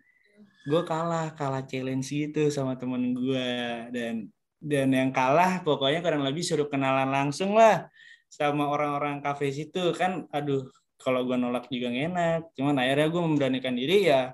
Gue 0.63 0.81
kalah 0.87 1.35
kalah 1.35 1.67
challenge 1.67 2.07
gitu 2.07 2.47
sama 2.47 2.79
temen 2.79 3.11
gue 3.11 3.49
dan 3.91 4.29
dan 4.59 4.87
yang 4.91 5.11
kalah 5.11 5.63
pokoknya 5.67 5.99
kurang 5.99 6.23
lebih 6.23 6.43
suruh 6.43 6.67
kenalan 6.71 7.09
langsung 7.11 7.55
lah 7.59 7.91
sama 8.31 8.71
orang-orang 8.71 9.19
kafe 9.19 9.51
situ. 9.51 9.91
Kan 9.99 10.31
aduh 10.31 10.63
kalau 10.95 11.27
gue 11.27 11.35
nolak 11.35 11.67
juga 11.67 11.91
nggak 11.91 12.05
enak. 12.15 12.41
Cuman 12.55 12.75
akhirnya 12.79 13.07
gue 13.11 13.21
memberanikan 13.23 13.75
diri 13.75 14.07
ya 14.07 14.31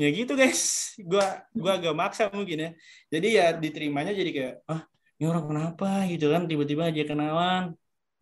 ya 0.00 0.08
gitu 0.12 0.32
guys. 0.34 0.94
Gue 1.00 1.24
gua 1.56 1.72
agak 1.76 1.94
maksa 1.96 2.28
mungkin 2.32 2.58
ya. 2.58 2.70
Jadi 3.12 3.28
ya 3.36 3.46
diterimanya 3.56 4.12
jadi 4.16 4.30
kayak 4.32 4.54
ah 4.68 4.82
ini 5.20 5.24
orang 5.28 5.46
kenapa? 5.46 5.90
Gitu 6.08 6.26
kan 6.32 6.48
tiba-tiba 6.48 6.88
aja 6.88 7.02
kenalan. 7.06 7.64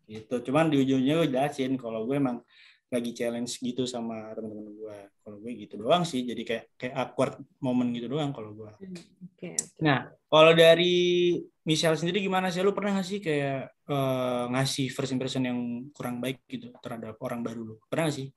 Gitu. 0.05 0.35
Cuman 0.51 0.67
di 0.67 0.77
ujungnya 0.83 1.23
gue 1.23 1.27
jelasin 1.31 1.79
kalau 1.79 2.03
gue 2.05 2.19
emang 2.19 2.43
lagi 2.91 3.15
challenge 3.15 3.63
gitu 3.63 3.87
sama 3.87 4.35
teman-teman 4.35 4.67
gue 4.75 4.97
kalau 5.23 5.37
gue 5.39 5.51
gitu 5.55 5.79
doang 5.79 6.03
sih. 6.03 6.27
Jadi 6.27 6.43
kayak 6.43 6.65
kayak 6.75 6.95
awkward 6.99 7.39
moment 7.63 7.89
gitu 7.95 8.11
doang 8.11 8.35
kalau 8.35 8.51
gue 8.51 8.71
Oke, 8.75 8.99
oke. 9.23 9.51
nah 9.79 10.11
kalau 10.27 10.51
dari 10.51 11.39
Michelle 11.63 11.95
sendiri 11.95 12.19
gimana 12.19 12.51
sih? 12.51 12.59
Lu 12.59 12.75
pernah 12.75 12.99
nggak 12.99 13.07
sih 13.07 13.19
kayak 13.23 13.71
eh, 13.87 14.43
ngasih 14.51 14.91
first 14.91 15.15
impression 15.15 15.47
yang 15.47 15.87
kurang 15.95 16.19
baik 16.19 16.43
gitu 16.51 16.69
terhadap 16.83 17.15
orang 17.23 17.41
baru 17.41 17.61
lu? 17.63 17.75
Pernah 17.87 18.11
nggak 18.11 18.17
sih? 18.19 18.27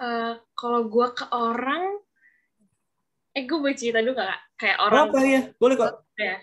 Eh, 0.00 0.34
kalau 0.58 0.90
gue 0.90 1.08
ke 1.14 1.26
orang 1.30 1.93
eh 3.34 3.42
gue 3.42 3.58
boleh 3.58 3.74
cerita 3.74 3.98
dulu 3.98 4.14
gak 4.14 4.38
kayak 4.54 4.78
orang 4.78 5.10
apa 5.10 5.18
ya 5.26 5.42
boleh 5.58 5.74
kok 5.74 5.92
ya 6.14 6.38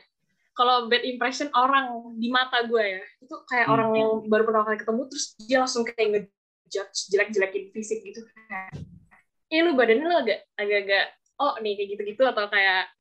kalau 0.51 0.91
bad 0.91 1.03
impression 1.07 1.47
orang 1.55 2.11
di 2.19 2.27
mata 2.27 2.67
gue 2.67 2.83
ya 2.83 3.01
itu 3.23 3.35
kayak 3.47 3.65
Hmm. 3.71 3.75
orang 3.79 3.89
yang 3.95 4.11
baru 4.27 4.43
pertama 4.43 4.65
kali 4.67 4.77
ketemu 4.83 5.01
terus 5.07 5.25
dia 5.39 5.57
langsung 5.63 5.83
kayak 5.87 6.07
ngejudge 6.11 6.99
jelek-jelekin 7.07 7.63
fisik 7.71 7.99
gitu. 8.03 8.19
Kayak 8.51 8.75
eh 9.51 9.59
lu 9.63 9.75
badannya 9.75 10.05
lu 10.07 10.15
agak 10.15 10.39
agak-agak 10.59 11.05
oh 11.39 11.55
nih 11.63 11.79
kayak 11.79 11.89
gitu-gitu 11.95 12.23
atau 12.27 12.47
kayak 12.51 12.91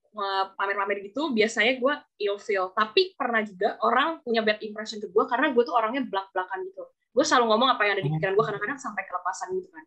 pamer-pamer 0.59 1.07
gitu 1.07 1.31
biasanya 1.31 1.79
gue 1.79 1.94
feel 2.42 2.74
tapi 2.74 3.14
pernah 3.14 3.46
juga 3.46 3.79
orang 3.87 4.18
punya 4.26 4.42
bad 4.42 4.59
impression 4.59 4.98
ke 4.98 5.07
gue 5.07 5.24
karena 5.31 5.55
gue 5.55 5.62
tuh 5.66 5.74
orangnya 5.74 6.07
belak-belakan 6.07 6.59
gitu. 6.70 6.83
Gue 7.11 7.24
selalu 7.26 7.50
ngomong 7.50 7.74
apa 7.74 7.83
yang 7.83 7.98
ada 7.98 8.03
di 8.07 8.11
pikiran 8.14 8.38
gue 8.38 8.44
kadang-kadang 8.46 8.79
sampai 8.79 9.03
kelepasan 9.11 9.59
gitu 9.59 9.66
kan 9.74 9.85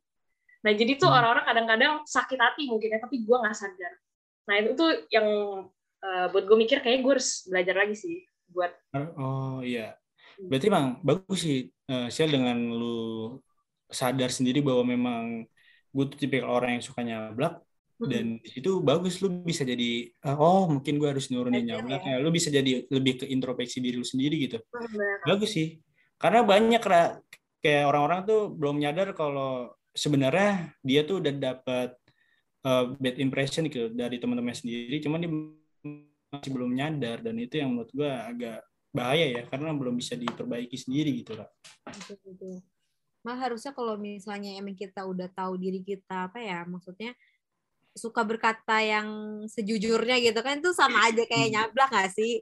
nah 0.63 0.71
jadi 0.71 0.95
tuh 0.95 1.12
Hmm. 1.12 1.17
orang-orang 1.19 1.45
kadang-kadang 1.45 1.93
sakit 2.08 2.39
hati 2.39 2.63
mungkin 2.71 2.95
ya 2.95 2.99
tapi 3.04 3.28
gue 3.28 3.38
nggak 3.38 3.56
sadar. 3.56 3.93
Nah 4.47 4.56
itu 4.63 4.71
tuh 4.80 4.91
yang 5.12 5.28
eh, 6.04 6.26
buat 6.32 6.43
gue 6.47 6.58
mikir 6.58 6.80
kayak 6.80 7.04
gue 7.04 7.12
harus 7.19 7.43
belajar 7.47 7.76
lagi 7.80 7.95
sih 7.99 8.15
buat 8.47 8.71
oh 9.19 9.60
iya. 9.60 9.95
Berarti 10.39 10.65
emang 10.71 11.04
bagus 11.04 11.39
sih 11.43 11.67
eh, 11.67 12.08
Shell 12.08 12.32
dengan 12.32 12.57
lu 12.74 13.38
sadar 13.91 14.32
sendiri 14.34 14.64
bahwa 14.64 14.84
memang 14.88 15.24
gue 15.93 16.05
tuh 16.09 16.18
tipe 16.18 16.41
orang 16.41 16.80
yang 16.80 16.84
suka 16.84 17.05
nyablak 17.05 17.61
dan 18.03 18.41
di 18.43 18.49
situ 18.51 18.84
bagus 18.84 19.24
lu 19.24 19.32
bisa 19.45 19.64
jadi 19.64 20.11
eh, 20.11 20.36
oh 20.36 20.68
mungkin 20.68 20.99
gue 20.99 21.07
harus 21.07 21.32
nurunin 21.32 21.64
Belajar 21.64 21.80
nyablaknya 21.80 22.14
lu 22.20 22.30
bisa 22.36 22.49
jadi 22.51 22.84
lebih 22.91 23.24
ke 23.24 23.26
introspeksi 23.30 23.80
diri 23.80 23.95
lu 23.99 24.07
sendiri 24.07 24.36
gitu. 24.47 24.59
Bener. 24.72 25.24
bagus 25.28 25.55
sih. 25.55 25.80
Karena 26.20 26.43
banyak 26.43 26.82
kayak 27.64 27.84
orang-orang 27.88 28.28
tuh 28.28 28.51
belum 28.51 28.80
nyadar 28.80 29.16
kalau 29.16 29.72
sebenarnya 29.94 30.74
dia 30.82 31.06
tuh 31.06 31.22
udah 31.22 31.34
dapat 31.34 31.89
uh, 32.66 32.94
bad 32.98 33.18
impression 33.22 33.70
gitu 33.70 33.94
dari 33.94 34.18
teman-teman 34.18 34.54
sendiri 34.54 34.98
cuman 35.00 35.20
dia 35.22 35.32
masih 36.34 36.50
belum 36.50 36.74
nyadar 36.74 37.22
dan 37.22 37.38
itu 37.38 37.62
yang 37.62 37.78
menurut 37.78 37.94
gua 37.94 38.26
agak 38.26 38.60
bahaya 38.94 39.26
ya 39.30 39.41
karena 39.50 39.74
belum 39.74 39.98
bisa 39.98 40.14
diperbaiki 40.14 40.78
sendiri 40.78 41.26
gitu 41.26 41.34
betul. 42.22 42.62
Malah 43.24 43.50
harusnya 43.50 43.72
kalau 43.72 43.96
misalnya 43.96 44.52
emang 44.60 44.76
kita 44.76 45.08
udah 45.08 45.32
tahu 45.32 45.56
diri 45.56 45.80
kita 45.80 46.28
apa 46.28 46.44
ya, 46.44 46.68
maksudnya 46.68 47.16
suka 47.94 48.26
berkata 48.26 48.82
yang 48.82 49.08
sejujurnya 49.46 50.18
gitu 50.18 50.41
kan 50.41 50.58
itu 50.58 50.74
sama 50.74 51.06
aja 51.08 51.24
kayak 51.30 51.54
nyablak 51.54 51.89
gak 51.94 52.10
sih? 52.10 52.41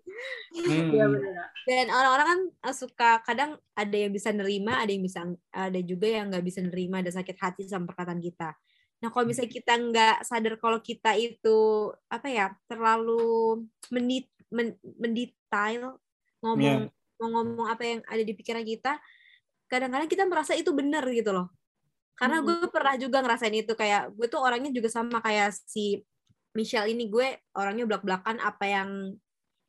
Hmm. 0.55 0.95
Iya 0.95 1.05
benar. 1.11 1.47
dan 1.67 1.85
orang-orang 1.91 2.27
kan 2.27 2.39
eh, 2.71 2.75
suka 2.75 3.09
kadang 3.27 3.51
ada 3.75 3.95
yang 3.95 4.11
bisa 4.15 4.31
nerima 4.31 4.79
ada 4.79 4.91
yang 4.91 5.03
bisa 5.03 5.27
ada 5.51 5.79
juga 5.83 6.07
yang 6.07 6.31
nggak 6.31 6.45
bisa 6.47 6.59
nerima 6.63 7.03
ada 7.03 7.11
sakit 7.11 7.37
hati 7.37 7.61
sama 7.67 7.91
perkataan 7.91 8.23
kita. 8.23 8.55
Nah 9.03 9.09
kalau 9.11 9.25
misalnya 9.27 9.51
kita 9.51 9.73
nggak 9.75 10.15
sadar 10.23 10.55
kalau 10.55 10.79
kita 10.79 11.19
itu 11.19 11.91
apa 12.07 12.27
ya 12.31 12.45
terlalu 12.71 13.67
mendit 13.91 14.31
men- 14.51 14.79
mendetail 14.99 15.99
ngomong 16.41 16.89
mau 17.21 17.29
ngomong 17.37 17.67
apa 17.69 17.83
yang 17.85 17.99
ada 18.09 18.23
di 18.25 18.33
pikiran 18.33 18.65
kita 18.65 18.97
kadang-kadang 19.69 20.09
kita 20.09 20.25
merasa 20.25 20.57
itu 20.57 20.73
benar 20.73 21.05
gitu 21.13 21.31
loh 21.31 21.53
karena 22.21 22.37
Hmm. 22.37 22.45
gue 22.45 22.69
pernah 22.69 22.93
juga 23.01 23.17
ngerasain 23.25 23.55
itu 23.57 23.73
kayak 23.73 24.13
gue 24.13 24.27
tuh 24.29 24.37
orangnya 24.37 24.69
juga 24.69 24.93
sama 24.93 25.17
kayak 25.19 25.57
si 25.65 26.05
Michelle 26.53 26.93
ini 26.93 27.09
gue 27.09 27.41
orangnya 27.57 27.89
belak-belakan 27.89 28.37
apa 28.37 28.65
yang 28.69 28.89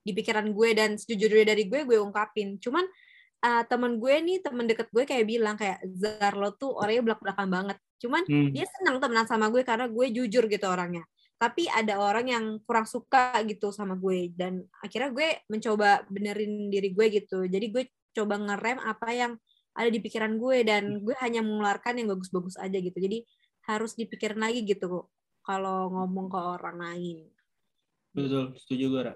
di 0.03 0.12
pikiran 0.12 0.53
gue 0.53 0.68
dan 0.76 1.00
sejujurnya 1.00 1.57
dari 1.57 1.64
gue 1.64 1.88
gue 1.88 1.96
ungkapin 1.96 2.59
cuman 2.61 2.84
uh, 3.40 3.62
temen 3.64 3.96
gue 3.96 4.14
nih 4.20 4.38
temen 4.42 4.66
deket 4.68 4.90
gue 4.92 5.07
kayak 5.07 5.24
bilang 5.24 5.57
kayak 5.57 5.80
Zar 5.96 6.34
lo 6.36 6.53
tuh 6.53 6.74
orangnya 6.76 7.14
belak-belakan 7.14 7.48
banget 7.48 7.78
cuman 8.03 8.26
Hmm. 8.26 8.50
dia 8.50 8.66
senang 8.66 8.98
temenan 9.00 9.24
sama 9.24 9.46
gue 9.48 9.62
karena 9.62 9.86
gue 9.88 10.07
jujur 10.11 10.44
gitu 10.50 10.66
orangnya 10.66 11.07
tapi 11.38 11.66
ada 11.70 11.98
orang 11.98 12.26
yang 12.26 12.44
kurang 12.66 12.86
suka 12.86 13.34
gitu 13.46 13.70
sama 13.70 13.94
gue 13.94 14.30
dan 14.34 14.62
akhirnya 14.82 15.11
gue 15.11 15.28
mencoba 15.48 16.03
benerin 16.11 16.66
diri 16.70 16.90
gue 16.90 17.07
gitu 17.22 17.46
jadi 17.46 17.66
gue 17.70 17.84
coba 18.12 18.42
ngerem 18.42 18.78
apa 18.82 19.09
yang 19.14 19.32
ada 19.72 19.88
di 19.88 20.00
pikiran 20.00 20.36
gue 20.36 20.58
dan 20.64 21.00
gue 21.00 21.16
hanya 21.20 21.40
mengeluarkan 21.40 22.00
yang 22.00 22.08
bagus-bagus 22.12 22.60
aja 22.60 22.76
gitu 22.76 22.96
jadi 22.96 23.24
harus 23.68 23.96
dipikirin 23.96 24.40
lagi 24.40 24.64
gitu 24.64 25.08
kalau 25.42 25.90
ngomong 25.90 26.28
ke 26.30 26.38
orang 26.38 26.78
lain 26.78 27.26
Betul, 28.12 28.52
setuju 28.60 28.84
gue, 28.92 29.02
Ra. 29.08 29.14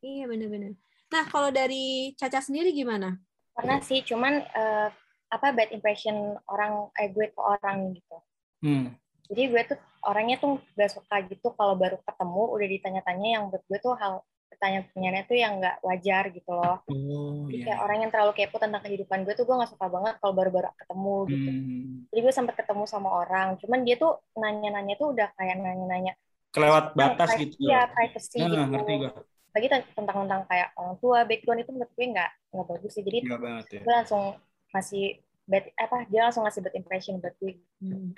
iya 0.00 0.24
bener-bener 0.24 0.74
nah 1.12 1.24
kalau 1.28 1.52
dari 1.54 2.16
Caca 2.18 2.40
sendiri 2.42 2.72
gimana 2.72 3.20
Pernah 3.56 3.80
sih, 3.80 4.04
cuman 4.04 4.44
eh, 4.44 4.88
apa 5.32 5.48
bad 5.56 5.72
impression 5.72 6.36
orang 6.52 6.92
eh 7.00 7.08
gue 7.08 7.32
ke 7.32 7.40
orang 7.40 7.96
gitu. 7.96 8.16
Hmm. 8.60 8.92
Jadi 9.32 9.42
gue 9.48 9.62
tuh 9.64 9.80
orangnya 10.04 10.36
tuh 10.38 10.60
gak 10.76 10.92
suka 10.92 11.24
gitu 11.26 11.56
kalau 11.56 11.74
baru 11.74 11.96
ketemu 12.04 12.42
udah 12.52 12.68
ditanya-tanya 12.68 13.28
yang 13.40 13.44
buat 13.48 13.64
gue 13.64 13.78
tuh 13.80 13.96
hal 13.96 14.22
pertanyaan-pertanyaannya 14.50 15.24
tuh 15.28 15.36
yang 15.36 15.52
nggak 15.60 15.76
wajar 15.84 16.24
gitu 16.32 16.50
loh. 16.54 16.76
Oh, 16.88 17.44
Jadi 17.50 17.56
iya. 17.60 17.64
kayak 17.68 17.80
orang 17.84 17.98
yang 18.06 18.10
terlalu 18.10 18.32
kepo 18.32 18.56
tentang 18.56 18.82
kehidupan 18.82 19.18
gue 19.28 19.34
tuh 19.36 19.44
gue 19.44 19.54
gak 19.58 19.70
suka 19.74 19.86
banget 19.92 20.14
kalau 20.22 20.32
baru-baru 20.32 20.70
ketemu 20.80 21.16
gitu. 21.28 21.50
Hmm. 21.50 21.94
Jadi 22.08 22.20
gue 22.24 22.32
sempet 22.32 22.54
ketemu 22.56 22.84
sama 22.88 23.08
orang, 23.12 23.48
cuman 23.60 23.78
dia 23.84 23.96
tuh 24.00 24.12
nanya-nanya 24.38 24.94
tuh 24.96 25.12
udah 25.12 25.28
kayak 25.36 25.56
nanya-nanya. 25.60 26.12
Kelewat 26.54 26.96
batas 26.96 27.36
pri- 27.36 27.52
gitu. 27.52 27.68
Iya, 27.68 27.90
privacy 27.92 28.36
Nah, 28.40 28.48
gitu. 28.48 28.64
ngerti 28.72 28.92
gue. 28.96 29.10
Lagi 29.56 29.66
ten- 29.72 29.88
tentang 29.92 30.16
tentang 30.24 30.42
kayak 30.48 30.68
orang 30.76 30.96
tua, 31.00 31.18
background 31.28 31.60
itu 31.60 31.70
menurut 31.72 31.92
gue 31.92 32.06
nggak 32.16 32.30
nggak 32.56 32.66
bagus 32.72 32.92
sih. 32.96 33.04
Jadi 33.04 33.18
Enggak 33.28 33.40
banget 33.44 33.66
ya. 33.76 33.80
gue 33.84 33.94
langsung 33.94 34.24
ngasih 34.72 35.06
bad 35.46 35.64
apa 35.78 35.96
dia 36.10 36.20
langsung 36.26 36.42
ngasih 36.42 36.60
bad 36.64 36.74
impression 36.74 37.14
buat 37.20 37.34
gue. 37.38 37.54
Hmm. 37.80 38.12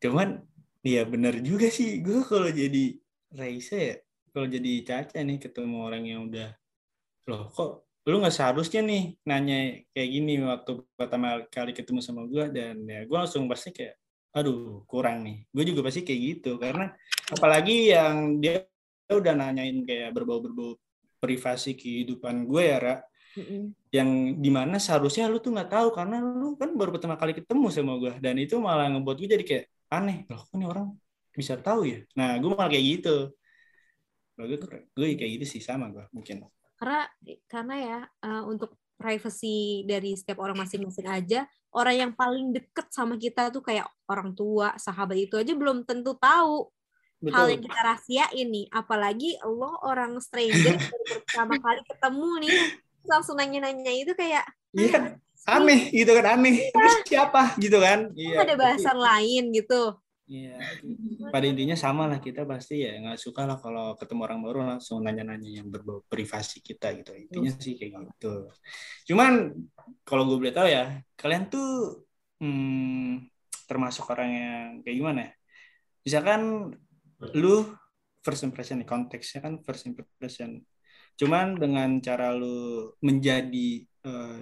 Cuman, 0.00 0.28
iya 0.86 1.02
bener 1.04 1.40
juga 1.44 1.68
sih. 1.68 2.00
Gue 2.00 2.24
kalau 2.24 2.48
jadi 2.48 2.96
Raisa 3.28 3.76
ya, 3.76 3.94
kalau 4.32 4.46
jadi 4.46 4.72
Caca 4.84 5.18
nih 5.20 5.38
ketemu 5.40 5.76
orang 5.84 6.04
yang 6.04 6.20
udah, 6.28 6.50
loh 7.28 7.48
kok 7.52 7.88
lu 8.08 8.24
nggak 8.24 8.32
seharusnya 8.32 8.80
nih 8.80 9.20
nanya 9.28 9.84
kayak 9.92 10.08
gini 10.08 10.40
waktu 10.40 10.80
pertama 10.96 11.44
kali 11.52 11.76
ketemu 11.76 12.00
sama 12.00 12.24
gue 12.24 12.48
dan 12.48 12.80
ya 12.88 13.04
gue 13.04 13.16
langsung 13.20 13.44
pasti 13.44 13.68
kayak 13.68 14.00
aduh 14.32 14.80
kurang 14.88 15.28
nih. 15.28 15.44
Gue 15.52 15.64
juga 15.68 15.84
pasti 15.84 16.08
kayak 16.08 16.20
gitu 16.20 16.56
karena 16.56 16.88
apalagi 17.28 17.92
yang 17.92 18.40
dia 18.40 18.64
udah 19.12 19.34
nanyain 19.36 19.84
kayak 19.84 20.16
berbau-berbau 20.16 20.80
privasi 21.20 21.76
kehidupan 21.76 22.48
gue 22.48 22.62
ya 22.64 22.78
Ra. 22.80 22.96
Yang 23.92 24.40
di 24.40 24.50
mana 24.52 24.80
seharusnya 24.80 25.28
lu 25.28 25.36
tuh 25.44 25.52
nggak 25.52 25.68
tahu 25.68 25.88
karena 25.92 26.16
lu 26.24 26.56
kan 26.56 26.72
baru 26.72 26.96
pertama 26.96 27.20
kali 27.20 27.36
ketemu 27.36 27.68
sama 27.68 28.00
gue 28.00 28.16
dan 28.24 28.40
itu 28.40 28.56
malah 28.56 28.88
ngebuat 28.88 29.16
gue 29.20 29.28
jadi 29.36 29.44
kayak 29.44 29.64
aneh 29.92 30.24
loh 30.32 30.48
kok 30.48 30.56
ini 30.56 30.64
orang 30.64 30.96
bisa 31.36 31.60
tahu 31.60 31.84
ya? 31.84 32.00
Nah 32.16 32.40
gue 32.40 32.48
malah 32.56 32.72
kayak 32.72 32.84
gitu 32.88 33.36
Kalau 34.38 34.46
gue 34.54 34.58
gue 34.94 35.06
kayak 35.18 35.32
gitu 35.42 35.58
sih 35.58 35.58
sama 35.58 35.90
gue 35.90 36.06
mungkin. 36.14 36.46
Karena 36.78 37.10
karena 37.50 37.74
ya 37.74 37.98
uh, 38.22 38.46
untuk 38.46 38.78
privacy 38.94 39.82
dari 39.82 40.14
setiap 40.14 40.38
orang 40.38 40.62
masing-masing 40.62 41.10
aja 41.10 41.42
orang 41.74 41.94
yang 42.06 42.12
paling 42.14 42.54
deket 42.54 42.86
sama 42.94 43.18
kita 43.18 43.50
tuh 43.50 43.66
kayak 43.66 43.90
orang 44.06 44.30
tua 44.38 44.78
sahabat 44.78 45.18
itu 45.18 45.34
aja 45.34 45.58
belum 45.58 45.82
tentu 45.82 46.14
tahu 46.18 46.70
hal 47.34 47.50
yang 47.50 47.58
betul 47.58 47.66
kita 47.66 47.80
rahasiain 47.82 48.46
nih. 48.46 48.66
Apalagi 48.70 49.42
lo 49.42 49.74
orang 49.82 50.22
stranger 50.22 50.78
baru 50.86 51.18
pertama 51.26 51.54
kali 51.58 51.80
ketemu 51.82 52.30
nih 52.46 52.56
langsung 53.10 53.34
nanya-nanya 53.42 53.90
itu 53.90 54.12
kayak 54.14 54.46
iya 54.70 55.18
aneh 55.50 55.90
gitu 55.90 56.14
kan 56.14 56.38
aneh. 56.38 56.70
Terus 56.70 56.94
siapa? 57.10 57.58
Gitu 57.58 57.74
kan. 57.74 58.14
"Kok 58.14 58.22
iya 58.22 58.38
ada 58.38 58.54
bahasan 58.54 58.98
lain 59.02 59.50
gitu 59.50 59.98
Iya, 60.28 60.60
pada 61.32 61.46
intinya 61.48 61.72
sama 61.72 62.04
lah 62.04 62.20
kita 62.20 62.44
pasti 62.44 62.84
ya 62.84 63.00
nggak 63.00 63.16
suka 63.16 63.48
lah 63.48 63.56
kalau 63.56 63.96
ketemu 63.96 64.20
orang 64.28 64.40
baru 64.44 64.60
langsung 64.76 65.00
nanya-nanya 65.00 65.64
yang 65.64 65.72
berbau 65.72 66.04
privasi 66.04 66.60
kita 66.60 66.92
gitu. 67.00 67.16
Intinya 67.16 67.50
sih 67.56 67.80
kayak 67.80 68.12
gitu. 68.12 68.52
Cuman 69.08 69.56
kalau 70.04 70.28
gue 70.28 70.36
boleh 70.36 70.52
tahu 70.52 70.68
ya, 70.68 71.00
kalian 71.16 71.48
tuh 71.48 72.04
hmm, 72.44 73.24
termasuk 73.64 74.04
orang 74.12 74.30
yang 74.30 74.64
kayak 74.84 74.96
gimana 75.00 75.20
ya? 75.24 75.32
Misalkan 76.04 76.40
lu 77.32 77.72
first 78.20 78.44
impression 78.44 78.84
nih, 78.84 78.88
konteksnya 78.88 79.40
kan 79.40 79.64
first 79.64 79.88
impression. 79.88 80.60
Cuman 81.16 81.56
dengan 81.56 81.88
cara 82.04 82.36
lu 82.36 82.92
menjadi 83.00 83.80
eh, 83.84 84.40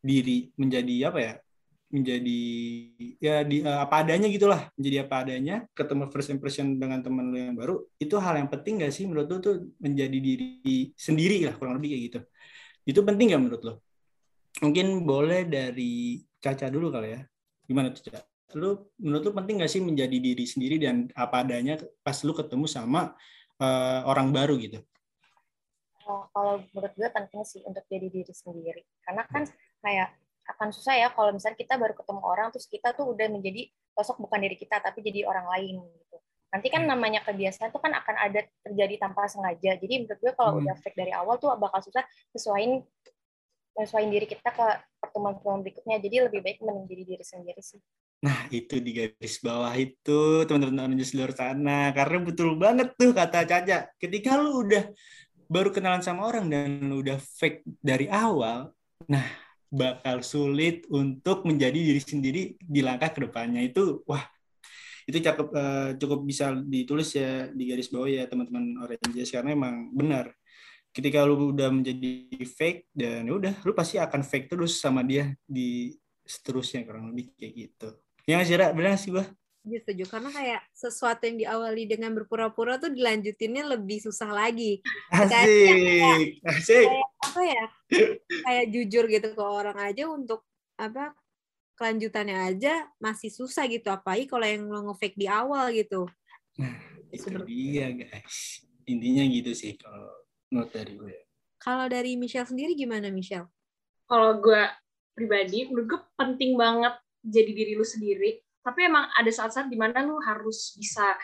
diri, 0.00 0.48
menjadi 0.56 1.12
apa 1.12 1.20
ya? 1.20 1.34
Menjadi 1.88 2.40
ya 3.16 3.40
di 3.48 3.64
eh, 3.64 3.80
apa 3.80 4.04
adanya 4.04 4.28
gitulah 4.28 4.68
menjadi 4.76 5.08
apa 5.08 5.14
adanya 5.24 5.64
ketemu 5.72 6.04
first 6.12 6.28
impression 6.28 6.76
dengan 6.76 7.00
teman 7.00 7.32
lu 7.32 7.36
yang 7.40 7.56
baru 7.56 7.80
itu 7.96 8.12
hal 8.20 8.36
yang 8.36 8.52
penting 8.52 8.84
gak 8.84 8.92
sih 8.92 9.08
menurut 9.08 9.28
lu 9.32 9.38
tuh 9.40 9.56
menjadi 9.80 10.18
diri 10.20 10.92
sendiri 10.92 11.48
lah 11.48 11.56
kurang 11.56 11.80
lebih 11.80 11.96
kayak 11.96 12.02
gitu. 12.12 12.20
Itu 12.84 13.00
penting 13.04 13.32
gak 13.32 13.40
menurut 13.40 13.62
lo 13.64 13.74
mungkin 14.62 15.06
boleh 15.06 15.46
dari 15.46 16.22
Caca 16.38 16.70
dulu 16.70 16.94
kali 16.94 17.18
ya. 17.18 17.20
Gimana 17.66 17.90
tuh 17.90 18.06
Caca? 18.06 18.22
Lu 18.56 18.92
menurut 19.00 19.22
lu 19.28 19.32
penting 19.34 19.64
gak 19.64 19.72
sih 19.72 19.82
menjadi 19.82 20.16
diri 20.20 20.44
sendiri 20.44 20.76
dan 20.78 21.08
apa 21.16 21.42
adanya 21.44 21.80
pas 22.04 22.16
lu 22.20 22.36
ketemu 22.36 22.68
sama 22.68 23.16
eh, 23.58 24.00
orang 24.04 24.28
baru 24.30 24.60
gitu? 24.60 24.78
Oh, 26.08 26.24
kalau 26.32 26.64
menurut 26.72 26.92
gue 26.96 27.08
penting 27.12 27.44
sih 27.44 27.60
untuk 27.68 27.84
jadi 27.84 28.08
diri 28.08 28.32
sendiri. 28.32 28.80
Karena 29.04 29.28
kan 29.28 29.44
kayak 29.84 30.08
akan 30.48 30.68
susah 30.72 30.96
ya 30.96 31.08
kalau 31.12 31.30
misalnya 31.36 31.60
kita 31.60 31.76
baru 31.76 31.92
ketemu 31.92 32.20
orang 32.24 32.48
terus 32.48 32.66
kita 32.66 32.96
tuh 32.96 33.12
udah 33.12 33.28
menjadi 33.28 33.68
sosok 33.92 34.24
bukan 34.24 34.40
diri 34.40 34.56
kita 34.56 34.80
tapi 34.80 35.04
jadi 35.04 35.28
orang 35.28 35.44
lain 35.44 35.84
gitu. 35.84 36.16
Nanti 36.48 36.72
kan 36.72 36.88
namanya 36.88 37.20
kebiasaan 37.28 37.68
tuh 37.68 37.80
kan 37.84 37.92
akan 37.92 38.16
ada 38.16 38.40
terjadi 38.64 38.96
tanpa 38.96 39.28
sengaja. 39.28 39.76
Jadi 39.76 39.94
menurut 40.08 40.16
gue 40.16 40.32
kalau 40.32 40.56
Hmm. 40.56 40.64
udah 40.64 40.74
fake 40.80 40.96
dari 40.96 41.12
awal 41.12 41.36
tuh 41.36 41.52
bakal 41.60 41.84
susah 41.84 42.00
sesuaiin 42.32 42.80
sesuaiin 43.78 44.10
diri 44.10 44.26
kita 44.26 44.50
ke 44.50 44.66
pertemuan-pertemuan 44.98 45.60
berikutnya. 45.62 46.00
Jadi 46.00 46.16
lebih 46.26 46.40
baik 46.42 46.58
mending 46.64 46.86
jadi 46.88 47.02
diri 47.14 47.24
sendiri 47.24 47.62
sih. 47.62 47.78
Nah, 48.18 48.50
itu 48.50 48.82
di 48.82 48.90
garis 48.90 49.38
bawah 49.38 49.70
itu, 49.78 50.42
teman-teman 50.42 50.98
di 50.98 51.06
luar 51.14 51.30
sana. 51.38 51.94
Karena 51.94 52.18
betul 52.18 52.58
banget 52.58 52.90
tuh 52.98 53.14
kata 53.14 53.46
Caca. 53.46 53.86
Ketika 53.94 54.34
lu 54.42 54.66
udah 54.66 54.90
baru 55.46 55.70
kenalan 55.70 56.02
sama 56.02 56.26
orang 56.26 56.50
dan 56.50 56.82
lu 56.82 56.98
udah 56.98 57.22
fake 57.38 57.62
dari 57.78 58.10
awal, 58.10 58.74
nah 59.06 59.22
bakal 59.68 60.24
sulit 60.24 60.88
untuk 60.88 61.44
menjadi 61.44 61.76
diri 61.76 62.00
sendiri 62.00 62.42
di 62.56 62.80
langkah 62.80 63.12
ke 63.12 63.28
depannya 63.28 63.60
itu, 63.60 64.00
wah, 64.08 64.24
itu 65.08 65.24
cukup 65.24 65.48
eh, 65.56 65.90
cukup 65.96 66.20
bisa 66.24 66.52
ditulis 66.52 67.08
ya 67.16 67.48
di 67.48 67.64
garis 67.64 67.88
bawah 67.88 68.08
ya 68.12 68.28
teman-teman 68.28 68.76
Orange 68.84 69.24
karena 69.32 69.56
emang 69.56 69.88
benar. 69.96 70.32
Ketika 70.92 71.24
lu 71.24 71.52
udah 71.52 71.68
menjadi 71.72 72.28
fake 72.44 72.92
dan 72.92 73.28
ya 73.28 73.32
udah, 73.36 73.54
lu 73.64 73.72
pasti 73.76 74.00
akan 74.00 74.24
fake 74.24 74.52
terus 74.52 74.80
sama 74.80 75.04
dia 75.04 75.32
di 75.44 75.96
seterusnya 76.28 76.84
kurang 76.84 77.12
lebih 77.12 77.32
kayak 77.36 77.52
gitu. 77.56 77.88
Ya 78.28 78.36
nggak 78.36 78.48
sih, 78.48 78.56
Ra? 78.60 78.68
Bener 78.76 78.92
nggak 78.92 79.02
sih 79.04 79.12
gua? 79.12 79.24
Setuju, 79.24 79.76
setuju. 79.84 80.04
Karena 80.08 80.30
kayak 80.32 80.62
sesuatu 80.72 81.22
yang 81.28 81.36
diawali 81.40 81.82
dengan 81.88 82.12
berpura-pura 82.16 82.76
tuh 82.76 82.92
dilanjutinnya 82.92 83.64
lebih 83.68 84.00
susah 84.00 84.32
lagi. 84.32 84.80
Asik, 85.12 86.40
asik. 86.44 86.88
Apa 87.28 87.40
ya? 87.44 87.64
kayak 88.44 88.66
jujur 88.72 89.04
gitu 89.08 89.28
ke 89.36 89.44
orang 89.44 89.76
aja 89.76 90.08
untuk 90.08 90.44
apa 90.80 91.12
kelanjutannya 91.78 92.36
aja 92.54 92.88
masih 92.98 93.30
susah 93.30 93.68
gitu. 93.70 93.92
Apalagi 93.92 94.26
kalau 94.26 94.46
yang 94.48 94.66
lo 94.66 94.80
nge-fake 94.90 95.20
di 95.20 95.26
awal 95.30 95.70
gitu. 95.70 96.08
Itu 97.12 97.30
dia 97.46 97.92
guys. 97.94 98.66
Intinya 98.88 99.22
gitu 99.28 99.52
sih 99.52 99.76
kalau 99.76 100.08
menurut 100.48 100.72
dari 100.72 100.92
gue. 100.96 101.16
Kalau 101.60 101.86
dari 101.86 102.16
Michelle 102.16 102.48
sendiri 102.48 102.72
gimana 102.74 103.12
Michelle? 103.12 103.50
Kalau 104.08 104.40
gue 104.40 104.62
pribadi, 105.12 105.68
menurut 105.68 105.86
gue 105.86 106.00
penting 106.16 106.56
banget 106.56 106.96
jadi 107.20 107.50
diri 107.50 107.72
lu 107.76 107.84
sendiri. 107.84 108.40
Tapi 108.62 108.88
emang 108.88 109.10
ada 109.14 109.30
saat-saat 109.30 109.68
di 109.68 109.76
mana 109.78 110.02
lu 110.06 110.18
harus 110.22 110.74
bisa 110.78 111.14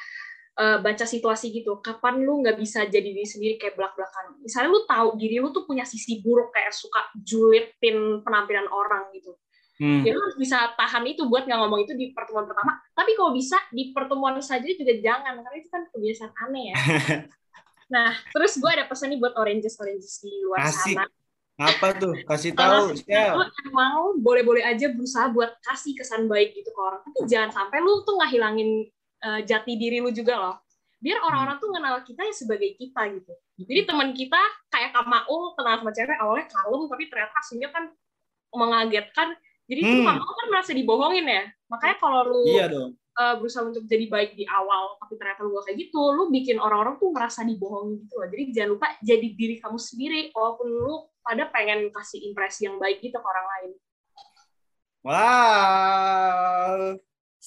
uh, 0.58 0.78
baca 0.80 1.04
situasi 1.04 1.50
gitu. 1.50 1.78
Kapan 1.82 2.22
lu 2.22 2.42
nggak 2.42 2.58
bisa 2.58 2.86
jadi 2.86 3.04
diri 3.04 3.26
sendiri 3.26 3.54
kayak 3.58 3.74
belak-belakan. 3.78 4.38
Misalnya 4.42 4.68
lu 4.70 4.80
tahu 4.86 5.08
diri 5.18 5.36
lu 5.42 5.50
tuh 5.50 5.66
punya 5.66 5.82
sisi 5.86 6.22
buruk 6.22 6.54
kayak 6.54 6.74
suka 6.74 7.10
julitin 7.18 8.22
penampilan 8.22 8.66
orang 8.70 9.10
gitu. 9.14 9.34
Hmm. 9.74 10.06
Ya 10.06 10.14
lu 10.14 10.22
harus 10.22 10.38
bisa 10.38 10.70
tahan 10.78 11.02
itu 11.10 11.26
buat 11.26 11.50
nggak 11.50 11.58
ngomong 11.58 11.82
itu 11.82 11.92
di 11.98 12.14
pertemuan 12.14 12.46
pertama. 12.46 12.78
Tapi 12.94 13.18
kalau 13.18 13.34
bisa 13.34 13.58
di 13.74 13.90
pertemuan 13.90 14.38
saja 14.38 14.66
juga 14.66 14.94
jangan 15.02 15.42
karena 15.42 15.58
itu 15.58 15.68
kan 15.70 15.82
kebiasaan 15.90 16.32
aneh 16.46 16.64
ya. 16.70 16.76
nah, 17.94 18.14
terus 18.30 18.54
gue 18.54 18.70
ada 18.70 18.86
pesan 18.86 19.10
nih 19.10 19.18
buat 19.18 19.34
oranges 19.34 19.74
oranges 19.82 20.22
di 20.22 20.30
luar 20.46 20.70
Asik. 20.70 20.94
sana. 20.94 21.10
Apa 21.54 21.94
tuh? 21.94 22.14
Kasih 22.26 22.50
tahu. 22.54 22.98
Lu 22.98 23.46
emang 23.70 24.18
boleh-boleh 24.18 24.62
aja 24.62 24.90
berusaha 24.90 25.30
buat 25.30 25.54
kasih 25.62 25.94
kesan 25.94 26.26
baik 26.26 26.54
gitu 26.54 26.70
ke 26.70 26.80
orang. 26.82 27.02
Tapi 27.06 27.18
jangan 27.30 27.50
sampai 27.54 27.78
lu 27.78 28.02
tuh 28.02 28.18
nggak 28.18 28.30
hilangin 28.30 28.90
uh, 29.24 29.40
jati 29.42 29.72
diri 29.80 30.04
lu 30.04 30.12
juga 30.12 30.36
loh. 30.36 30.56
Biar 31.00 31.20
orang-orang 31.20 31.56
tuh 31.60 31.68
kenal 31.68 32.00
kita 32.00 32.24
ya 32.24 32.32
sebagai 32.32 32.70
kita 32.80 33.00
gitu. 33.12 33.32
Jadi 33.60 33.80
teman 33.84 34.16
kita 34.16 34.40
kayak 34.72 34.96
Kak 34.96 35.04
Maul 35.04 35.52
kenal 35.52 35.80
sama 35.80 35.92
cewek 35.92 36.16
awalnya 36.20 36.46
kalem 36.48 36.82
tapi 36.88 37.04
ternyata 37.12 37.34
aslinya 37.40 37.68
kan 37.72 37.84
mengagetkan. 38.54 39.28
Jadi 39.68 39.80
hmm. 39.84 39.90
tuh 39.92 40.00
Kak 40.04 40.16
Maul 40.16 40.32
kan 40.32 40.46
merasa 40.48 40.70
dibohongin 40.72 41.26
ya. 41.28 41.44
Makanya 41.68 41.96
kalau 42.00 42.20
lu 42.28 42.44
iya 42.48 42.68
dong. 42.68 42.96
Uh, 43.14 43.38
berusaha 43.38 43.62
untuk 43.62 43.86
jadi 43.86 44.10
baik 44.10 44.34
di 44.34 44.42
awal 44.42 44.98
tapi 44.98 45.14
ternyata 45.14 45.46
lu 45.46 45.54
gak 45.54 45.70
kayak 45.70 45.86
gitu, 45.86 46.02
lu 46.18 46.34
bikin 46.34 46.58
orang-orang 46.58 46.98
tuh 46.98 47.14
merasa 47.14 47.46
dibohongin 47.46 48.02
gitu 48.02 48.14
loh. 48.18 48.26
Jadi 48.26 48.42
jangan 48.50 48.70
lupa 48.74 48.86
jadi 49.04 49.28
diri 49.38 49.56
kamu 49.62 49.78
sendiri 49.78 50.20
walaupun 50.34 50.66
lu 50.66 50.94
pada 51.22 51.46
pengen 51.54 51.94
kasih 51.94 52.26
impresi 52.26 52.66
yang 52.66 52.80
baik 52.82 52.98
gitu 53.04 53.14
ke 53.14 53.26
orang 53.28 53.46
lain. 53.46 53.70
Wow. 55.04 56.98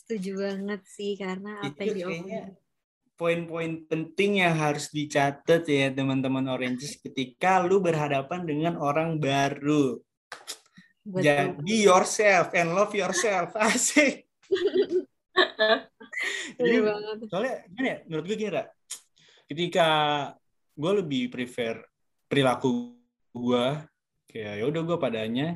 Setuju 0.08 0.40
banget 0.40 0.82
sih 0.88 1.20
karena 1.20 1.60
apa 1.60 1.84
yang 1.84 1.96
diomongin. 2.00 2.56
Poin-poin 3.20 3.84
penting 3.92 4.40
yang 4.40 4.56
harus 4.56 4.88
dicatat 4.88 5.68
ya 5.68 5.92
teman-teman 5.92 6.48
Oranges 6.48 6.96
ketika 6.96 7.60
lu 7.60 7.84
berhadapan 7.84 8.48
dengan 8.48 8.80
orang 8.80 9.20
baru. 9.20 10.00
Betul. 11.04 11.28
Jadi 11.28 11.76
yourself 11.84 12.56
and 12.56 12.72
love 12.72 12.96
yourself. 12.96 13.52
Asik. 13.68 14.32
Jadi, 16.56 16.76
soalnya 17.28 17.68
gini 17.68 17.88
ya, 17.92 17.98
menurut 18.08 18.26
gue 18.32 18.38
kira 18.40 18.64
ketika 19.48 19.88
gue 20.76 20.92
lebih 21.04 21.28
prefer 21.28 21.84
perilaku 22.32 22.96
gue 23.36 23.66
kayak 24.28 24.54
ya 24.60 24.66
udah 24.68 24.82
gue 24.84 24.98
padanya 25.00 25.48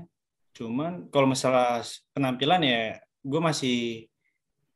cuman 0.51 1.07
kalau 1.07 1.27
masalah 1.31 1.83
penampilan 2.11 2.63
ya 2.63 2.99
gue 3.21 3.41
masih 3.41 4.10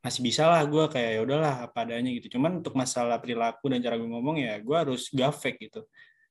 masih 0.05 0.21
bisa 0.21 0.45
lah 0.45 0.61
gue 0.69 0.85
kayak 0.85 1.11
ya 1.17 1.19
udahlah 1.25 1.55
apa 1.65 1.81
adanya 1.81 2.13
gitu. 2.13 2.37
Cuman 2.37 2.61
untuk 2.61 2.77
masalah 2.77 3.17
perilaku 3.17 3.73
dan 3.73 3.81
cara 3.81 3.97
gue 3.97 4.05
ngomong 4.05 4.37
ya 4.37 4.61
gue 4.61 4.77
harus 4.77 5.09
gafek 5.09 5.57
gitu. 5.65 5.81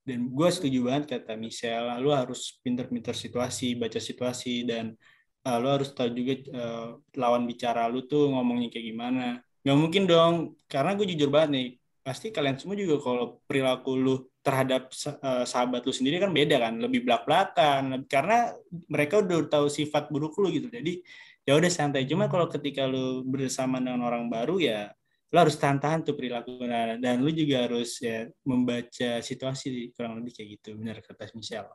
Dan 0.06 0.30
gue 0.30 0.48
setuju 0.54 0.78
banget 0.86 1.18
kata 1.18 1.34
Michelle 1.34 1.98
lu 1.98 2.14
harus 2.14 2.54
pinter-pinter 2.62 3.18
situasi 3.18 3.74
baca 3.74 3.98
situasi 3.98 4.62
dan 4.62 4.94
uh, 5.42 5.58
lu 5.58 5.68
harus 5.74 5.90
tahu 5.90 6.14
juga 6.14 6.38
uh, 6.54 6.88
lawan 7.18 7.50
bicara 7.50 7.90
lu 7.90 8.06
tuh 8.06 8.30
ngomongnya 8.30 8.70
kayak 8.70 8.86
gimana. 8.94 9.42
Nggak 9.66 9.78
mungkin 9.82 10.02
dong 10.06 10.34
karena 10.70 10.94
gue 10.94 11.06
jujur 11.10 11.34
banget 11.34 11.50
nih 11.50 11.68
pasti 12.04 12.28
kalian 12.30 12.60
semua 12.60 12.76
juga 12.76 13.00
kalau 13.00 13.40
perilaku 13.48 13.96
lu 13.96 14.14
terhadap 14.44 14.92
uh, 15.24 15.48
sahabat 15.48 15.82
lu 15.88 15.90
sendiri 15.90 16.20
kan 16.20 16.30
beda 16.30 16.60
kan 16.60 16.76
lebih 16.76 17.00
belak 17.08 17.24
belakan 17.24 18.04
karena 18.06 18.52
mereka 18.92 19.24
udah 19.24 19.48
tahu 19.50 19.66
sifat 19.66 20.12
buruk 20.14 20.36
lu 20.38 20.52
gitu. 20.52 20.68
Jadi 20.70 21.00
ya 21.44 21.52
udah 21.56 21.70
santai. 21.70 22.08
Cuma 22.08 22.26
kalau 22.26 22.48
ketika 22.48 22.88
lu 22.88 23.24
bersama 23.24 23.80
dengan 23.80 24.04
orang 24.04 24.28
baru 24.32 24.56
ya 24.60 24.92
lu 25.34 25.42
harus 25.42 25.58
tahan-tahan 25.58 26.06
tuh 26.06 26.14
perilaku 26.14 26.62
nah, 26.62 26.94
dan 26.94 27.18
lu 27.18 27.26
juga 27.34 27.66
harus 27.66 27.98
ya 27.98 28.30
membaca 28.46 29.18
situasi 29.18 29.90
kurang 29.98 30.22
lebih 30.22 30.30
kayak 30.30 30.48
gitu. 30.60 30.78
Benar 30.78 31.02
kata 31.02 31.26
Michelle. 31.34 31.74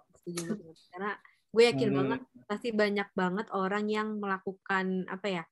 Karena 0.95 1.19
gue 1.49 1.63
yakin 1.67 1.89
hmm. 1.91 1.97
banget 1.97 2.21
pasti 2.47 2.69
banyak 2.71 3.09
banget 3.11 3.47
orang 3.51 3.85
yang 3.91 4.15
melakukan 4.15 5.03
apa 5.11 5.27
ya 5.27 5.43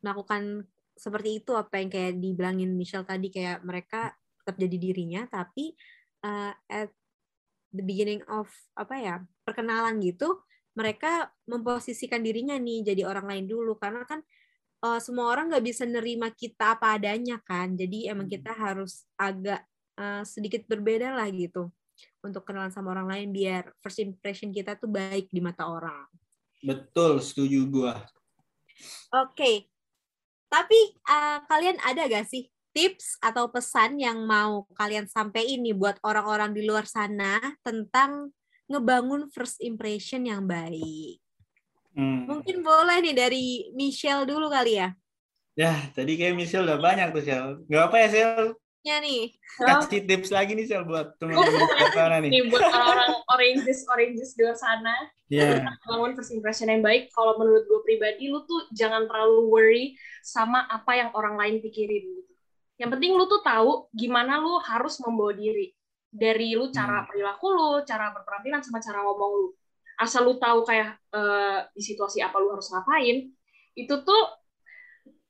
melakukan 0.00 0.64
seperti 0.96 1.44
itu 1.44 1.52
apa 1.52 1.84
yang 1.84 1.92
kayak 1.92 2.16
dibilangin 2.16 2.72
Michelle 2.72 3.04
tadi. 3.04 3.28
Kayak 3.28 3.60
mereka 3.60 4.16
tetap 4.40 4.56
jadi 4.56 4.76
dirinya 4.80 5.28
tapi 5.28 5.76
uh, 6.24 6.56
at 6.64 6.88
the 7.76 7.84
beginning 7.84 8.24
of 8.26 8.48
apa 8.72 8.94
ya 8.96 9.16
perkenalan 9.44 10.00
gitu 10.00 10.40
mereka 10.74 11.30
memposisikan 11.50 12.22
dirinya 12.22 12.54
nih 12.54 12.94
jadi 12.94 13.02
orang 13.06 13.26
lain 13.26 13.46
dulu 13.50 13.74
karena 13.76 14.06
kan 14.06 14.22
uh, 14.84 15.00
semua 15.02 15.30
orang 15.30 15.50
nggak 15.50 15.64
bisa 15.64 15.84
nerima 15.84 16.30
kita 16.30 16.78
apa 16.78 16.96
adanya 16.96 17.38
kan 17.42 17.74
jadi 17.74 18.14
emang 18.14 18.30
hmm. 18.30 18.34
kita 18.38 18.52
harus 18.54 19.04
agak 19.18 19.62
uh, 19.98 20.22
sedikit 20.22 20.64
berbeda 20.66 21.12
lah 21.12 21.28
gitu 21.30 21.68
untuk 22.24 22.44
kenalan 22.48 22.72
sama 22.72 22.96
orang 22.96 23.08
lain 23.08 23.28
biar 23.32 23.72
first 23.84 24.00
impression 24.00 24.52
kita 24.52 24.76
tuh 24.76 24.88
baik 24.88 25.28
di 25.28 25.40
mata 25.42 25.68
orang 25.68 26.08
betul 26.62 27.20
setuju 27.20 27.60
gua 27.68 27.94
oke 29.12 29.36
okay. 29.36 29.68
tapi 30.48 30.78
uh, 31.08 31.44
kalian 31.50 31.76
ada 31.84 32.08
gak 32.08 32.28
sih 32.28 32.48
tips 32.70 33.18
atau 33.18 33.50
pesan 33.50 33.98
yang 33.98 34.22
mau 34.24 34.62
kalian 34.78 35.10
sampaikan 35.10 35.58
ini 35.58 35.74
buat 35.74 35.98
orang-orang 36.06 36.54
di 36.54 36.62
luar 36.62 36.86
sana 36.86 37.42
tentang 37.66 38.30
ngebangun 38.70 39.26
first 39.34 39.58
impression 39.58 40.22
yang 40.22 40.46
baik. 40.46 41.18
Hmm. 41.90 42.30
Mungkin 42.30 42.62
boleh 42.62 43.02
nih 43.02 43.14
dari 43.18 43.44
Michelle 43.74 44.22
dulu 44.22 44.46
kali 44.46 44.78
ya. 44.78 44.94
Ya, 45.58 45.74
tadi 45.90 46.14
kayak 46.14 46.38
Michelle 46.38 46.64
udah 46.64 46.78
banyak 46.78 47.10
tuh, 47.10 47.26
Shell. 47.26 47.66
Gak 47.66 47.90
apa 47.90 47.96
ya, 48.06 48.08
Shell? 48.08 48.44
Ya 48.80 48.96
nih. 49.02 49.34
Kasih 49.58 50.06
tips 50.06 50.30
lagi 50.30 50.54
nih, 50.54 50.70
Shell, 50.70 50.86
buat 50.86 51.18
teman-teman 51.18 51.66
di 51.66 51.90
sana 51.92 52.16
nih. 52.22 52.30
Nih, 52.30 52.42
buat 52.46 52.62
orang-orang 52.62 53.10
oranges, 53.26 53.82
oranges 53.90 54.38
di 54.38 54.46
luar 54.46 54.56
sana. 54.56 54.94
Iya. 55.26 55.66
Yeah. 55.66 55.74
Bangun 55.90 56.14
first 56.14 56.30
impression 56.30 56.70
yang 56.70 56.80
baik. 56.80 57.10
Kalau 57.10 57.36
menurut 57.36 57.66
gue 57.66 57.80
pribadi, 57.82 58.30
lu 58.30 58.46
tuh 58.46 58.70
jangan 58.70 59.10
terlalu 59.10 59.50
worry 59.50 59.84
sama 60.22 60.64
apa 60.70 60.94
yang 60.94 61.10
orang 61.12 61.34
lain 61.34 61.58
pikirin. 61.58 62.06
Gitu. 62.06 62.32
Yang 62.80 62.90
penting 62.96 63.12
lu 63.18 63.26
tuh 63.28 63.42
tahu 63.44 63.90
gimana 63.92 64.40
lu 64.40 64.56
harus 64.64 64.96
membawa 65.02 65.36
diri 65.36 65.76
dari 66.10 66.58
lu 66.58 66.74
cara 66.74 67.02
hmm. 67.02 67.06
perilaku 67.06 67.46
lu, 67.54 67.70
cara 67.86 68.10
berpenampilan 68.10 68.60
sama 68.66 68.82
cara 68.82 69.06
ngomong 69.06 69.32
lu. 69.38 69.48
Asal 69.96 70.26
lu 70.26 70.34
tahu 70.42 70.66
kayak 70.66 70.98
uh, 71.14 71.70
di 71.70 71.82
situasi 71.86 72.18
apa 72.18 72.34
lu 72.42 72.50
harus 72.50 72.66
ngapain, 72.74 73.30
itu 73.78 73.94
tuh 74.02 74.22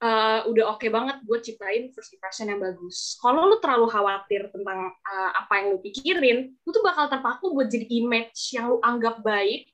uh, 0.01 0.41
udah 0.49 0.64
oke 0.72 0.81
okay 0.81 0.89
banget 0.89 1.20
buat 1.28 1.45
ciptain 1.45 1.93
first 1.93 2.16
impression 2.16 2.49
yang 2.49 2.62
bagus. 2.62 3.20
Kalau 3.20 3.45
lu 3.45 3.61
terlalu 3.61 3.93
khawatir 3.93 4.49
tentang 4.49 4.95
uh, 4.97 5.31
apa 5.37 5.53
yang 5.61 5.76
lu 5.76 5.78
pikirin, 5.85 6.57
lu 6.64 6.70
tuh 6.72 6.81
bakal 6.81 7.12
terpaku 7.12 7.53
buat 7.53 7.68
jadi 7.68 7.87
image 8.01 8.57
yang 8.57 8.72
lu 8.72 8.78
anggap 8.81 9.20
baik 9.20 9.68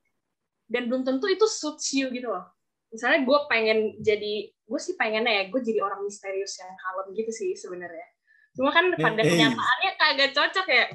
dan 0.66 0.90
belum 0.90 1.06
tentu 1.06 1.30
itu 1.30 1.46
suits 1.46 1.94
you 1.94 2.10
gitu 2.10 2.26
loh. 2.26 2.50
Misalnya 2.90 3.22
gue 3.22 3.38
pengen 3.50 3.78
jadi, 4.00 4.48
gue 4.48 4.80
sih 4.80 4.96
pengennya 4.96 5.28
ya, 5.28 5.44
gue 5.52 5.60
jadi 5.60 5.84
orang 5.84 6.06
misterius 6.06 6.56
yang 6.58 6.72
kalem 6.80 7.12
gitu 7.18 7.30
sih 7.34 7.52
sebenarnya 7.52 8.15
Cuma 8.56 8.72
kan 8.72 8.88
pada 8.96 9.20
eh, 9.20 9.28
kenyataannya 9.28 9.92
kagak 10.00 10.30
cocok 10.32 10.66
ya. 10.66 10.86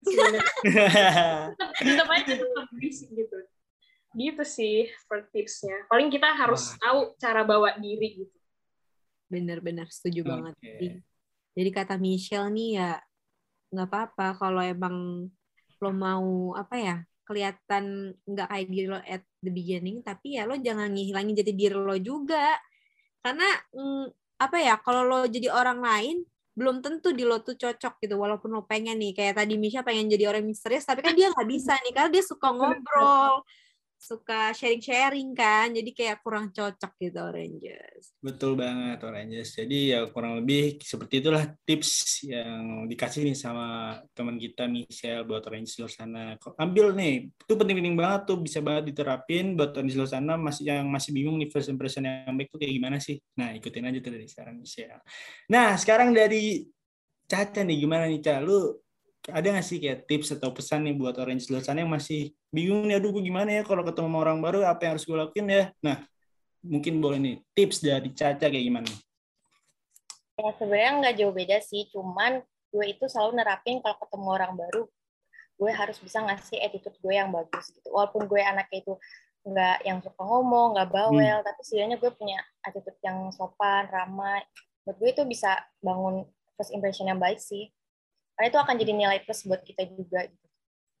tetap 1.84 2.08
aja 2.08 2.32
tetap 2.32 2.66
berisik 2.72 3.10
gitu. 3.12 3.36
Gitu 4.14 4.42
sih 4.46 4.88
for 5.10 5.26
tipsnya. 5.34 5.84
Paling 5.90 6.08
kita 6.08 6.30
harus 6.32 6.72
Wah. 6.74 6.78
tahu 6.80 6.98
cara 7.18 7.42
bawa 7.42 7.76
diri 7.76 8.24
gitu. 8.24 8.36
Bener-bener 9.26 9.90
setuju 9.90 10.22
okay. 10.24 10.30
banget. 10.30 10.54
Jadi, 10.62 10.86
jadi 11.58 11.70
kata 11.74 11.94
Michelle 11.98 12.50
nih 12.54 12.70
ya 12.78 12.90
nggak 13.70 13.88
apa-apa 13.90 14.26
kalau 14.34 14.62
emang 14.62 15.26
lo 15.80 15.90
mau 15.94 16.52
apa 16.58 16.76
ya 16.76 16.96
kelihatan 17.24 18.10
nggak 18.26 18.48
kayak 18.50 18.66
diri 18.66 18.86
lo 18.90 18.98
at 19.06 19.22
the 19.38 19.50
beginning 19.54 20.02
tapi 20.02 20.34
ya 20.34 20.50
lo 20.50 20.58
jangan 20.58 20.90
ngilangin 20.90 21.38
jadi 21.38 21.52
diri 21.54 21.78
lo 21.78 21.94
juga 22.02 22.58
karena 23.22 23.46
mm, 23.70 24.04
apa 24.42 24.56
ya 24.58 24.74
kalau 24.82 25.06
lo 25.06 25.18
jadi 25.30 25.46
orang 25.54 25.78
lain 25.78 26.16
belum 26.60 26.84
tentu 26.84 27.16
di 27.16 27.24
lo 27.24 27.40
tuh 27.40 27.56
cocok 27.56 28.04
gitu 28.04 28.20
walaupun 28.20 28.52
lo 28.52 28.68
pengen 28.68 29.00
nih. 29.00 29.16
Kayak 29.16 29.40
tadi 29.40 29.56
Misha 29.56 29.80
pengen 29.80 30.12
jadi 30.12 30.28
orang 30.28 30.44
misterius 30.44 30.84
tapi 30.84 31.00
kan 31.00 31.16
dia 31.16 31.32
nggak 31.32 31.48
bisa 31.48 31.72
nih 31.80 31.92
karena 31.96 32.10
dia 32.12 32.24
suka 32.24 32.52
ngobrol 32.52 33.40
suka 34.00 34.56
sharing-sharing 34.56 35.36
kan 35.36 35.76
jadi 35.76 35.92
kayak 35.92 36.24
kurang 36.24 36.48
cocok 36.56 36.96
gitu 36.96 37.20
Oranges. 37.20 38.16
Betul 38.16 38.56
banget 38.56 39.04
Oranges. 39.04 39.52
Jadi 39.60 39.92
ya 39.92 40.08
kurang 40.08 40.40
lebih 40.40 40.80
seperti 40.80 41.20
itulah 41.20 41.44
tips 41.68 42.24
yang 42.24 42.88
dikasih 42.88 43.28
nih 43.28 43.36
sama 43.36 44.00
teman 44.16 44.40
kita 44.40 44.64
Michelle 44.72 45.28
buat 45.28 45.44
Oranges 45.44 45.76
luar 45.76 45.92
sana. 45.92 46.24
Ambil 46.56 46.96
nih 46.96 47.28
itu 47.28 47.52
penting-penting 47.52 47.92
banget 47.92 48.32
tuh 48.32 48.40
bisa 48.40 48.64
banget 48.64 48.88
diterapin 48.88 49.52
buat 49.52 49.76
Oranges 49.76 49.96
luar 50.00 50.08
sana. 50.08 50.40
Masih 50.40 50.64
yang 50.64 50.88
masih 50.88 51.12
bingung 51.12 51.36
nih 51.36 51.52
first 51.52 51.68
impression 51.68 52.08
yang 52.08 52.32
baik 52.40 52.48
tuh 52.48 52.56
kayak 52.56 52.72
gimana 52.72 52.96
sih? 52.96 53.20
Nah 53.36 53.52
ikutin 53.52 53.84
aja 53.84 53.98
tuh 54.00 54.12
dari 54.16 54.24
sekarang 54.24 54.56
Michelle. 54.56 55.04
Nah 55.52 55.76
sekarang 55.76 56.16
dari 56.16 56.64
Caca 57.28 57.62
nih 57.62 57.84
gimana 57.84 58.08
nih 58.08 58.24
Caca 58.24 58.40
lu 58.40 58.80
ada 59.28 59.46
nggak 59.52 59.66
sih 59.66 59.76
kayak 59.76 60.08
tips 60.08 60.32
atau 60.32 60.48
pesan 60.54 60.88
nih 60.88 60.96
buat 60.96 61.12
orang 61.20 61.36
di 61.36 61.44
luar 61.52 61.60
sana 61.60 61.84
yang 61.84 61.92
masih 61.92 62.32
bingung 62.48 62.88
nih 62.88 62.96
aduh 62.96 63.12
gue 63.12 63.20
gimana 63.20 63.52
ya 63.52 63.62
kalau 63.68 63.84
ketemu 63.84 64.08
sama 64.08 64.18
orang 64.24 64.38
baru 64.40 64.64
apa 64.64 64.80
yang 64.88 64.92
harus 64.96 65.04
gue 65.04 65.16
lakuin 65.18 65.46
ya 65.50 65.64
nah 65.84 66.00
mungkin 66.64 67.00
boleh 67.04 67.18
nih 67.20 67.36
tips 67.52 67.84
dari 67.84 68.08
Caca 68.16 68.48
kayak 68.48 68.64
gimana 68.64 68.88
Ya 70.40 70.56
sebenarnya 70.56 70.92
nggak 71.04 71.14
jauh 71.20 71.34
beda 71.36 71.58
sih, 71.60 71.84
cuman 71.92 72.40
gue 72.72 72.84
itu 72.88 73.04
selalu 73.12 73.44
nerapin 73.44 73.84
kalau 73.84 73.96
ketemu 74.00 74.28
orang 74.32 74.52
baru, 74.56 74.82
gue 75.60 75.70
harus 75.74 76.00
bisa 76.00 76.24
ngasih 76.24 76.56
attitude 76.64 76.96
gue 76.96 77.12
yang 77.12 77.28
bagus 77.28 77.68
gitu. 77.76 77.92
Walaupun 77.92 78.24
gue 78.24 78.40
anaknya 78.40 78.80
itu 78.80 78.94
nggak 79.44 79.78
yang 79.84 80.00
suka 80.00 80.22
ngomong, 80.24 80.76
nggak 80.76 80.88
bawel, 80.88 81.38
hmm. 81.40 81.44
tapi 81.44 81.60
setidaknya 81.60 81.96
gue 82.00 82.10
punya 82.16 82.38
attitude 82.64 82.96
yang 83.04 83.28
sopan, 83.36 83.84
ramah. 83.92 84.40
Menurut 84.88 84.96
gue 84.96 85.10
itu 85.12 85.22
bisa 85.28 85.60
bangun 85.84 86.24
first 86.56 86.72
impression 86.72 87.04
yang 87.04 87.20
baik 87.20 87.36
sih. 87.36 87.68
Karena 88.40 88.56
itu 88.56 88.60
akan 88.64 88.74
jadi 88.80 88.92
nilai 88.96 89.18
plus 89.20 89.44
buat 89.44 89.60
kita 89.60 89.84
juga. 89.92 90.24
Gitu. 90.24 90.46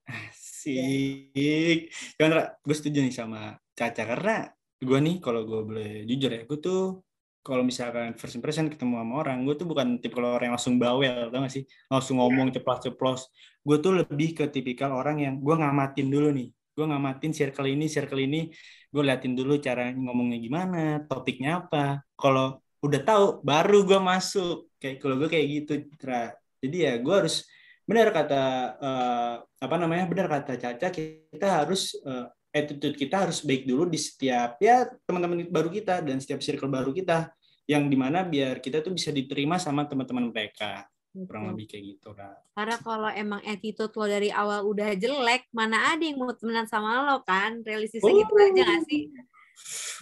Asik. 0.04 1.88
Cuman 2.20 2.52
gue 2.52 2.76
setuju 2.76 3.00
nih 3.00 3.16
sama 3.16 3.56
Caca 3.72 4.04
karena 4.04 4.52
gue 4.76 4.98
nih 5.00 5.16
kalau 5.24 5.48
gue 5.48 5.60
boleh 5.64 6.04
jujur 6.04 6.28
ya, 6.28 6.44
gue 6.44 6.60
tuh 6.60 7.00
kalau 7.40 7.64
misalkan 7.64 8.12
first 8.20 8.36
impression 8.36 8.68
ketemu 8.68 9.00
sama 9.00 9.24
orang, 9.24 9.48
gue 9.48 9.56
tuh 9.56 9.64
bukan 9.64 9.96
tipe 10.04 10.20
orang 10.20 10.52
yang 10.52 10.54
langsung 10.60 10.76
bawel, 10.76 11.32
tau 11.32 11.40
gak 11.40 11.48
sih? 11.48 11.64
Langsung 11.88 12.20
ngomong 12.20 12.52
iya. 12.52 12.60
ceplos-ceplos. 12.60 13.32
Gue 13.64 13.80
tuh 13.80 14.04
lebih 14.04 14.36
ke 14.36 14.44
tipikal 14.52 14.92
orang 14.92 15.24
yang 15.24 15.34
gue 15.40 15.54
ngamatin 15.56 16.12
dulu 16.12 16.28
nih. 16.36 16.52
Gue 16.76 16.84
ngamatin 16.84 17.32
circle 17.32 17.72
ini, 17.72 17.88
circle 17.88 18.20
ini. 18.20 18.52
Gue 18.92 19.00
liatin 19.08 19.32
dulu 19.32 19.56
cara 19.56 19.88
ngomongnya 19.96 20.36
gimana, 20.36 21.00
topiknya 21.08 21.64
apa. 21.64 22.04
Kalau 22.12 22.60
udah 22.84 23.00
tahu, 23.00 23.40
baru 23.40 23.88
gue 23.88 23.96
masuk. 24.04 24.68
Kayak 24.76 25.00
kalau 25.00 25.16
gue 25.16 25.28
kayak 25.32 25.46
gitu, 25.48 25.72
Citra. 25.88 26.39
Jadi 26.60 26.76
ya 26.84 26.94
gue 27.00 27.14
harus 27.14 27.44
benar 27.88 28.14
kata 28.14 28.42
uh, 28.78 29.34
apa 29.42 29.76
namanya 29.80 30.06
benar 30.06 30.30
kata 30.30 30.54
Caca 30.54 30.88
kita 30.94 31.48
harus 31.48 31.98
uh, 32.06 32.30
attitude 32.54 32.94
kita 32.94 33.26
harus 33.26 33.42
baik 33.42 33.66
dulu 33.66 33.90
di 33.90 33.98
setiap 33.98 34.60
ya 34.62 34.86
teman-teman 35.08 35.50
baru 35.50 35.72
kita 35.72 35.98
dan 36.04 36.22
setiap 36.22 36.38
circle 36.38 36.70
baru 36.70 36.94
kita 36.94 37.34
yang 37.66 37.90
di 37.90 37.98
mana 37.98 38.22
biar 38.22 38.62
kita 38.62 38.82
tuh 38.82 38.94
bisa 38.94 39.10
diterima 39.10 39.58
sama 39.58 39.86
teman-teman 39.86 40.30
mereka. 40.30 40.86
Kurang 41.10 41.50
lebih 41.50 41.66
kayak 41.66 41.84
gitu 41.98 42.14
kan 42.14 42.38
karena 42.60 42.76
kalau 42.84 43.08
emang 43.08 43.40
attitude 43.48 43.88
lo 43.96 44.04
dari 44.04 44.28
awal 44.28 44.68
udah 44.68 44.92
jelek 44.92 45.48
mana 45.48 45.96
ada 45.96 46.04
yang 46.04 46.20
mau 46.20 46.28
temenan 46.36 46.68
sama 46.68 47.08
lo 47.08 47.24
kan? 47.24 47.64
Realistisnya 47.64 48.12
uh, 48.12 48.18
gitu 48.20 48.34
aja 48.36 48.62
gak 48.68 48.80
sih? 48.84 49.02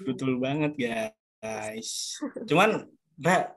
Betul 0.02 0.42
banget 0.42 0.74
guys. 0.74 2.18
Cuman 2.50 2.82
Ra, 3.18 3.50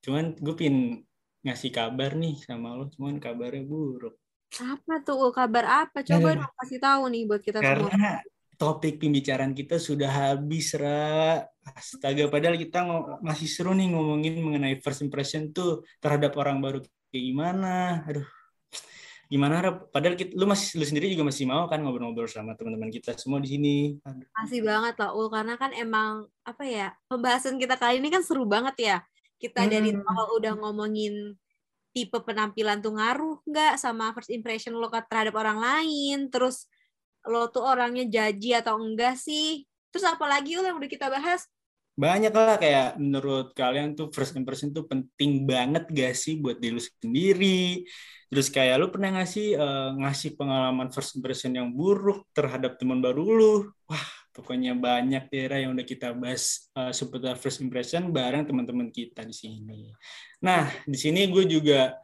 cuman 0.00 0.32
gue 0.40 0.54
pin 0.56 1.04
ngasih 1.48 1.72
kabar 1.72 2.12
nih 2.14 2.36
sama 2.44 2.76
lo 2.76 2.92
cuman 2.92 3.16
kabarnya 3.16 3.64
buruk 3.64 4.16
apa 4.56 5.04
tuh 5.04 5.28
kabar 5.30 5.64
apa? 5.84 6.00
Coba 6.00 6.28
dong 6.40 6.52
kasih 6.64 6.80
tahu 6.80 7.02
nih 7.12 7.22
buat 7.28 7.42
kita 7.44 7.60
Karena 7.60 7.84
semua. 7.84 7.90
Karena 7.92 8.12
topik 8.58 8.98
pembicaraan 8.98 9.52
kita 9.52 9.76
sudah 9.76 10.10
habis, 10.10 10.72
Ra. 10.74 11.44
Astaga, 11.68 12.26
padahal 12.32 12.56
kita 12.56 12.80
masih 13.20 13.46
seru 13.46 13.76
nih 13.76 13.92
ngomongin 13.92 14.40
mengenai 14.40 14.80
first 14.80 15.04
impression 15.04 15.52
tuh 15.52 15.84
terhadap 16.00 16.32
orang 16.40 16.64
baru 16.64 16.80
kayak 17.12 17.24
gimana. 17.28 18.02
Aduh, 18.08 18.24
gimana 19.28 19.60
Ra? 19.60 19.70
Padahal 19.76 20.16
kita, 20.16 20.32
lu 20.32 20.48
masih 20.48 20.80
lu 20.80 20.84
sendiri 20.88 21.12
juga 21.12 21.28
masih 21.28 21.44
mau 21.44 21.68
kan 21.68 21.84
ngobrol-ngobrol 21.84 22.26
sama 22.26 22.56
teman-teman 22.56 22.88
kita 22.88 23.14
semua 23.20 23.38
di 23.44 23.52
sini. 23.52 23.76
Aduh. 24.02 24.26
Masih 24.32 24.60
banget 24.64 24.94
lah, 24.96 25.12
Ul, 25.12 25.28
karena 25.28 25.54
kan 25.60 25.70
emang 25.76 26.26
apa 26.42 26.64
ya 26.64 26.96
pembahasan 27.06 27.60
kita 27.60 27.76
kali 27.76 28.00
ini 28.00 28.08
kan 28.08 28.24
seru 28.24 28.48
banget 28.48 28.74
ya. 28.80 28.98
Kita 29.38 29.64
hmm. 29.64 29.70
dari 29.70 29.90
awal 29.94 30.28
udah 30.42 30.52
ngomongin 30.58 31.34
tipe 31.94 32.18
penampilan 32.20 32.78
tuh 32.84 32.94
ngaruh 32.94 33.40
nggak 33.46 33.74
sama 33.80 34.12
first 34.12 34.30
impression 34.34 34.74
lo 34.76 34.90
terhadap 34.90 35.34
orang 35.38 35.58
lain? 35.62 36.28
Terus 36.28 36.66
lo 37.24 37.48
tuh 37.48 37.64
orangnya 37.64 38.04
jaji 38.06 38.58
atau 38.58 38.78
enggak 38.82 39.14
sih? 39.14 39.64
Terus 39.94 40.04
apalagi 40.04 40.58
lo 40.58 40.66
yang 40.66 40.78
udah 40.78 40.90
kita 40.90 41.06
bahas? 41.08 41.46
Banyak 41.98 42.30
lah 42.30 42.54
kayak 42.62 42.94
menurut 42.94 43.50
kalian 43.58 43.98
tuh 43.98 44.06
first 44.14 44.38
impression 44.38 44.70
tuh 44.70 44.86
penting 44.86 45.42
banget 45.42 45.90
gak 45.90 46.14
sih 46.14 46.38
buat 46.38 46.62
diri 46.62 46.78
lu 46.78 46.82
sendiri? 46.82 47.82
Terus 48.30 48.46
kayak 48.54 48.78
lu 48.78 48.86
pernah 48.94 49.18
ngasih 49.18 49.58
uh, 49.58 49.90
ngasih 49.98 50.38
pengalaman 50.38 50.94
first 50.94 51.18
impression 51.18 51.58
yang 51.58 51.74
buruk 51.74 52.22
terhadap 52.30 52.78
teman 52.78 53.02
baru 53.02 53.24
lu? 53.26 53.54
Wah 53.90 54.06
pokoknya 54.38 54.78
banyak 54.78 55.26
daerah 55.34 55.58
yang 55.58 55.74
udah 55.74 55.82
kita 55.82 56.14
bahas 56.14 56.70
uh, 56.78 56.94
seputar 56.94 57.34
first 57.34 57.58
impression 57.58 58.14
bareng 58.14 58.46
teman-teman 58.46 58.86
kita 58.94 59.26
di 59.26 59.34
sini. 59.34 59.90
Nah, 60.46 60.70
di 60.86 60.94
sini 60.94 61.26
gue 61.26 61.42
juga 61.50 61.98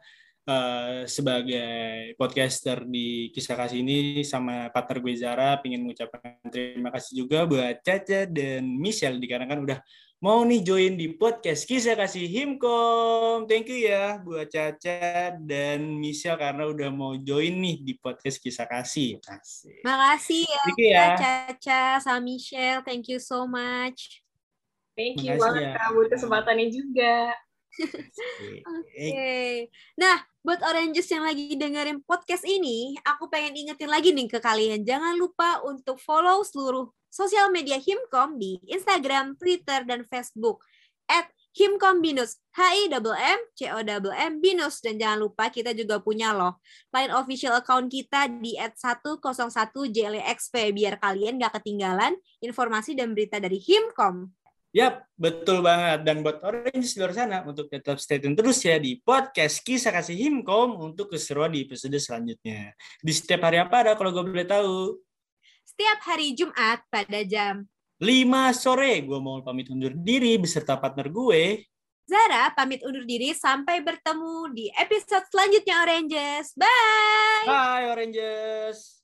uh, 0.45 1.03
sebagai 1.09 2.13
podcaster 2.15 2.85
di 2.85 3.29
Kisah 3.33 3.57
Kasih 3.57 3.81
ini 3.81 4.21
sama 4.21 4.69
partner 4.69 5.01
gue 5.01 5.13
Zara 5.17 5.59
ingin 5.65 5.85
mengucapkan 5.85 6.37
terima 6.47 6.93
kasih 6.93 7.25
juga 7.25 7.43
buat 7.49 7.81
Caca 7.81 8.29
dan 8.29 8.63
Michelle 8.65 9.21
dikarenakan 9.21 9.65
udah 9.65 9.79
mau 10.23 10.41
nih 10.47 10.63
join 10.63 10.97
di 10.97 11.13
podcast 11.13 11.67
Kisah 11.67 11.93
Kasih 11.93 12.25
Himkom. 12.25 13.45
Thank 13.45 13.69
you 13.69 13.85
ya 13.85 14.17
buat 14.23 14.49
Caca 14.49 15.37
dan 15.37 15.85
Michelle 15.99 16.39
karena 16.39 16.65
udah 16.65 16.89
mau 16.89 17.13
join 17.19 17.53
nih 17.61 17.83
di 17.83 17.93
podcast 17.99 18.41
Kisah 18.41 18.65
Kasih. 18.65 19.21
Asik. 19.21 19.83
Makasih 19.83 20.47
ya, 20.47 20.61
Thank 20.63 20.79
you 20.79 20.89
ya 20.89 21.05
Caca 21.19 21.83
sama 22.01 22.19
Michelle. 22.23 22.81
Thank 22.81 23.11
you 23.11 23.19
so 23.21 23.45
much. 23.45 24.23
Thank 24.95 25.27
you 25.27 25.35
banget 25.35 25.75
ya. 25.75 25.91
buat 25.91 26.07
kesempatannya 26.07 26.67
juga. 26.71 27.35
Oke. 27.75 28.95
Okay. 28.95 29.53
Nah, 29.99 30.23
buat 30.39 30.63
Oranges 30.63 31.07
yang 31.11 31.27
lagi 31.27 31.57
dengerin 31.59 31.99
podcast 32.07 32.47
ini, 32.47 32.95
aku 33.03 33.27
pengen 33.27 33.55
ingetin 33.55 33.91
lagi 33.91 34.15
nih 34.15 34.31
ke 34.31 34.39
kalian. 34.39 34.87
Jangan 34.87 35.19
lupa 35.19 35.59
untuk 35.67 35.99
follow 35.99 36.43
seluruh 36.45 36.87
sosial 37.11 37.51
media 37.51 37.79
Himkom 37.79 38.39
di 38.39 38.59
Instagram, 38.67 39.35
Twitter, 39.35 39.83
dan 39.83 40.07
Facebook. 40.07 40.63
At 41.05 41.29
Himkom 41.55 42.03
Binus, 42.03 42.43
H 42.51 42.59
I 42.67 42.91
double 42.91 43.15
M 43.15 43.39
C 43.55 43.71
O 43.71 43.79
double 43.79 44.11
M 44.11 44.43
Binus 44.43 44.83
dan 44.83 44.99
jangan 44.99 45.23
lupa 45.23 45.47
kita 45.47 45.71
juga 45.71 46.03
punya 46.03 46.35
loh 46.35 46.59
line 46.91 47.15
official 47.15 47.55
account 47.55 47.87
kita 47.87 48.27
di 48.27 48.59
at 48.59 48.75
101 48.75 49.23
JLXP 49.71 50.75
biar 50.75 50.99
kalian 50.99 51.39
gak 51.39 51.63
ketinggalan 51.63 52.19
informasi 52.43 52.99
dan 52.99 53.15
berita 53.15 53.39
dari 53.39 53.55
Himkom. 53.55 54.27
Yap, 54.75 55.07
betul 55.15 55.63
banget. 55.63 56.03
Dan 56.03 56.19
buat 56.19 56.43
Orange 56.43 56.83
di 56.83 56.99
luar 56.99 57.15
sana, 57.15 57.47
untuk 57.47 57.71
tetap 57.71 57.95
stay 57.95 58.19
tune 58.19 58.35
terus 58.35 58.59
ya 58.59 58.75
di 58.75 58.99
podcast 58.99 59.63
Kisah 59.63 59.95
Kasih 59.95 60.19
Himkom 60.19 60.75
untuk 60.83 61.15
keseruan 61.15 61.55
di 61.55 61.63
episode 61.63 61.95
selanjutnya. 61.95 62.75
Di 62.99 63.13
setiap 63.15 63.47
hari 63.47 63.63
apa 63.63 63.87
ada 63.87 63.95
kalau 63.95 64.11
gue 64.11 64.27
boleh 64.27 64.43
tahu? 64.43 64.99
Setiap 65.63 65.99
hari 66.03 66.35
Jumat 66.35 66.83
pada 66.91 67.23
jam 67.23 67.63
5 68.03 68.51
sore. 68.51 68.99
Gue 69.07 69.15
mau 69.23 69.39
pamit 69.39 69.71
undur 69.71 69.95
diri 69.95 70.35
beserta 70.35 70.75
partner 70.75 71.07
gue. 71.07 71.63
Zara 72.03 72.51
pamit 72.51 72.83
undur 72.83 73.07
diri 73.07 73.31
sampai 73.31 73.79
bertemu 73.79 74.51
di 74.51 74.67
episode 74.75 75.23
selanjutnya 75.31 75.75
Oranges. 75.87 76.51
Bye! 76.59 77.47
Bye 77.47 77.85
Oranges! 77.95 78.99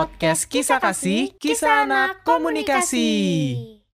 Podcast 0.00 0.48
Kisah 0.48 0.80
Kasih, 0.80 1.36
Kisah 1.36 1.84
Anak 1.84 2.24
Komunikasi. 2.24 3.79